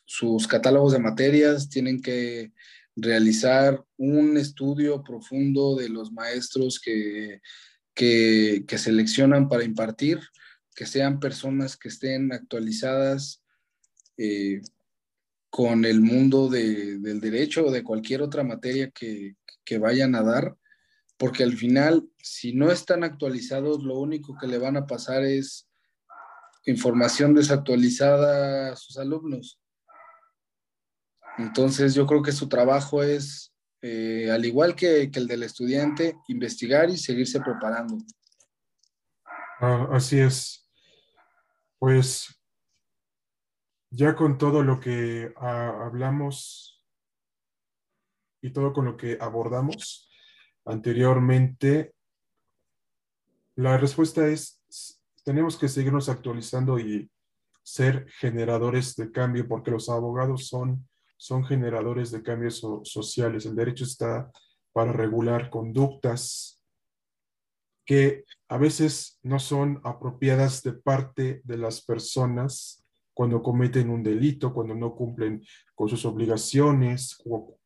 sus 0.05 0.47
catálogos 0.47 0.93
de 0.93 0.98
materias, 0.98 1.69
tienen 1.69 2.01
que 2.01 2.52
realizar 2.97 3.85
un 3.97 4.36
estudio 4.36 5.02
profundo 5.02 5.77
de 5.77 5.89
los 5.89 6.12
maestros 6.12 6.81
que, 6.81 7.40
que, 7.94 8.78
seleccionan 8.78 9.48
para 9.48 9.64
impartir, 9.64 10.20
que 10.74 10.86
sean 10.86 11.20
personas 11.20 11.77
que 11.77 11.89
estén 11.89 12.32
actualizadas 12.32 13.43
eh, 14.16 14.60
con 15.51 15.85
el 15.85 16.01
mundo 16.01 16.48
del 16.48 17.20
derecho 17.20 17.66
o 17.66 17.70
de 17.70 17.82
cualquier 17.82 18.23
otra 18.23 18.43
materia 18.43 18.90
que, 18.90 19.36
que 19.64 19.78
vayan 19.78 20.14
a 20.14 20.23
dar, 20.23 20.56
porque 21.16 21.44
al 21.44 21.56
final, 21.56 22.09
si 22.19 22.52
no 22.52 22.70
están 22.70 23.05
actualizados, 23.05 23.82
lo 23.82 23.98
único 23.98 24.36
que 24.40 24.47
le 24.47 24.59
van 24.59 24.77
a 24.77 24.86
pasar 24.86 25.24
es 25.24 25.69
información 26.64 27.35
desactualizada 27.35 28.73
a 28.73 28.77
sus 28.77 28.97
alumnos. 28.97 29.61
Entonces 31.38 31.94
yo 31.94 32.06
creo 32.06 32.22
que 32.22 32.32
su 32.32 32.48
trabajo 32.48 33.02
es, 33.02 33.54
eh, 33.80 34.30
al 34.30 34.44
igual 34.44 34.74
que, 34.74 35.10
el 35.12 35.26
del 35.26 35.42
estudiante, 35.42 36.16
investigar 36.28 36.90
y 36.90 36.96
seguirse 36.96 37.40
preparando. 37.40 37.98
Ah, 39.60 39.88
así 39.92 40.18
es. 40.18 40.68
Pues 41.78 42.28
ya 43.90 44.14
con 44.14 44.38
todo 44.38 44.62
lo 44.62 44.80
que 44.80 45.32
ah, 45.36 45.86
hablamos 45.86 46.82
y 48.42 48.50
todo 48.52 48.72
con 48.72 48.84
lo 48.84 48.96
que 48.96 49.18
abordamos 49.20 50.09
anteriormente, 50.64 51.94
la 53.56 53.76
respuesta 53.76 54.26
es, 54.26 54.62
tenemos 55.24 55.56
que 55.56 55.68
seguirnos 55.68 56.09
actualizando 56.09 56.78
y 56.78 57.10
ser 57.62 58.09
generadores 58.18 58.96
de 58.96 59.12
cambio 59.12 59.46
porque 59.46 59.70
los 59.70 59.88
abogados 59.88 60.48
son 60.48 60.88
son 61.22 61.44
generadores 61.44 62.10
de 62.10 62.20
cambios 62.20 62.66
sociales. 62.82 63.46
El 63.46 63.54
derecho 63.54 63.84
está 63.84 64.28
para 64.72 64.92
regular 64.92 65.50
conductas 65.50 66.60
que 67.86 68.24
a 68.48 68.58
veces 68.58 69.20
no 69.22 69.38
son 69.38 69.80
apropiadas 69.84 70.64
de 70.64 70.72
parte 70.72 71.40
de 71.44 71.58
las 71.58 71.80
personas 71.80 72.84
cuando 73.14 73.40
cometen 73.40 73.88
un 73.88 74.02
delito, 74.02 74.52
cuando 74.52 74.74
no 74.74 74.96
cumplen 74.96 75.44
con 75.76 75.88
sus 75.88 76.04
obligaciones, 76.06 77.22
o 77.24 77.56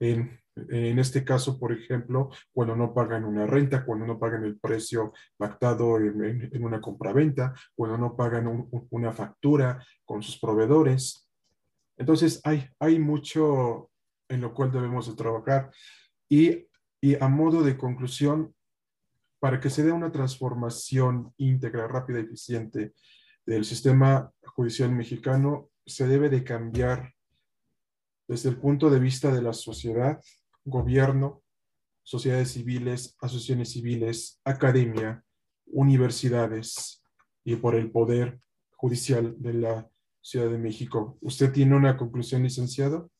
en, 0.00 0.40
en 0.56 0.98
este 0.98 1.22
caso, 1.22 1.56
por 1.56 1.70
ejemplo, 1.70 2.30
cuando 2.52 2.74
no 2.74 2.92
pagan 2.92 3.24
una 3.24 3.46
renta, 3.46 3.84
cuando 3.84 4.06
no 4.06 4.18
pagan 4.18 4.42
el 4.42 4.58
precio 4.58 5.12
pactado 5.36 5.98
en, 5.98 6.50
en, 6.52 6.64
una 6.64 6.80
compraventa, 6.80 7.54
cuando 7.76 7.96
no 7.96 8.16
pagan 8.16 8.68
una 8.90 9.12
factura 9.12 9.86
con 10.04 10.20
sus 10.20 10.36
proveedores. 10.36 11.23
Entonces, 11.96 12.40
hay, 12.44 12.68
hay 12.78 12.98
mucho 12.98 13.90
en 14.28 14.40
lo 14.40 14.54
cual 14.54 14.72
debemos 14.72 15.06
de 15.08 15.14
trabajar. 15.14 15.70
Y, 16.28 16.66
y 17.00 17.14
a 17.22 17.28
modo 17.28 17.62
de 17.62 17.76
conclusión, 17.76 18.54
para 19.38 19.60
que 19.60 19.70
se 19.70 19.84
dé 19.84 19.92
una 19.92 20.10
transformación 20.10 21.32
íntegra, 21.36 21.86
rápida 21.86 22.20
y 22.20 22.24
eficiente 22.24 22.94
del 23.44 23.64
sistema 23.64 24.32
judicial 24.42 24.90
mexicano, 24.90 25.70
se 25.84 26.06
debe 26.06 26.30
de 26.30 26.42
cambiar 26.44 27.12
desde 28.26 28.48
el 28.48 28.56
punto 28.56 28.88
de 28.88 28.98
vista 28.98 29.30
de 29.30 29.42
la 29.42 29.52
sociedad, 29.52 30.18
gobierno, 30.64 31.42
sociedades 32.02 32.52
civiles, 32.52 33.16
asociaciones 33.20 33.72
civiles, 33.72 34.40
academia, 34.44 35.22
universidades 35.66 37.02
y 37.44 37.56
por 37.56 37.74
el 37.74 37.90
poder 37.90 38.40
judicial 38.70 39.34
de 39.38 39.54
la 39.54 39.90
Ciudad 40.24 40.50
de 40.50 40.56
México. 40.56 41.18
¿Usted 41.20 41.52
tiene 41.52 41.76
una 41.76 41.98
conclusión, 41.98 42.42
licenciado? 42.42 43.12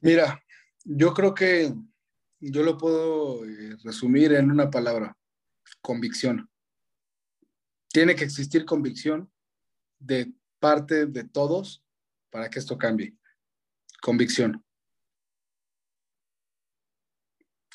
Mira, 0.00 0.42
yo 0.82 1.12
creo 1.12 1.34
que 1.34 1.74
yo 2.40 2.62
lo 2.62 2.78
puedo 2.78 3.44
eh, 3.44 3.76
resumir 3.84 4.32
en 4.32 4.50
una 4.50 4.70
palabra, 4.70 5.14
convicción. 5.82 6.48
Tiene 7.88 8.14
que 8.14 8.24
existir 8.24 8.64
convicción 8.64 9.30
de 9.98 10.32
parte 10.58 11.04
de 11.04 11.24
todos 11.24 11.84
para 12.30 12.48
que 12.48 12.58
esto 12.58 12.78
cambie. 12.78 13.14
Convicción. 14.00 14.64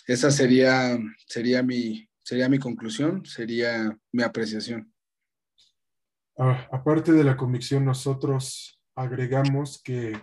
Esa 0.07 0.31
sería, 0.31 0.97
sería, 1.27 1.61
mi, 1.61 2.09
sería 2.23 2.49
mi 2.49 2.57
conclusión, 2.57 3.23
sería 3.23 3.95
mi 4.11 4.23
apreciación. 4.23 4.90
Ah, 6.37 6.67
aparte 6.71 7.11
de 7.11 7.23
la 7.23 7.37
convicción, 7.37 7.85
nosotros 7.85 8.81
agregamos 8.95 9.81
que 9.83 10.13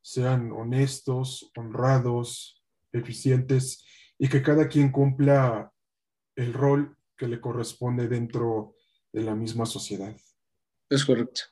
sean 0.00 0.52
honestos, 0.52 1.50
honrados, 1.56 2.62
eficientes 2.92 3.84
y 4.18 4.28
que 4.28 4.42
cada 4.42 4.68
quien 4.68 4.90
cumpla 4.90 5.72
el 6.36 6.52
rol 6.52 6.96
que 7.16 7.28
le 7.28 7.40
corresponde 7.40 8.08
dentro 8.08 8.74
de 9.12 9.22
la 9.22 9.34
misma 9.34 9.66
sociedad. 9.66 10.16
Es 10.88 11.04
correcto. 11.04 11.42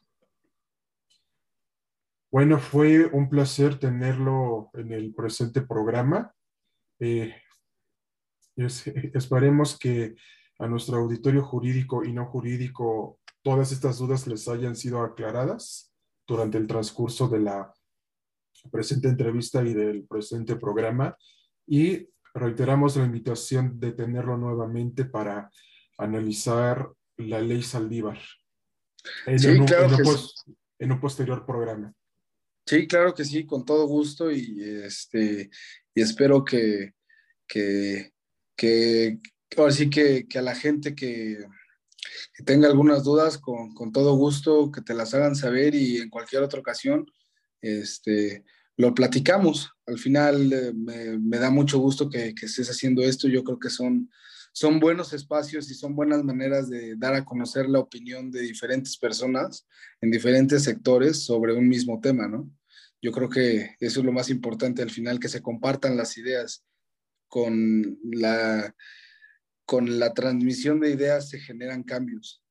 Bueno, 2.30 2.58
fue 2.58 3.06
un 3.06 3.28
placer 3.28 3.78
tenerlo 3.78 4.70
en 4.74 4.92
el 4.92 5.14
presente 5.14 5.62
programa. 5.62 6.34
Eh, 6.98 7.34
esperemos 8.56 9.78
que 9.78 10.16
a 10.58 10.66
nuestro 10.66 10.98
auditorio 10.98 11.44
jurídico 11.44 12.04
y 12.04 12.12
no 12.12 12.26
jurídico 12.26 13.20
todas 13.46 13.70
estas 13.70 13.98
dudas 13.98 14.26
les 14.26 14.48
hayan 14.48 14.74
sido 14.74 15.02
aclaradas 15.02 15.92
durante 16.26 16.58
el 16.58 16.66
transcurso 16.66 17.28
de 17.28 17.38
la 17.38 17.72
presente 18.72 19.06
entrevista 19.06 19.62
y 19.62 19.72
del 19.72 20.04
presente 20.04 20.56
programa. 20.56 21.16
Y 21.64 22.08
reiteramos 22.34 22.96
la 22.96 23.04
invitación 23.04 23.78
de 23.78 23.92
tenerlo 23.92 24.36
nuevamente 24.36 25.04
para 25.04 25.48
analizar 25.96 26.90
la 27.18 27.40
ley 27.40 27.62
Saldívar 27.62 28.18
en, 29.26 29.38
sí, 29.38 29.46
un, 29.46 29.64
claro 29.64 29.96
en, 30.80 30.90
un, 30.90 30.98
posterior 30.98 31.46
programa. 31.46 31.94
Sí, 32.66 32.88
claro 32.88 33.14
que 33.14 33.24
sí, 33.24 33.46
con 33.46 33.64
todo 33.64 33.86
gusto 33.86 34.28
y, 34.28 34.60
este, 34.60 35.50
y 35.94 36.02
espero 36.02 36.44
que, 36.44 36.94
que, 37.46 38.12
que, 38.56 39.20
que, 39.88 40.26
que 40.28 40.38
a 40.40 40.42
la 40.42 40.56
gente 40.56 40.96
que, 40.96 41.46
que 42.34 42.42
tenga 42.44 42.68
algunas 42.68 43.04
dudas, 43.04 43.38
con, 43.38 43.74
con, 43.74 43.92
todo 43.92 44.14
gusto, 44.16 44.70
que 44.70 44.80
te 44.80 44.94
las 44.94 45.14
hagan 45.14 45.36
saber 45.36 45.74
y 45.74 45.98
en 45.98 46.10
cualquier 46.10 46.42
otra 46.42 46.60
ocasión, 46.60 47.06
este, 47.60 48.44
lo 48.76 48.94
platicamos. 48.94 49.70
Al 49.86 49.98
final 49.98 50.52
eh, 50.52 50.72
me, 50.74 51.18
me, 51.18 51.38
da 51.38 51.50
mucho 51.50 51.78
gusto 51.78 52.08
que, 52.08 52.34
que, 52.34 52.46
estés 52.46 52.68
haciendo 52.70 53.02
esto. 53.02 53.28
Yo 53.28 53.44
creo 53.44 53.58
que 53.58 53.70
son, 53.70 54.10
son 54.52 54.80
buenos 54.80 55.12
espacios 55.12 55.70
y 55.70 55.74
son 55.74 55.94
buenas 55.94 56.22
maneras 56.24 56.68
de 56.68 56.96
dar 56.96 57.14
a 57.14 57.24
conocer 57.24 57.68
la 57.68 57.80
opinión 57.80 58.30
de 58.30 58.42
diferentes 58.42 58.96
personas 58.96 59.66
en 60.00 60.10
diferentes 60.10 60.64
sectores 60.64 61.24
sobre 61.24 61.52
un 61.52 61.68
mismo 61.68 62.00
tema, 62.00 62.28
¿no? 62.28 62.50
Yo 63.02 63.12
creo 63.12 63.28
que 63.28 63.76
eso 63.78 64.00
es 64.00 64.06
lo 64.06 64.12
más 64.12 64.30
importante 64.30 64.82
al 64.82 64.90
final, 64.90 65.20
que 65.20 65.28
se 65.28 65.42
compartan 65.42 65.96
las 65.96 66.16
ideas 66.16 66.64
con 67.28 67.98
la 68.02 68.74
con 69.66 69.98
la 69.98 70.14
transmisión 70.14 70.80
de 70.80 70.92
ideas 70.92 71.28
se 71.28 71.40
generan 71.40 71.82
cambios. 71.82 72.42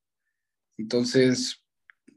Entonces, 0.77 1.63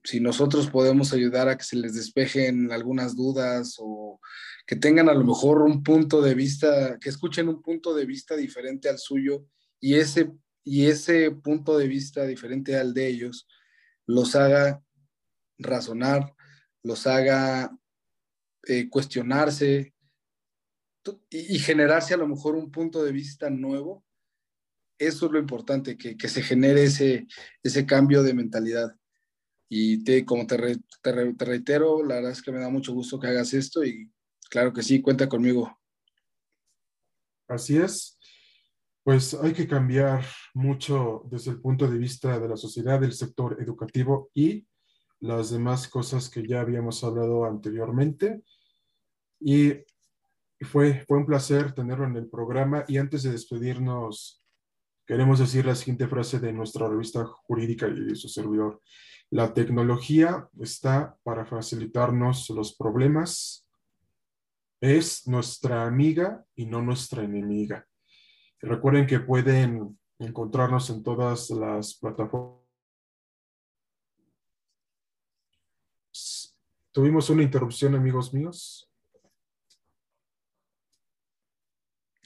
si 0.02 0.20
nosotros 0.20 0.68
podemos 0.68 1.12
ayudar 1.12 1.48
a 1.48 1.56
que 1.56 1.64
se 1.64 1.76
les 1.76 1.94
despejen 1.94 2.72
algunas 2.72 3.16
dudas 3.16 3.76
o 3.78 4.20
que 4.66 4.76
tengan 4.76 5.08
a 5.08 5.14
lo 5.14 5.24
mejor 5.24 5.62
un 5.62 5.82
punto 5.82 6.20
de 6.20 6.34
vista, 6.34 6.98
que 7.00 7.08
escuchen 7.08 7.48
un 7.48 7.62
punto 7.62 7.94
de 7.94 8.06
vista 8.06 8.36
diferente 8.36 8.88
al 8.88 8.98
suyo 8.98 9.46
y 9.80 9.94
ese, 9.94 10.32
y 10.64 10.86
ese 10.86 11.30
punto 11.30 11.78
de 11.78 11.88
vista 11.88 12.26
diferente 12.26 12.76
al 12.76 12.92
de 12.92 13.06
ellos 13.06 13.46
los 14.06 14.34
haga 14.34 14.82
razonar, 15.58 16.34
los 16.82 17.06
haga 17.06 17.70
eh, 18.64 18.88
cuestionarse 18.88 19.94
y 21.30 21.58
generarse 21.58 22.14
a 22.14 22.18
lo 22.18 22.28
mejor 22.28 22.54
un 22.54 22.70
punto 22.70 23.02
de 23.02 23.12
vista 23.12 23.48
nuevo, 23.48 24.04
eso 24.98 25.26
es 25.26 25.32
lo 25.32 25.38
importante, 25.38 25.96
que, 25.96 26.28
se 26.28 26.42
genere 26.42 26.84
ese, 26.84 27.26
ese 27.62 27.86
cambio 27.86 28.22
de 28.22 28.34
mentalidad. 28.34 28.94
Y 29.68 30.02
te, 30.02 30.24
como 30.24 30.46
te, 30.46 30.78
te, 31.02 31.12
reitero, 31.44 32.02
la 32.04 32.16
verdad 32.16 32.32
es 32.32 32.42
que 32.42 32.52
me 32.52 32.60
da 32.60 32.68
mucho 32.68 32.92
gusto 32.92 33.20
que 33.20 33.28
hagas 33.28 33.52
esto 33.54 33.84
y 33.84 34.10
claro 34.50 34.72
que 34.72 34.82
sí, 34.82 35.02
cuenta 35.02 35.28
conmigo. 35.28 35.78
Así 37.48 37.76
es. 37.76 38.18
Pues 39.04 39.34
hay 39.34 39.52
que 39.52 39.66
cambiar 39.66 40.24
mucho 40.54 41.22
desde 41.30 41.52
el 41.52 41.60
punto 41.60 41.86
de 41.86 41.98
vista 41.98 42.38
de 42.38 42.48
la 42.48 42.56
sociedad, 42.56 43.00
del 43.00 43.12
sector 43.12 43.56
educativo 43.60 44.30
y 44.34 44.66
las 45.20 45.50
demás 45.50 45.88
cosas 45.88 46.28
que 46.28 46.46
ya 46.46 46.60
habíamos 46.60 47.02
hablado 47.04 47.44
anteriormente. 47.44 48.42
Y 49.40 49.74
fue, 50.60 51.04
fue 51.06 51.18
un 51.18 51.26
placer 51.26 51.72
tenerlo 51.72 52.06
en 52.06 52.16
el 52.16 52.28
programa. 52.28 52.84
Y 52.88 52.98
antes 52.98 53.22
de 53.22 53.32
despedirnos, 53.32 54.42
queremos 55.08 55.38
decir 55.38 55.64
la 55.64 55.74
siguiente 55.74 56.06
frase 56.06 56.38
de 56.38 56.52
nuestra 56.52 56.86
revista 56.86 57.24
jurídica 57.24 57.88
y 57.88 57.98
de 57.98 58.14
su 58.14 58.28
servidor. 58.28 58.82
La 59.30 59.54
tecnología 59.54 60.46
está 60.60 61.16
para 61.22 61.46
facilitarnos 61.46 62.50
los 62.50 62.76
problemas. 62.76 63.66
Es 64.82 65.26
nuestra 65.26 65.86
amiga 65.86 66.44
y 66.54 66.66
no 66.66 66.82
nuestra 66.82 67.24
enemiga. 67.24 67.86
Recuerden 68.60 69.06
que 69.06 69.20
pueden 69.20 69.98
encontrarnos 70.18 70.90
en 70.90 71.02
todas 71.02 71.48
las 71.50 71.94
plataformas. 71.94 72.58
Tuvimos 76.92 77.30
una 77.30 77.42
interrupción, 77.42 77.94
amigos 77.94 78.34
míos. 78.34 78.87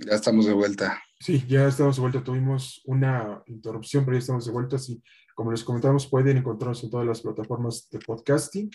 Ya 0.07 0.15
estamos 0.15 0.47
de 0.47 0.53
vuelta. 0.53 1.03
Sí, 1.20 1.45
ya 1.49 1.69
estamos 1.69 1.97
de 1.97 2.03
vuelta. 2.03 2.24
Tuvimos 2.24 2.83
una 2.85 3.43
interrupción, 3.47 4.05
pero 4.05 4.16
ya 4.16 4.20
estamos 4.20 4.47
de 4.47 4.53
vuelta. 4.53 4.79
Sí, 4.79 5.03
como 5.35 5.53
les 5.53 5.62
comentamos, 5.62 6.07
pueden 6.07 6.39
encontrarnos 6.39 6.83
en 6.83 6.91
todas 6.91 7.07
las 7.07 7.20
plataformas 7.20 7.89
de 7.91 7.99
podcasting. 8.01 8.70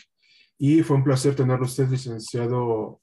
Y 0.57 0.81
fue 0.81 0.95
un 0.95 1.03
placer 1.03 1.35
tenerlo 1.35 1.65
usted, 1.65 1.89
licenciado 1.89 3.01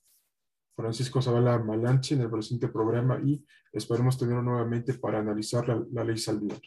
Francisco 0.75 1.23
Zavala 1.23 1.59
Malanche, 1.59 2.15
en 2.15 2.23
el 2.23 2.31
presente 2.31 2.69
programa 2.69 3.21
y 3.25 3.45
esperemos 3.73 4.19
tenerlo 4.19 4.43
nuevamente 4.43 4.95
para 4.95 5.21
analizar 5.21 5.69
la, 5.69 6.05
ley 6.05 6.19
Saldivar. 6.19 6.61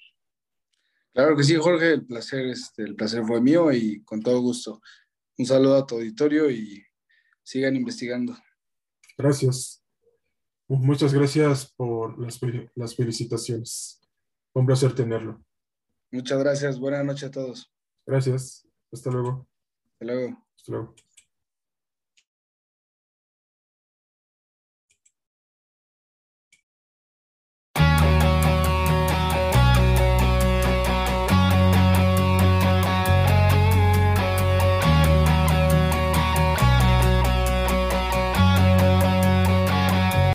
Claro 1.13 1.35
que 1.35 1.43
sí, 1.43 1.55
Jorge, 1.55 1.93
el 1.93 2.05
placer, 2.05 2.45
este, 2.45 2.83
el 2.83 2.95
placer 2.95 3.25
fue 3.25 3.41
mío 3.41 3.71
y 3.71 4.03
con 4.03 4.21
todo 4.21 4.39
gusto. 4.39 4.81
Un 5.37 5.45
saludo 5.45 5.77
a 5.77 5.85
tu 5.85 5.95
auditorio 5.95 6.49
y 6.49 6.83
sigan 7.43 7.75
investigando. 7.75 8.37
Gracias. 9.17 9.83
Muchas 10.67 11.13
gracias 11.13 11.73
por 11.77 12.19
las, 12.19 12.39
las 12.75 12.95
felicitaciones. 12.95 14.01
un 14.53 14.65
placer 14.65 14.93
tenerlo. 14.93 15.41
Muchas 16.11 16.39
gracias. 16.39 16.79
Buenas 16.79 17.05
noches 17.05 17.23
a 17.25 17.31
todos. 17.31 17.71
Gracias. 18.05 18.67
Hasta 18.91 19.11
luego. 19.11 19.47
Hasta 19.93 20.05
luego. 20.05 20.47
Hasta 20.55 20.71
luego. 20.71 20.95